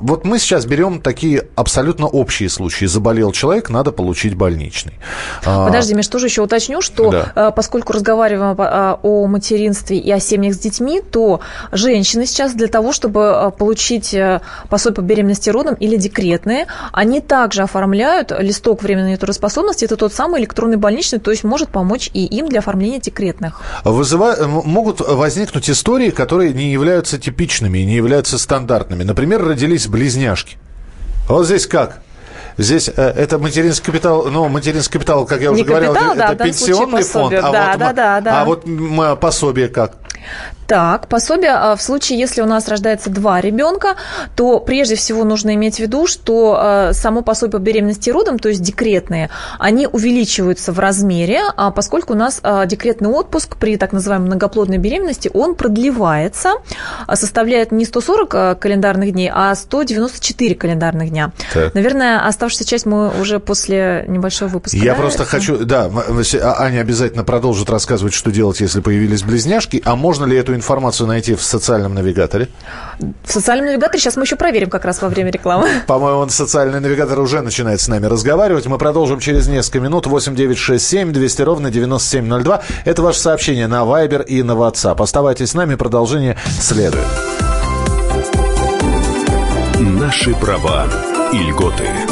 Вот 0.00 0.24
мы 0.24 0.38
сейчас 0.38 0.66
берем 0.66 1.00
такие 1.00 1.46
абсолютно 1.56 2.06
общие 2.06 2.48
случаи. 2.48 2.86
Заболел 2.86 3.32
человек, 3.32 3.70
надо 3.70 3.92
получить 3.92 4.34
больничный. 4.34 4.94
А, 5.44 5.66
Подожди, 5.66 5.94
Миш, 5.94 6.08
тоже 6.08 6.26
еще 6.26 6.42
уточню, 6.42 6.80
что 6.80 7.10
Да. 7.10 7.32
э, 7.34 7.52
поскольку 7.54 7.92
разговариваем 7.92 8.56
о, 8.58 9.26
материнстве 9.26 9.98
и 9.98 10.10
о 10.10 10.20
семьях 10.20 10.54
с 10.54 10.58
детьми, 10.58 11.00
то 11.00 11.40
женщины 11.72 12.26
сейчас 12.26 12.54
для 12.54 12.68
того, 12.68 12.92
чтобы 12.92 13.20
э, 13.20 13.50
получить 13.50 14.14
э, 14.14 14.40
пособие 14.68 14.96
по 14.96 15.00
беременности 15.00 15.48
и 15.48 15.52
родам 15.52 15.74
или 15.74 15.96
декретные, 15.96 16.66
они 17.02 17.20
также 17.20 17.62
оформляют 17.62 18.32
листок 18.38 18.82
временной 18.82 19.16
трудоспособности, 19.16 19.84
это 19.84 19.96
тот 19.96 20.12
самый 20.14 20.40
электронный 20.40 20.76
больничный, 20.76 21.18
то 21.18 21.30
есть 21.32 21.44
может 21.44 21.68
помочь 21.68 22.10
и 22.14 22.24
им 22.24 22.48
для 22.48 22.60
оформления 22.60 23.00
декретных. 23.00 23.60
вызыва- 23.84 24.36
м- 24.38 24.62
могут 24.64 25.00
возникнуть 25.00 25.68
истории, 25.68 26.10
которые 26.10 26.52
не 26.52 26.70
являются 26.72 27.18
типичными 27.18 27.78
не 27.78 27.96
являются 27.96 28.38
стандартными. 28.38 29.02
Например, 29.04 29.44
родились 29.44 29.86
близняшки. 29.88 30.56
Вот 31.28 31.46
здесь 31.46 31.66
как? 31.66 31.98
Здесь 32.58 32.88
э, 32.94 33.02
это 33.02 33.38
материнский 33.38 33.86
капитал, 33.86 34.26
ну, 34.30 34.48
материнский 34.48 34.92
капитал, 34.92 35.24
как 35.26 35.40
я 35.40 35.48
Не 35.48 35.54
уже 35.54 35.64
говорил, 35.64 35.92
капитал, 35.94 36.10
это, 36.12 36.18
да, 36.18 36.32
это 36.34 36.44
пенсионный 36.44 37.02
фонд, 37.02 37.32
пособие. 37.34 37.40
а, 37.40 37.50
Да, 37.52 37.68
вот, 37.70 37.78
да, 37.78 37.92
да, 37.92 38.20
да. 38.20 38.40
а 38.40 38.44
вот 38.44 39.20
пособие 39.20 39.68
как? 39.68 39.94
Так, 40.72 41.08
пособие 41.08 41.50
а, 41.50 41.76
в 41.76 41.82
случае, 41.82 42.18
если 42.18 42.40
у 42.40 42.46
нас 42.46 42.66
рождается 42.66 43.10
два 43.10 43.42
ребенка, 43.42 43.96
то 44.34 44.58
прежде 44.58 44.94
всего 44.94 45.22
нужно 45.22 45.54
иметь 45.54 45.76
в 45.76 45.80
виду, 45.80 46.06
что 46.06 46.56
а, 46.58 46.92
само 46.94 47.20
пособие 47.20 47.60
по 47.60 47.62
беременности 47.62 48.08
и 48.08 48.12
родам, 48.12 48.38
то 48.38 48.48
есть 48.48 48.62
декретные, 48.62 49.28
они 49.58 49.86
увеличиваются 49.86 50.72
в 50.72 50.78
размере, 50.78 51.40
а, 51.58 51.72
поскольку 51.72 52.14
у 52.14 52.16
нас 52.16 52.40
декретный 52.64 53.10
отпуск 53.10 53.58
при 53.58 53.76
так 53.76 53.92
называемой 53.92 54.28
многоплодной 54.28 54.78
беременности, 54.78 55.30
он 55.34 55.56
продлевается, 55.56 56.54
составляет 57.12 57.70
не 57.70 57.84
140 57.84 58.34
а, 58.34 58.54
календарных 58.54 59.12
дней, 59.12 59.30
а 59.30 59.54
194 59.54 60.54
календарных 60.54 61.10
дня. 61.10 61.32
Так. 61.52 61.74
Наверное, 61.74 62.26
оставшуюся 62.26 62.64
часть 62.64 62.86
мы 62.86 63.10
уже 63.20 63.40
после 63.40 64.06
небольшого 64.08 64.48
выпуска. 64.48 64.78
Я 64.78 64.94
да, 64.94 65.00
просто 65.00 65.26
хочу, 65.26 65.66
да, 65.66 65.90
Аня 66.58 66.80
обязательно 66.80 67.24
продолжит 67.24 67.68
рассказывать, 67.68 68.14
что 68.14 68.30
делать, 68.30 68.60
если 68.60 68.80
появились 68.80 69.22
близняшки. 69.22 69.82
А 69.84 69.96
можно 69.96 70.24
ли 70.24 70.34
эту 70.34 70.54
информацию 70.54 70.61
найти 71.06 71.34
в 71.34 71.42
социальном 71.42 71.94
навигаторе? 71.94 72.48
В 73.24 73.32
социальном 73.32 73.66
навигаторе 73.66 74.00
сейчас 74.00 74.16
мы 74.16 74.24
еще 74.24 74.36
проверим 74.36 74.70
как 74.70 74.84
раз 74.84 75.02
во 75.02 75.08
время 75.08 75.30
рекламы. 75.30 75.68
По-моему, 75.86 76.20
он 76.20 76.30
социальный 76.30 76.80
навигатор 76.80 77.18
уже 77.20 77.40
начинает 77.42 77.80
с 77.80 77.88
нами 77.88 78.06
разговаривать. 78.06 78.66
Мы 78.66 78.78
продолжим 78.78 79.20
через 79.20 79.48
несколько 79.48 79.80
минут. 79.80 80.06
8 80.06 80.34
9 80.34 80.58
6 80.58 80.86
7 80.86 81.12
200 81.12 81.42
ровно 81.42 81.70
9702. 81.70 82.62
Это 82.84 83.02
ваше 83.02 83.20
сообщение 83.20 83.66
на 83.66 83.82
Viber 83.82 84.24
и 84.24 84.42
на 84.42 84.52
WhatsApp. 84.52 85.02
Оставайтесь 85.02 85.50
с 85.50 85.54
нами, 85.54 85.74
продолжение 85.74 86.36
следует. 86.60 87.06
Наши 89.80 90.34
права 90.34 90.86
и 91.32 91.38
льготы. 91.38 92.11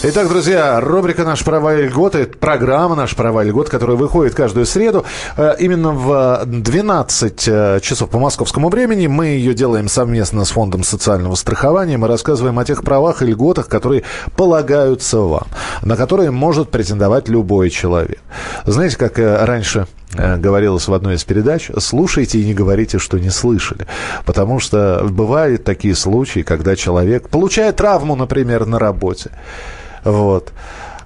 Итак, 0.00 0.28
друзья, 0.28 0.80
рубрика 0.80 1.24
«Наши 1.24 1.44
права 1.44 1.74
и 1.76 1.88
льготы», 1.88 2.26
программа 2.26 2.94
«Наши 2.94 3.16
права 3.16 3.42
и 3.42 3.48
льготы», 3.48 3.68
которая 3.72 3.96
выходит 3.96 4.32
каждую 4.32 4.64
среду. 4.64 5.04
Э, 5.36 5.56
Именно 5.58 5.90
в 5.90 6.42
12 6.46 7.48
э, 7.48 7.80
часов 7.82 8.08
по 8.08 8.20
московскому 8.20 8.68
времени 8.68 9.08
мы 9.08 9.26
ее 9.26 9.54
делаем 9.54 9.88
совместно 9.88 10.44
с 10.44 10.50
Фондом 10.50 10.84
социального 10.84 11.34
страхования. 11.34 11.98
Мы 11.98 12.06
рассказываем 12.06 12.60
о 12.60 12.64
тех 12.64 12.84
правах 12.84 13.22
и 13.22 13.26
льготах, 13.26 13.66
которые 13.66 14.04
полагаются 14.36 15.18
вам, 15.18 15.48
на 15.82 15.96
которые 15.96 16.30
может 16.30 16.70
претендовать 16.70 17.28
любой 17.28 17.68
человек. 17.68 18.20
Знаете, 18.66 18.96
как 18.96 19.18
э, 19.18 19.44
раньше 19.44 19.80
э, 19.80 19.97
говорилось 20.14 20.88
в 20.88 20.94
одной 20.94 21.16
из 21.16 21.24
передач, 21.24 21.70
слушайте 21.78 22.38
и 22.38 22.44
не 22.46 22.54
говорите, 22.54 22.98
что 22.98 23.18
не 23.18 23.30
слышали. 23.30 23.86
Потому 24.24 24.58
что 24.60 25.06
бывают 25.08 25.64
такие 25.64 25.94
случаи, 25.94 26.40
когда 26.40 26.76
человек 26.76 27.28
получает 27.28 27.76
травму, 27.76 28.16
например, 28.16 28.66
на 28.66 28.78
работе. 28.78 29.30
Вот. 30.04 30.52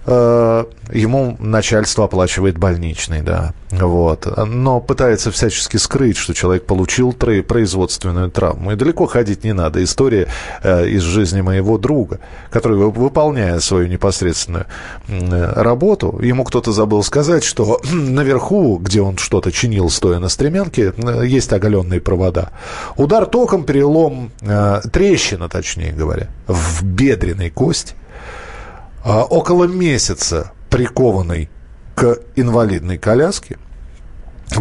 Э, 0.06 0.64
ему 0.92 1.36
начальство 1.38 2.04
оплачивает 2.04 2.58
больничный, 2.58 3.22
да, 3.22 3.52
вот, 3.70 4.26
но 4.46 4.80
пытается 4.80 5.30
всячески 5.30 5.76
скрыть, 5.76 6.16
что 6.16 6.34
человек 6.34 6.66
получил 6.66 7.12
производственную 7.12 8.30
травму. 8.30 8.72
И 8.72 8.76
далеко 8.76 9.06
ходить 9.06 9.44
не 9.44 9.52
надо. 9.52 9.82
История 9.82 10.28
э, 10.62 10.88
из 10.88 11.02
жизни 11.02 11.40
моего 11.40 11.78
друга, 11.78 12.20
который, 12.50 12.76
выполняя 12.78 13.60
свою 13.60 13.88
непосредственную 13.88 14.66
э, 15.08 15.52
работу, 15.54 16.18
ему 16.22 16.44
кто-то 16.44 16.72
забыл 16.72 17.02
сказать, 17.02 17.44
что 17.44 17.80
наверху, 17.92 18.78
где 18.78 19.00
он 19.00 19.16
что-то 19.18 19.52
чинил, 19.52 19.88
стоя 19.90 20.18
на 20.18 20.28
стремянке, 20.28 20.92
есть 21.24 21.52
оголенные 21.52 22.00
провода. 22.00 22.50
Удар 22.96 23.26
током, 23.26 23.64
перелом, 23.64 24.30
трещина, 24.92 25.48
точнее 25.48 25.92
говоря, 25.92 26.28
в 26.46 26.84
бедренной 26.84 27.50
кости, 27.50 27.94
около 29.04 29.64
месяца 29.64 30.52
прикованный 30.70 31.50
к 31.94 32.18
инвалидной 32.36 32.98
коляске. 32.98 33.58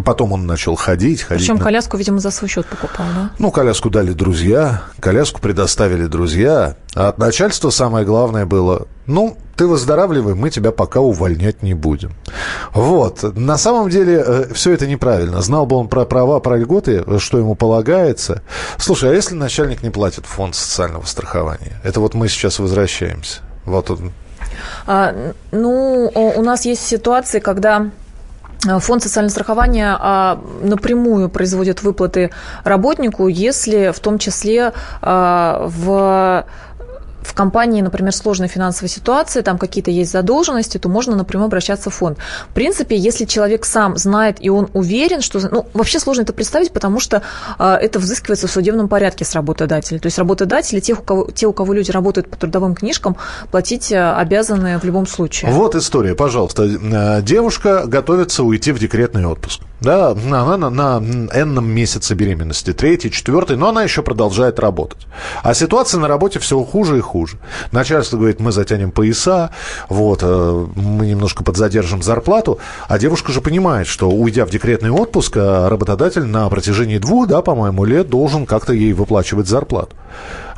Потом 0.05 0.31
он 0.31 0.45
начал 0.45 0.75
ходить, 0.75 1.21
ходить. 1.21 1.43
Причем 1.43 1.57
на... 1.57 1.63
коляску, 1.63 1.97
видимо, 1.97 2.19
за 2.19 2.31
свой 2.31 2.49
счет 2.49 2.65
покупал, 2.65 3.05
да? 3.13 3.31
Ну, 3.39 3.51
коляску 3.51 3.89
дали 3.89 4.13
друзья, 4.13 4.83
коляску 4.99 5.41
предоставили 5.41 6.05
друзья. 6.05 6.77
А 6.95 7.09
от 7.09 7.17
начальства 7.17 7.69
самое 7.71 8.05
главное 8.05 8.45
было, 8.45 8.87
ну, 9.05 9.37
ты 9.55 9.67
выздоравливай, 9.67 10.33
мы 10.33 10.49
тебя 10.49 10.71
пока 10.71 11.01
увольнять 11.01 11.61
не 11.61 11.73
будем. 11.73 12.13
Вот. 12.73 13.35
На 13.37 13.57
самом 13.57 13.89
деле 13.89 14.23
э, 14.25 14.53
все 14.53 14.71
это 14.71 14.87
неправильно. 14.87 15.41
Знал 15.41 15.65
бы 15.65 15.75
он 15.75 15.87
про 15.87 16.05
права, 16.05 16.39
про 16.39 16.57
льготы, 16.57 17.03
что 17.19 17.37
ему 17.37 17.55
полагается. 17.55 18.43
Слушай, 18.77 19.11
а 19.11 19.13
если 19.13 19.35
начальник 19.35 19.83
не 19.83 19.89
платит 19.89 20.25
фонд 20.25 20.55
социального 20.55 21.05
страхования? 21.05 21.81
Это 21.83 21.99
вот 21.99 22.13
мы 22.13 22.29
сейчас 22.29 22.59
возвращаемся. 22.59 23.41
Вот 23.65 23.91
он, 23.91 24.07
а, 24.09 24.11
ну, 25.51 26.12
у 26.14 26.41
нас 26.41 26.66
есть 26.66 26.86
ситуации, 26.86 27.39
когда 27.39 27.88
а, 28.68 28.80
Фонд 28.80 29.03
социального 29.03 29.32
страхования 29.32 29.97
а, 29.99 30.39
напрямую 30.62 31.30
производит 31.30 31.84
выплаты 31.84 32.32
работнику, 32.64 33.28
если 33.28 33.91
в 33.91 33.99
том 33.99 34.18
числе 34.18 34.74
в 35.01 36.45
в 37.22 37.34
компании, 37.34 37.82
например, 37.82 38.13
сложная 38.13 38.47
финансовая 38.47 38.89
ситуация, 38.89 39.43
там 39.43 39.57
какие-то 39.57 39.91
есть 39.91 40.11
задолженности, 40.11 40.78
то 40.78 40.89
можно 40.89 41.15
напрямую 41.15 41.47
обращаться 41.47 41.89
в 41.89 41.93
фонд. 41.93 42.17
В 42.49 42.53
принципе, 42.53 42.95
если 42.95 43.26
человек 43.26 43.65
сам 43.65 43.97
знает 43.97 44.38
и 44.39 44.49
он 44.49 44.69
уверен, 44.74 45.22
что... 45.22 45.39
Ну, 45.49 45.67
вообще 45.74 45.99
сложно 45.99 46.24
это 46.24 46.34
представить, 46.34 46.72
потому 46.72 46.99
что 46.99 47.22
э, 47.59 47.74
это 47.82 47.99
взыскивается 47.99 48.47
в 48.47 48.51
судебном 48.51 48.88
порядке 48.88 49.26
с 49.26 49.34
работодателя. 49.36 49.99
То 49.99 50.07
есть 50.07 50.17
работодатели, 50.17 50.80
тех, 50.80 50.99
у 50.99 51.03
кого, 51.03 51.30
те, 51.32 51.47
у 51.47 51.53
кого 51.53 51.74
люди 51.74 51.91
работают 51.91 52.30
по 52.30 52.38
трудовым 52.38 52.76
книжкам, 52.76 53.17
платить 53.51 53.91
э, 53.91 54.13
обязаны 54.13 54.78
в 54.80 54.84
любом 54.84 55.07
случае. 55.07 55.51
Вот 55.51 55.76
история, 55.76 56.15
пожалуйста. 56.15 56.63
Э, 56.63 57.22
девушка 57.22 57.84
готовится 57.86 58.43
уйти 58.43 58.72
в 58.72 58.80
декретный 58.80 59.26
отпуск. 59.26 59.61
Да, 59.82 60.11
она 60.11 60.57
на, 60.57 60.69
на 60.69 60.97
энном 61.34 61.67
месяце 61.67 62.13
беременности, 62.13 62.71
третий, 62.71 63.09
четвертый, 63.09 63.57
но 63.57 63.69
она 63.69 63.82
еще 63.82 64.03
продолжает 64.03 64.59
работать. 64.59 65.07
А 65.41 65.55
ситуация 65.55 65.99
на 65.99 66.07
работе 66.07 66.38
все 66.38 66.63
хуже 66.63 66.99
и 66.99 67.01
хуже. 67.01 67.38
Начальство 67.71 68.17
говорит, 68.17 68.39
мы 68.39 68.51
затянем 68.51 68.91
пояса, 68.91 69.49
вот, 69.89 70.19
э, 70.21 70.67
мы 70.75 71.07
немножко 71.07 71.43
подзадержим 71.43 72.03
зарплату, 72.03 72.59
а 72.88 72.99
девушка 72.99 73.32
же 73.32 73.41
понимает, 73.41 73.88
что 73.88 74.11
уйдя 74.11 74.45
в 74.45 74.51
декретный 74.51 74.91
отпуск, 74.91 75.36
э, 75.38 75.67
работодатель 75.67 76.25
на 76.25 76.47
протяжении 76.49 76.99
двух, 76.99 77.27
да, 77.27 77.41
по-моему, 77.41 77.84
лет 77.84 78.07
должен 78.07 78.45
как-то 78.45 78.73
ей 78.73 78.93
выплачивать 78.93 79.47
зарплату 79.47 79.95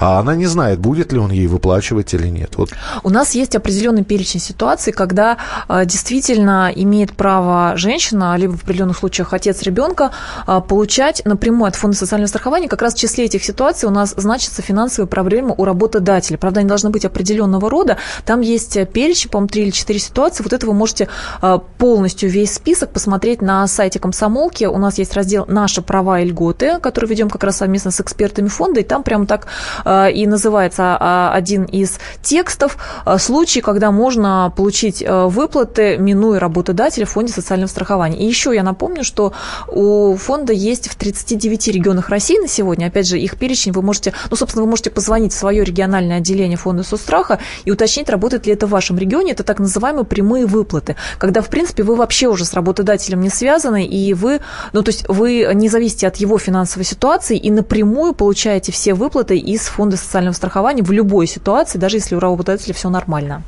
а 0.03 0.19
она 0.19 0.35
не 0.35 0.47
знает, 0.47 0.79
будет 0.79 1.13
ли 1.13 1.19
он 1.19 1.31
ей 1.31 1.47
выплачивать 1.47 2.13
или 2.13 2.27
нет. 2.27 2.57
Вот. 2.57 2.71
У 3.03 3.09
нас 3.09 3.35
есть 3.35 3.55
определенный 3.55 4.03
перечень 4.03 4.39
ситуаций, 4.39 4.91
когда 4.91 5.37
а, 5.67 5.85
действительно 5.85 6.71
имеет 6.75 7.13
право 7.13 7.77
женщина, 7.77 8.35
либо 8.37 8.57
в 8.57 8.63
определенных 8.63 8.97
случаях 8.97 9.12
отец 9.21 9.61
ребенка, 9.61 10.11
а, 10.45 10.59
получать 10.61 11.21
напрямую 11.25 11.69
от 11.69 11.75
фонда 11.75 11.97
социального 11.97 12.27
страхования. 12.27 12.67
Как 12.67 12.81
раз 12.81 12.95
в 12.95 12.97
числе 12.97 13.25
этих 13.25 13.43
ситуаций 13.43 13.87
у 13.87 13.91
нас 13.91 14.13
значится 14.17 14.61
финансовая 14.61 15.07
проблема 15.07 15.55
у 15.57 15.65
работодателя. 15.65 16.37
Правда, 16.37 16.61
они 16.61 16.69
должны 16.69 16.89
быть 16.89 17.05
определенного 17.05 17.69
рода. 17.69 17.97
Там 18.25 18.41
есть 18.41 18.77
перечень, 18.89 19.29
по-моему, 19.29 19.49
три 19.49 19.63
или 19.63 19.71
четыре 19.71 19.99
ситуации. 19.99 20.43
Вот 20.43 20.53
это 20.53 20.65
вы 20.65 20.73
можете 20.73 21.07
а, 21.41 21.59
полностью 21.59 22.29
весь 22.29 22.53
список 22.53 22.91
посмотреть 22.91 23.41
на 23.41 23.67
сайте 23.67 23.99
комсомолки. 23.99 24.65
У 24.65 24.77
нас 24.77 24.97
есть 24.97 25.13
раздел 25.13 25.45
«Наши 25.47 25.81
права 25.81 26.19
и 26.19 26.25
льготы», 26.25 26.79
который 26.79 27.09
ведем 27.09 27.29
как 27.29 27.43
раз 27.43 27.57
совместно 27.57 27.91
с 27.91 28.01
экспертами 28.01 28.47
фонда, 28.47 28.79
и 28.79 28.83
там 28.83 29.03
прямо 29.03 29.25
так 29.25 29.47
Э, 29.85 30.11
и 30.11 30.27
называется 30.27 30.97
а, 30.99 31.31
один 31.33 31.63
из 31.63 31.99
текстов 32.21 32.77
случай, 33.17 33.61
когда 33.61 33.91
можно 33.91 34.51
получить 34.55 35.03
выплаты, 35.07 35.97
минуя 35.97 36.39
работодателя 36.39 37.05
в 37.05 37.09
фонде 37.09 37.33
социального 37.33 37.69
страхования. 37.69 38.17
И 38.17 38.25
еще 38.25 38.53
я 38.53 38.63
напомню, 38.63 39.02
что 39.03 39.33
у 39.67 40.15
фонда 40.15 40.53
есть 40.53 40.89
в 40.89 40.95
39 40.95 41.67
регионах 41.69 42.09
России 42.09 42.37
на 42.39 42.47
сегодня, 42.47 42.87
опять 42.87 43.07
же, 43.07 43.19
их 43.19 43.37
перечень 43.37 43.71
вы 43.71 43.81
можете, 43.81 44.13
ну, 44.29 44.35
собственно, 44.35 44.63
вы 44.63 44.69
можете 44.69 44.89
позвонить 44.89 45.33
в 45.33 45.37
свое 45.37 45.63
региональное 45.63 46.17
отделение 46.17 46.57
фонда 46.57 46.83
соцстраха 46.83 47.39
и 47.65 47.71
уточнить, 47.71 48.09
работает 48.09 48.45
ли 48.45 48.53
это 48.53 48.67
в 48.67 48.69
вашем 48.69 48.97
регионе. 48.97 49.31
Это 49.31 49.43
так 49.43 49.59
называемые 49.59 50.05
прямые 50.05 50.45
выплаты, 50.45 50.95
когда, 51.17 51.41
в 51.41 51.49
принципе, 51.49 51.83
вы 51.83 51.95
вообще 51.95 52.27
уже 52.27 52.45
с 52.45 52.53
работодателем 52.53 53.21
не 53.21 53.29
связаны, 53.29 53.85
и 53.85 54.13
вы, 54.13 54.41
ну, 54.73 54.83
то 54.83 54.89
есть 54.89 55.05
вы 55.07 55.49
не 55.53 55.69
зависите 55.69 56.07
от 56.07 56.17
его 56.17 56.37
финансовой 56.37 56.85
ситуации 56.85 57.37
и 57.37 57.51
напрямую 57.51 58.13
получаете 58.13 58.71
все 58.71 58.93
выплаты 58.93 59.37
из 59.37 59.61
фонда 59.61 59.97
социального 59.97 60.33
страхования 60.33 60.83
в 60.83 60.91
любой 60.91 61.27
ситуации, 61.27 61.77
даже 61.77 61.97
если 61.97 62.15
у 62.15 62.19
работодателя 62.19 62.73
все 62.73 62.89
нормально. 62.89 63.43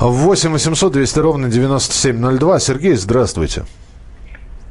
8 0.00 0.50
800 0.50 0.92
200 0.92 1.18
ровно 1.18 1.48
9702. 1.48 2.60
Сергей, 2.60 2.96
здравствуйте. 2.96 3.64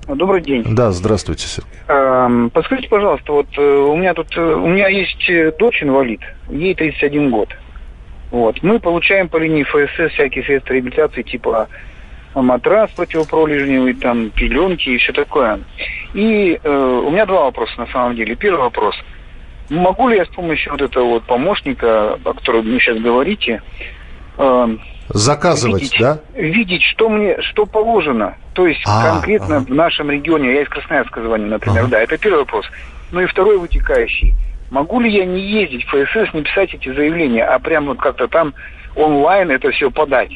Добрый 0.08 0.42
день. 0.42 0.64
Да, 0.76 0.92
здравствуйте, 0.92 1.48
Сергей. 1.48 1.72
Эм, 1.88 2.50
подскажите, 2.52 2.88
пожалуйста, 2.90 3.32
вот 3.32 3.48
э, 3.58 3.62
у 3.62 3.96
меня 3.96 4.14
тут, 4.14 4.28
э, 4.38 4.42
у 4.42 4.68
меня 4.68 4.88
есть 4.88 5.30
э, 5.30 5.52
дочь 5.58 5.82
инвалид, 5.82 6.22
ей 6.50 6.76
31 6.76 7.32
год. 7.32 7.50
Вот. 8.32 8.62
Мы 8.62 8.80
получаем 8.80 9.30
по 9.30 9.38
линии 9.38 9.64
ФСС 9.64 10.14
всякие 10.14 10.44
средства 10.44 10.74
реабилитации, 10.74 11.24
типа 11.24 11.68
матрас 12.36 12.92
противопролежневый, 12.92 13.94
там, 13.94 14.30
пеленки 14.30 14.90
и 14.90 14.98
все 14.98 15.14
такое. 15.14 15.62
И 16.14 16.60
э, 16.62 17.02
у 17.06 17.10
меня 17.10 17.26
два 17.26 17.46
вопроса 17.46 17.74
на 17.78 17.88
самом 17.88 18.16
деле. 18.16 18.36
Первый 18.36 18.62
вопрос– 18.62 18.96
Могу 19.70 20.10
ли 20.10 20.18
я 20.18 20.26
с 20.26 20.30
помощью 20.30 20.72
вот 20.72 20.82
этого 20.82 21.06
вот 21.06 21.24
помощника, 21.24 22.20
о 22.24 22.34
котором 22.34 22.66
вы 22.66 22.80
сейчас 22.80 23.00
говорите, 23.00 23.62
э, 24.38 24.78
заказывать, 25.10 25.84
видеть, 25.84 26.00
да? 26.00 26.20
Видеть, 26.34 26.84
что 26.84 27.10
мне, 27.10 27.42
что 27.42 27.66
положено. 27.66 28.36
То 28.54 28.68
есть 28.68 28.82
а, 28.86 29.12
конкретно 29.12 29.58
ага. 29.58 29.66
в 29.66 29.74
нашем 29.74 30.12
регионе, 30.12 30.54
я 30.54 30.62
из 30.62 30.70
Красноярска 30.70 31.22
звоню, 31.22 31.48
например, 31.48 31.82
ага. 31.82 31.92
да, 31.92 32.02
это 32.02 32.18
первый 32.18 32.40
вопрос. 32.40 32.66
Ну 33.12 33.22
и 33.22 33.26
второй 33.26 33.58
вытекающий. 33.58 34.34
Могу 34.72 35.00
ли 35.00 35.12
я 35.12 35.26
не 35.26 35.42
ездить 35.42 35.86
в 35.86 36.06
ФСС, 36.06 36.34
не 36.34 36.42
писать 36.42 36.74
эти 36.74 36.92
заявления, 36.94 37.46
а 37.46 37.60
прямо 37.60 37.90
вот 37.90 38.00
как-то 38.00 38.28
там 38.28 38.54
онлайн 38.96 39.52
это 39.52 39.72
все 39.72 39.92
подать? 39.92 40.32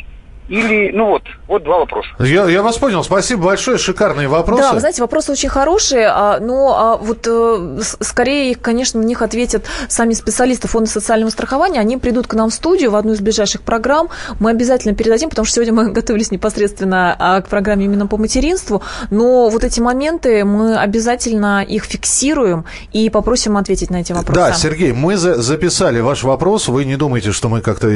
Или, 0.50 0.92
ну 0.92 1.06
вот, 1.06 1.22
вот 1.48 1.64
два 1.64 1.80
вопроса. 1.80 2.10
Я, 2.20 2.46
я 2.50 2.64
вас 2.64 2.78
понял. 2.78 3.04
Спасибо 3.04 3.46
большое. 3.46 3.78
Шикарные 3.78 4.28
вопросы. 4.28 4.64
Да, 4.64 4.74
вы 4.74 4.80
знаете, 4.80 5.02
вопросы 5.02 5.32
очень 5.32 5.50
хорошие, 5.50 6.08
а, 6.08 6.40
но 6.40 6.76
а, 6.76 6.98
вот 6.98 7.28
э, 7.28 7.80
скорее, 7.82 8.56
конечно, 8.56 9.00
на 9.00 9.06
них 9.06 9.22
ответят 9.22 9.66
сами 9.88 10.14
специалисты 10.14 10.68
Фонда 10.68 10.90
социального 10.90 11.30
страхования. 11.30 11.80
Они 11.80 11.98
придут 11.98 12.28
к 12.28 12.34
нам 12.34 12.50
в 12.50 12.54
студию 12.54 12.92
в 12.92 12.96
одну 12.96 13.14
из 13.14 13.22
ближайших 13.22 13.62
программ. 13.62 14.10
Мы 14.40 14.50
обязательно 14.50 14.96
передадим, 14.96 15.30
потому 15.30 15.46
что 15.46 15.56
сегодня 15.56 15.74
мы 15.74 15.92
готовились 15.92 16.32
непосредственно 16.32 17.16
а, 17.20 17.42
к 17.42 17.48
программе 17.48 17.86
именно 17.86 18.08
по 18.08 18.18
материнству. 18.18 18.82
Но 19.12 19.50
вот 19.50 19.64
эти 19.64 19.80
моменты 19.80 20.44
мы 20.46 20.78
обязательно 20.78 21.64
их 21.64 21.84
фиксируем 21.84 22.66
и 22.92 23.10
попросим 23.10 23.56
ответить 23.58 23.92
на 23.92 23.98
эти 23.98 24.14
вопросы. 24.14 24.40
Да, 24.40 24.54
Сергей, 24.54 24.94
мы 24.94 25.18
за 25.18 25.42
записали 25.42 26.00
ваш 26.00 26.24
вопрос. 26.24 26.68
Вы 26.68 26.86
не 26.86 26.96
думайте, 26.96 27.32
что 27.32 27.50
мы 27.50 27.62
как-то 27.62 27.90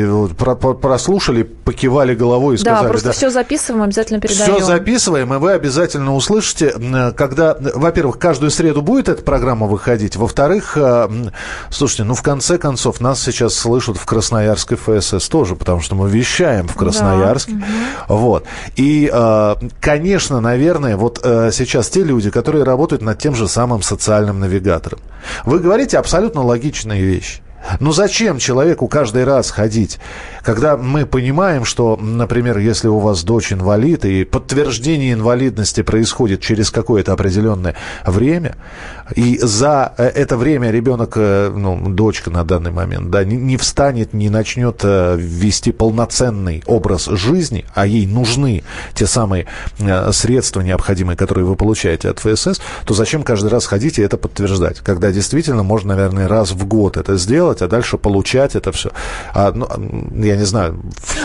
прослушали, 0.81 1.43
покивали 1.43 2.15
головой 2.15 2.42
головой 2.43 2.55
и 2.55 2.57
сказали... 2.57 2.83
Да, 2.83 2.89
просто 2.89 3.07
да, 3.07 3.13
все 3.13 3.29
записываем, 3.29 3.83
обязательно 3.83 4.19
передаем. 4.19 4.55
Все 4.55 4.65
записываем, 4.65 5.33
и 5.33 5.37
вы 5.37 5.51
обязательно 5.51 6.13
услышите, 6.13 6.73
когда, 7.15 7.57
во-первых, 7.59 8.19
каждую 8.19 8.51
среду 8.51 8.81
будет 8.81 9.09
эта 9.09 9.21
программа 9.23 9.67
выходить, 9.67 10.15
во-вторых, 10.15 10.73
э, 10.75 11.09
слушайте, 11.69 12.03
ну, 12.03 12.13
в 12.13 12.21
конце 12.21 12.57
концов, 12.57 13.01
нас 13.01 13.21
сейчас 13.21 13.53
слышат 13.53 13.97
в 13.97 14.05
Красноярской 14.05 14.77
ФСС 14.77 15.27
тоже, 15.29 15.55
потому 15.55 15.81
что 15.81 15.95
мы 15.95 16.09
вещаем 16.09 16.67
в 16.67 16.75
Красноярске. 16.75 17.53
Да. 17.53 18.15
Вот. 18.15 18.45
И, 18.75 19.09
э, 19.11 19.55
конечно, 19.79 20.41
наверное, 20.41 20.97
вот 20.97 21.19
э, 21.23 21.51
сейчас 21.53 21.89
те 21.89 22.03
люди, 22.03 22.29
которые 22.29 22.63
работают 22.63 23.01
над 23.01 23.19
тем 23.19 23.35
же 23.35 23.47
самым 23.47 23.81
социальным 23.81 24.39
навигатором. 24.39 24.99
Вы 25.45 25.59
говорите 25.59 25.97
абсолютно 25.97 26.43
логичные 26.43 27.01
вещи. 27.01 27.41
Ну 27.79 27.91
зачем 27.91 28.39
человеку 28.39 28.87
каждый 28.87 29.23
раз 29.23 29.51
ходить, 29.51 29.99
когда 30.43 30.77
мы 30.77 31.05
понимаем, 31.05 31.65
что, 31.65 31.97
например, 31.97 32.57
если 32.57 32.87
у 32.87 32.99
вас 32.99 33.23
дочь 33.23 33.53
инвалид, 33.53 34.05
и 34.05 34.25
подтверждение 34.25 35.13
инвалидности 35.13 35.81
происходит 35.81 36.41
через 36.41 36.71
какое-то 36.71 37.13
определенное 37.13 37.75
время, 38.05 38.55
и 39.15 39.37
за 39.41 39.93
э, 39.97 40.07
это 40.07 40.37
время 40.37 40.71
ребенок, 40.71 41.13
э, 41.15 41.51
ну, 41.55 41.89
дочка 41.89 42.29
на 42.29 42.43
данный 42.43 42.71
момент, 42.71 43.09
да, 43.09 43.23
не 43.23 43.57
встанет, 43.57 44.13
не 44.13 44.29
начнет 44.29 44.81
э, 44.83 45.15
вести 45.17 45.71
полноценный 45.71 46.63
образ 46.65 47.05
жизни, 47.05 47.65
а 47.73 47.85
ей 47.85 48.05
нужны 48.07 48.63
те 48.93 49.05
самые 49.05 49.45
средства 50.11 50.61
необходимые, 50.61 51.17
которые 51.17 51.45
вы 51.45 51.55
получаете 51.55 52.09
от 52.09 52.19
ФСС, 52.19 52.61
то 52.85 52.93
зачем 52.93 53.23
каждый 53.23 53.49
раз 53.49 53.65
ходить 53.65 53.99
и 53.99 54.01
это 54.01 54.17
подтверждать? 54.17 54.79
Когда 54.79 55.11
действительно 55.11 55.63
можно, 55.63 55.95
наверное, 55.95 56.27
раз 56.27 56.51
в 56.51 56.65
год 56.65 56.97
это 56.97 57.17
сделать, 57.17 57.52
а 57.61 57.67
дальше 57.67 57.97
получать 57.97 58.55
это 58.55 58.71
все. 58.71 58.91
А, 59.33 59.51
ну, 59.51 59.67
я 60.23 60.35
не 60.35 60.45
знаю. 60.45 60.81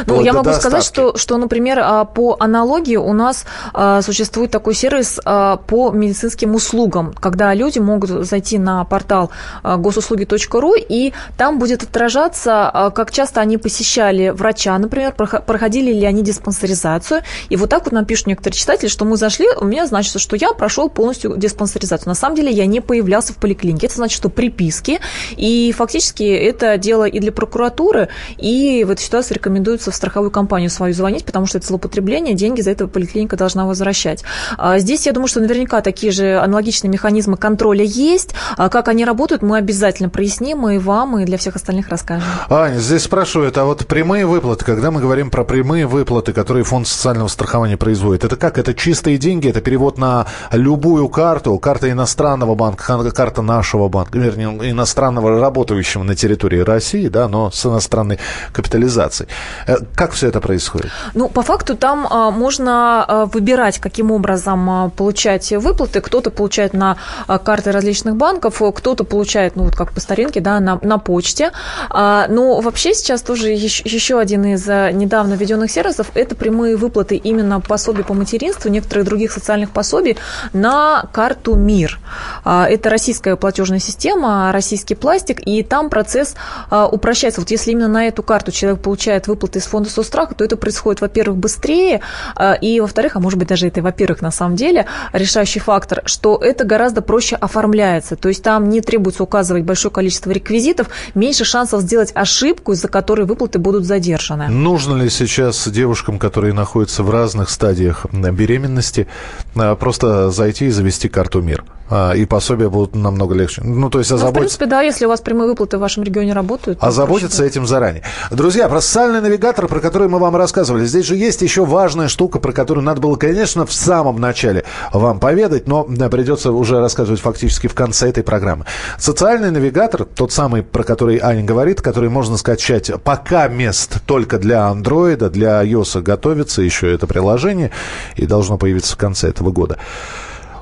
Ну, 0.07 0.23
я 0.23 0.33
могу 0.33 0.53
сказать, 0.53 0.85
что, 0.85 1.17
что, 1.17 1.37
например, 1.39 1.79
а, 1.83 2.05
по 2.05 2.37
аналогии 2.39 2.97
у 2.97 3.13
нас 3.13 3.45
а, 3.73 4.03
существует 4.03 4.51
такой 4.51 4.75
сервис 4.75 5.21
по 5.25 5.91
медицинским 5.91 6.55
услугам, 6.55 7.13
когда 7.13 7.55
люди 7.55 7.79
могут 7.79 8.11
зайти 8.11 8.59
на 8.59 8.85
портал 8.85 9.31
а, 9.63 9.77
госуслуги.ру, 9.77 10.75
и 10.77 11.13
там 11.37 11.59
будет 11.59 11.83
отражаться, 11.83 12.69
а, 12.69 12.91
как 12.91 13.11
часто 13.11 13.41
они 13.41 13.59
посещали 13.59 14.31
врача, 14.31 14.77
например, 14.79 15.13
проходили 15.13 15.93
ли 15.93 16.05
они 16.05 16.23
диспансеризацию. 16.23 17.23
И 17.49 17.57
вот 17.57 17.71
так 17.71 17.85
вот 17.85 17.93
нам 17.93 18.05
пишут 18.05 18.29
некоторые 18.29 18.59
читатели, 18.59 18.89
что 18.89 19.05
мы 19.05 19.17
зашли, 19.17 19.49
у 19.61 19.65
меня 19.65 19.87
значит, 19.87 20.21
что 20.21 20.37
я 20.37 20.53
прошел 20.53 20.89
полностью 20.89 21.37
диспансеризацию. 21.37 22.09
На 22.09 22.15
самом 22.15 22.37
деле 22.37 22.51
я 22.51 22.67
не 22.67 22.81
появлялся 22.81 23.33
в 23.33 23.37
поликлинике. 23.37 23.87
Это 23.87 23.97
значит, 23.97 24.17
что 24.17 24.29
приписки. 24.29 25.01
И 25.37 25.73
фактически 25.77 26.18
это 26.25 26.77
дело 26.79 27.05
и 27.05 27.21
для 27.21 27.33
прокуратуры, 27.33 28.09
и 28.37 28.85
в 28.85 28.91
этой 28.91 29.03
ситуации 29.03 29.35
рекомендуется 29.35 29.91
в 29.91 29.95
страховую 29.95 30.31
компанию 30.31 30.71
свою 30.71 30.95
звонить, 30.95 31.25
потому 31.25 31.47
что 31.47 31.59
это 31.59 31.67
злоупотребление, 31.67 32.35
деньги 32.35 32.61
за 32.61 32.71
это 32.71 32.87
поликлиника 32.87 33.37
должна 33.37 33.67
возвращать. 33.67 34.25
А 34.57 34.79
здесь, 34.79 35.07
я 35.07 35.13
думаю, 35.13 35.29
что 35.29 35.41
наверняка 35.41 35.81
такие 35.81 36.13
же 36.13 36.39
аналогичные 36.39 36.91
механизмы 36.91 37.37
контроля 37.37 37.69
контроля 37.69 37.85
есть. 37.85 38.35
А 38.57 38.69
как 38.69 38.89
они 38.89 39.05
работают, 39.05 39.43
мы 39.43 39.59
обязательно 39.59 40.09
проясним 40.09 40.69
и 40.69 40.79
вам, 40.79 41.19
и 41.19 41.25
для 41.25 41.39
всех 41.39 41.57
остальных 41.57 41.89
расскажем. 41.89 42.29
Аня, 42.49 42.79
здесь 42.79 43.03
спрашивают, 43.03 43.59
а 43.59 43.65
вот 43.65 43.87
прямые 43.87 44.27
выплаты, 44.27 44.65
когда 44.65 44.91
мы 44.91 45.01
говорим 45.01 45.31
про 45.31 45.45
прямые 45.45 45.87
выплаты, 45.87 46.33
которые 46.33 46.65
Фонд 46.65 46.87
социального 46.87 47.29
страхования 47.29 47.77
производит, 47.77 48.25
это 48.25 48.37
как? 48.37 48.59
Это 48.59 48.75
чистые 48.75 49.19
деньги, 49.19 49.49
это 49.49 49.61
перевод 49.61 49.99
на 49.99 50.27
любую 50.53 51.09
карту, 51.09 51.59
карта 51.59 51.91
иностранного 51.91 52.55
банка, 52.55 53.11
карта 53.11 53.43
нашего 53.43 53.89
банка, 53.89 54.19
вернее, 54.19 54.71
иностранного 54.71 55.41
работающего 55.41 56.03
на 56.09 56.17
территории 56.17 56.61
России, 56.61 57.09
да, 57.09 57.29
но 57.29 57.51
с 57.51 57.65
иностранной 57.67 58.19
капитализацией. 58.53 59.29
Э, 59.67 59.77
как 59.95 60.13
все 60.13 60.29
это 60.29 60.41
происходит? 60.41 60.91
Ну, 61.15 61.29
по 61.29 61.43
факту 61.43 61.77
там 61.77 62.07
а, 62.11 62.31
можно 62.31 63.05
а, 63.05 63.27
выбирать, 63.27 63.79
каким 63.79 64.11
образом 64.11 64.71
а, 64.71 64.89
получать 64.89 65.53
выплаты. 65.53 66.01
Кто-то 66.01 66.31
получает 66.31 66.73
на 66.73 66.97
карты 67.45 67.73
различных 67.73 68.17
банков, 68.17 68.63
кто-то 68.75 69.05
получает, 69.05 69.57
ну, 69.57 69.65
вот 69.65 69.77
как 69.77 69.93
по 69.93 70.01
старинке, 70.01 70.41
да, 70.41 70.61
на, 70.61 70.79
на 70.83 70.99
почте. 70.99 71.53
Но 71.91 72.61
вообще 72.61 72.95
сейчас 72.95 73.23
тоже 73.23 73.49
еще, 73.51 74.19
один 74.19 74.45
из 74.45 74.67
недавно 74.67 75.35
введенных 75.35 75.71
сервисов– 75.71 76.11
это 76.15 76.35
прямые 76.35 76.77
выплаты 76.77 77.17
именно 77.17 77.61
пособий 77.61 78.05
по 78.05 78.15
материнству, 78.15 78.71
некоторых 78.71 79.05
других 79.05 79.33
социальных 79.33 79.71
пособий 79.71 80.17
на 80.53 81.05
карту 81.13 81.55
МИР. 81.55 81.99
Это 82.45 82.91
российская 82.91 83.37
платежная 83.37 83.81
система, 83.81 84.51
российский 84.53 84.95
пластик, 84.95 85.41
и 85.47 85.63
там 85.63 85.91
процесс 85.99 86.37
а, 86.71 86.87
упрощается. 86.87 87.41
Вот 87.41 87.51
если 87.51 87.73
именно 87.73 87.89
на 87.89 88.07
эту 88.07 88.23
карту 88.23 88.53
человек 88.53 88.81
получает 88.81 89.27
выплаты 89.27 89.59
из 89.59 89.65
фонда 89.65 89.91
соцстраха, 89.91 90.33
то 90.37 90.45
это 90.45 90.57
происходит, 90.57 91.01
во-первых, 91.01 91.39
быстрее, 91.39 92.03
а, 92.37 92.55
и, 92.55 92.79
во-вторых, 92.79 93.17
а 93.17 93.21
может 93.21 93.37
быть, 93.37 93.49
даже 93.49 93.67
это, 93.67 93.83
во-первых, 93.83 94.23
на 94.23 94.31
самом 94.31 94.55
деле, 94.55 94.87
решающий 95.13 95.59
фактор, 95.59 96.03
что 96.05 96.37
это 96.37 96.65
гораздо 96.65 97.03
проще 97.03 97.35
оформляется. 97.35 98.15
То 98.15 98.29
есть 98.29 98.45
там 98.45 98.69
не 98.69 98.81
требуется 98.81 99.25
указывать 99.25 99.65
большое 99.65 99.93
количество 99.93 100.31
реквизитов, 100.31 100.89
меньше 101.17 101.45
шансов 101.45 101.81
сделать 101.81 102.13
ошибку, 102.15 102.75
из-за 102.75 102.87
которой 102.87 103.27
выплаты 103.27 103.59
будут 103.59 103.85
задержаны. 103.85 104.47
Нужно 104.47 105.03
ли 105.03 105.11
сейчас 105.11 105.67
девушкам, 105.69 106.21
которые 106.21 106.55
находятся 106.55 107.03
в 107.03 107.11
разных 107.11 107.51
стадиях 107.51 108.07
беременности, 108.13 109.09
э, 109.57 109.75
просто 109.75 110.31
зайти 110.31 110.67
и 110.67 110.71
завести 110.71 111.09
карту 111.09 111.41
МИР? 111.41 111.65
А, 111.91 112.13
и 112.13 112.25
пособия 112.27 112.69
будут 112.69 112.95
намного 112.95 113.35
легче. 113.35 113.63
Ну, 113.65 113.91
то 113.91 113.99
есть 113.99 114.11
озаботиться... 114.11 114.27
Ну, 114.27 114.31
в 114.31 114.41
принципе, 114.41 114.67
да, 114.67 114.83
если 114.83 115.07
у 115.07 115.09
вас 115.09 115.21
прямые 115.21 115.49
выплаты 115.49 115.79
в 115.79 115.81
вашем 115.81 116.03
регионе 116.03 116.33
работают. 116.33 116.79
Озаботиться 116.83 117.45
этим 117.45 117.67
заранее. 117.67 118.03
Друзья, 118.31 118.69
про 118.69 118.81
социальный 118.81 119.21
навигатор, 119.21 119.69
про 119.69 119.81
который 119.81 120.09
мы 120.09 120.19
вам 120.19 120.37
рассказывали, 120.37 120.85
здесь 120.85 121.07
же 121.07 121.17
есть 121.17 121.43
еще 121.43 121.65
важная 121.65 122.09
штука, 122.09 122.39
про 122.41 122.53
которую 122.53 122.85
надо 122.85 123.01
было, 123.01 123.17
конечно, 123.17 123.67
в 123.67 123.73
самом 123.73 124.21
начале 124.21 124.65
вам 124.93 125.19
поведать, 125.21 125.67
но 125.67 125.85
придется 125.85 126.53
уже 126.53 126.81
рассказывать 126.81 127.21
фактически 127.21 127.67
в 127.67 127.75
конце 127.75 128.09
этой 128.09 128.23
программы. 128.23 128.67
Социальный 128.99 129.51
навигатор, 129.51 130.05
тот 130.05 130.33
самый, 130.33 130.63
про 130.63 130.83
который 130.83 131.19
Аня 131.19 131.45
говорит, 131.45 131.81
который 131.81 132.11
можно 132.11 132.37
скачать 132.37 132.91
пока 133.03 133.49
мест 133.49 133.99
только 134.07 134.39
для 134.39 134.67
андроида, 134.67 135.31
для 135.31 135.63
iOS 135.65 136.03
готовится 136.03 136.63
еще 136.63 136.93
это 136.93 137.07
приложение 137.07 137.71
и 138.17 138.27
должно 138.27 138.59
появиться 138.59 138.95
в 138.95 138.99
конце 138.99 139.29
этого 139.29 139.51
года. 139.51 139.79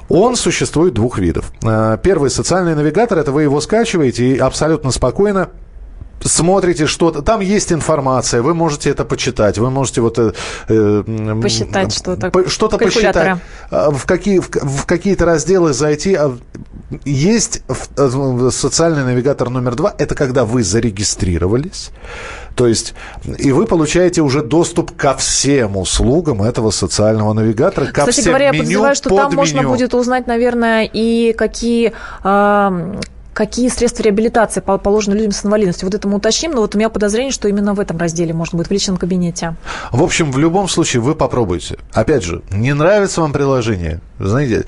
Он 0.09 0.37
существует 0.37 0.95
двух 0.95 1.19
видов. 1.19 1.53
Э, 1.63 1.99
первый 2.03 2.31
социальный 2.31 2.75
навигатор, 2.75 3.19
это 3.19 3.33
вы 3.33 3.43
его 3.43 3.61
скачиваете 3.61 4.35
и 4.35 4.39
абсолютно 4.39 4.91
спокойно 4.91 5.51
смотрите 6.23 6.87
что-то, 6.87 7.23
там 7.23 7.41
есть 7.41 7.73
информация, 7.73 8.43
вы 8.43 8.55
можете 8.55 8.91
это 8.91 9.05
почитать, 9.05 9.59
вы 9.59 9.71
можете 9.71 10.01
вот... 10.01 10.19
Э, 10.19 10.33
э 10.69 11.41
посчитать 11.43 11.95
что-то. 11.95 12.49
Что-то 12.49 12.79
посчитать. 12.79 13.39
Э, 13.71 13.91
в, 13.91 14.05
какие, 14.07 14.39
в, 14.39 14.49
в 14.51 14.87
какие-то 14.87 15.25
разделы 15.25 15.73
зайти. 15.73 16.15
А, 16.15 16.37
есть 17.05 17.63
социальный 18.51 19.05
навигатор 19.05 19.51
номер 19.51 19.75
два, 19.75 19.95
это 19.99 20.15
когда 20.15 20.45
вы 20.45 20.63
зарегистрировались, 20.63 21.91
то 22.55 22.67
есть, 22.67 22.95
и 23.39 23.53
вы 23.53 23.67
получаете 23.67 24.23
уже 24.23 24.43
доступ 24.43 24.97
ко 24.97 25.15
всем 25.15 25.77
услугам 25.77 26.43
этого 26.43 26.71
социального 26.71 27.33
навигатора, 27.33 27.87
ко 27.87 28.01
Кстати 28.01 28.21
всем 28.21 28.33
говоря, 28.33 28.51
меню, 28.51 28.55
я 28.55 28.61
подозреваю, 28.61 28.95
что 28.95 29.09
там 29.11 29.27
меню. 29.27 29.37
можно 29.37 29.63
будет 29.65 29.95
узнать, 29.95 30.27
наверное, 30.27 30.89
и 30.91 31.33
какие 31.33 31.93
какие 33.37 33.69
средства 33.69 34.03
реабилитации 34.03 34.61
положены 34.61 35.15
людям 35.15 35.33
с 35.33 35.45
инвалидностью. 35.45 35.87
Вот 35.87 35.95
это 35.95 36.09
мы 36.09 36.17
уточним, 36.17 36.53
но 36.53 36.63
вот 36.63 36.75
у 36.75 36.79
меня 36.79 36.89
подозрение, 36.89 37.33
что 37.33 37.49
именно 37.49 37.75
в 37.75 37.81
этом 37.81 37.99
разделе 37.99 38.33
можно 38.33 38.57
будет 38.57 38.69
в 38.69 38.71
личном 38.71 38.97
кабинете. 38.97 39.57
В 39.93 40.03
общем, 40.03 40.33
в 40.33 40.39
любом 40.39 40.69
случае 40.69 41.03
вы 41.03 41.15
попробуйте. 41.15 41.77
Опять 41.93 42.25
же, 42.25 42.43
не 42.51 42.73
нравится 42.73 43.21
вам 43.21 43.35
приложение, 43.35 44.01
знаете, 44.19 44.65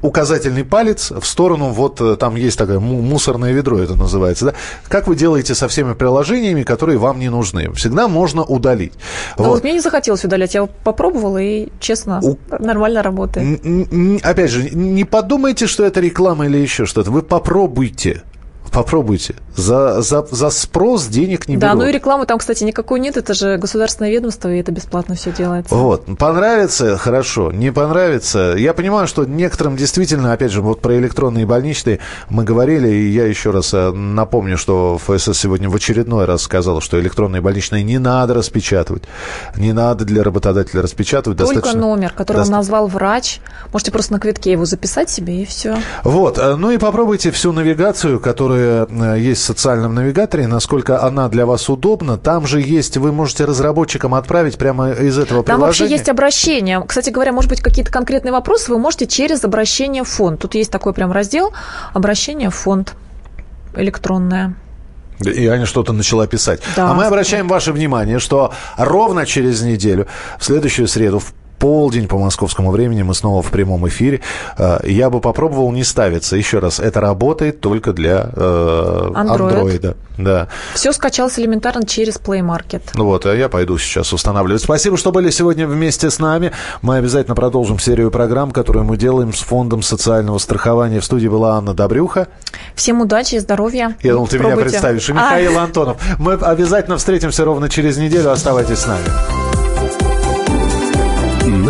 указательный 0.00 0.64
палец 0.64 1.10
в 1.10 1.24
сторону, 1.26 1.70
вот 1.70 2.00
э, 2.00 2.14
там 2.14 2.36
есть 2.36 2.56
такое 2.56 2.78
мусорное 2.78 3.50
ведро, 3.50 3.80
это 3.80 3.96
называется, 3.96 4.44
да? 4.44 4.54
Как 4.86 5.08
вы 5.08 5.16
делаете 5.16 5.56
со 5.56 5.66
всеми 5.66 5.94
приложениями, 5.94 6.62
которые 6.62 6.98
вам 6.98 7.18
не 7.18 7.30
нужны? 7.30 7.72
Всегда 7.72 8.06
можно 8.06 8.44
удалить. 8.44 8.92
Ну 9.36 9.44
вот. 9.44 9.54
вот 9.54 9.64
мне 9.64 9.72
не 9.72 9.80
захотелось 9.80 10.24
удалять, 10.24 10.54
я 10.54 10.66
попробовала 10.66 11.38
и, 11.38 11.68
честно, 11.80 12.20
У... 12.22 12.38
нормально 12.60 13.02
работает. 13.02 13.60
Опять 14.22 14.52
же, 14.52 14.70
не 14.70 15.02
подумайте, 15.02 15.66
что 15.66 15.84
это 15.84 15.98
реклама 15.98 16.46
или 16.46 16.58
еще 16.58 16.86
что-то 16.86 17.07
вы 17.08 17.22
попробуйте. 17.22 18.22
Попробуйте. 18.78 19.34
За, 19.56 20.02
за, 20.02 20.24
за 20.30 20.50
спрос 20.50 21.08
денег 21.08 21.48
не 21.48 21.56
да, 21.56 21.70
берут. 21.70 21.78
Да, 21.80 21.84
ну 21.84 21.90
и 21.90 21.92
рекламы 21.92 22.26
там, 22.26 22.38
кстати, 22.38 22.62
никакой 22.62 23.00
нет. 23.00 23.16
Это 23.16 23.34
же 23.34 23.56
государственное 23.56 24.12
ведомство, 24.12 24.48
и 24.54 24.60
это 24.60 24.70
бесплатно 24.70 25.16
все 25.16 25.32
делается. 25.32 25.74
Вот. 25.74 26.04
Понравится– 26.16 26.96
хорошо. 26.98 27.50
Не 27.50 27.72
понравится. 27.72 28.54
Я 28.56 28.74
понимаю, 28.74 29.08
что 29.08 29.24
некоторым 29.24 29.76
действительно, 29.76 30.32
опять 30.32 30.52
же, 30.52 30.62
вот 30.62 30.80
про 30.80 30.96
электронные 30.96 31.44
больничные 31.44 31.98
мы 32.28 32.44
говорили, 32.44 32.88
и 32.88 33.08
я 33.08 33.26
еще 33.26 33.50
раз 33.50 33.74
э, 33.74 33.90
напомню, 33.90 34.56
что 34.56 34.96
ФСС 35.04 35.36
сегодня 35.36 35.68
в 35.68 35.74
очередной 35.74 36.26
раз 36.26 36.42
сказал, 36.42 36.80
что 36.80 37.00
электронные 37.00 37.42
больничные 37.42 37.82
не 37.82 37.98
надо 37.98 38.34
распечатывать. 38.34 39.02
Не 39.56 39.72
надо 39.72 40.04
для 40.04 40.22
работодателя 40.22 40.82
распечатывать. 40.82 41.36
Только 41.36 41.54
достаточно... 41.54 41.80
номер, 41.80 42.12
который 42.12 42.38
Доста... 42.38 42.52
назвал 42.52 42.86
врач. 42.86 43.40
Можете 43.72 43.90
просто 43.90 44.12
на 44.12 44.20
квитке 44.20 44.52
его 44.52 44.66
записать 44.66 45.10
себе, 45.10 45.42
и 45.42 45.44
все. 45.44 45.78
Вот. 46.04 46.38
Э, 46.38 46.54
ну 46.54 46.70
и 46.70 46.78
попробуйте 46.78 47.32
всю 47.32 47.50
навигацию, 47.50 48.20
которую 48.20 48.67
которая 48.68 49.16
э, 49.16 49.20
есть 49.20 49.42
в 49.42 49.44
социальном 49.44 49.94
навигаторе, 49.94 50.46
насколько 50.46 51.02
она 51.02 51.28
для 51.28 51.46
вас 51.46 51.68
удобна. 51.68 52.16
Там 52.18 52.46
же 52.46 52.60
есть, 52.60 52.96
вы 52.96 53.12
можете 53.12 53.44
разработчикам 53.44 54.14
отправить 54.14 54.58
прямо 54.58 54.90
из 54.90 55.18
этого 55.18 55.42
приложения. 55.42 55.44
Там 55.44 55.60
вообще 55.60 55.86
есть 55.86 56.08
обращение. 56.08 56.82
Кстати 56.86 57.10
говоря, 57.10 57.32
может 57.32 57.50
быть, 57.50 57.60
какие-то 57.60 57.90
конкретные 57.90 58.32
вопросы 58.32 58.70
вы 58.70 58.78
можете 58.78 59.06
через 59.06 59.44
обращение 59.44 60.04
в 60.04 60.08
фонд. 60.08 60.40
Тут 60.40 60.54
есть 60.54 60.70
такой 60.70 60.92
прям 60.92 61.12
раздел 61.12 61.52
«Обращение 61.94 62.50
в 62.50 62.54
фонд» 62.54 62.94
электронное. 63.74 64.54
И 65.20 65.46
Аня 65.48 65.66
что-то 65.66 65.92
начала 65.92 66.26
писать. 66.26 66.60
Да. 66.76 66.90
А 66.90 66.94
мы 66.94 67.04
обращаем 67.04 67.48
ваше 67.48 67.72
внимание, 67.72 68.20
что 68.20 68.52
ровно 68.76 69.26
через 69.26 69.62
неделю, 69.62 70.06
в 70.38 70.44
следующую 70.44 70.86
среду, 70.86 71.18
в 71.18 71.32
полдень 71.58 72.08
по 72.08 72.18
московскому 72.18 72.70
времени. 72.70 73.02
Мы 73.02 73.14
снова 73.14 73.42
в 73.42 73.50
прямом 73.50 73.86
эфире. 73.88 74.20
Э, 74.56 74.78
я 74.84 75.10
бы 75.10 75.20
попробовал 75.20 75.70
не 75.72 75.84
ставиться. 75.84 76.36
Еще 76.36 76.58
раз, 76.58 76.80
это 76.80 77.00
работает 77.00 77.60
только 77.60 77.92
для 77.92 78.30
э, 78.34 79.10
Android. 79.14 79.52
Android. 79.52 79.96
Да. 80.18 80.48
Все 80.74 80.92
скачалось 80.92 81.38
элементарно 81.38 81.86
через 81.86 82.16
Play 82.16 82.40
Market. 82.40 82.82
Ну 82.94 83.04
вот, 83.04 83.26
а 83.26 83.34
я 83.34 83.48
пойду 83.48 83.78
сейчас 83.78 84.12
устанавливать. 84.12 84.62
Спасибо, 84.62 84.96
что 84.96 85.12
были 85.12 85.30
сегодня 85.30 85.66
вместе 85.66 86.10
с 86.10 86.18
нами. 86.18 86.52
Мы 86.82 86.96
обязательно 86.96 87.36
продолжим 87.36 87.78
серию 87.78 88.10
программ, 88.10 88.50
которую 88.50 88.84
мы 88.84 88.96
делаем 88.96 89.32
с 89.32 89.40
Фондом 89.40 89.82
социального 89.82 90.38
страхования. 90.38 91.00
В 91.00 91.04
студии 91.04 91.28
была 91.28 91.56
Анна 91.56 91.74
Добрюха. 91.74 92.28
Всем 92.74 93.00
удачи 93.00 93.36
и 93.36 93.38
здоровья. 93.38 93.96
Я 94.02 94.12
думал, 94.12 94.26
ты 94.26 94.38
меня 94.38 94.56
представишь. 94.56 95.08
И 95.08 95.12
А. 95.12 95.14
Михаил 95.14 95.58
Антонов. 95.58 95.96
Мы 96.18 96.34
обязательно 96.34 96.96
встретимся 96.96 97.44
ровно 97.44 97.68
через 97.68 97.96
неделю. 97.96 98.30
Оставайтесь 98.32 98.78
с 98.78 98.86
нами. 98.86 99.47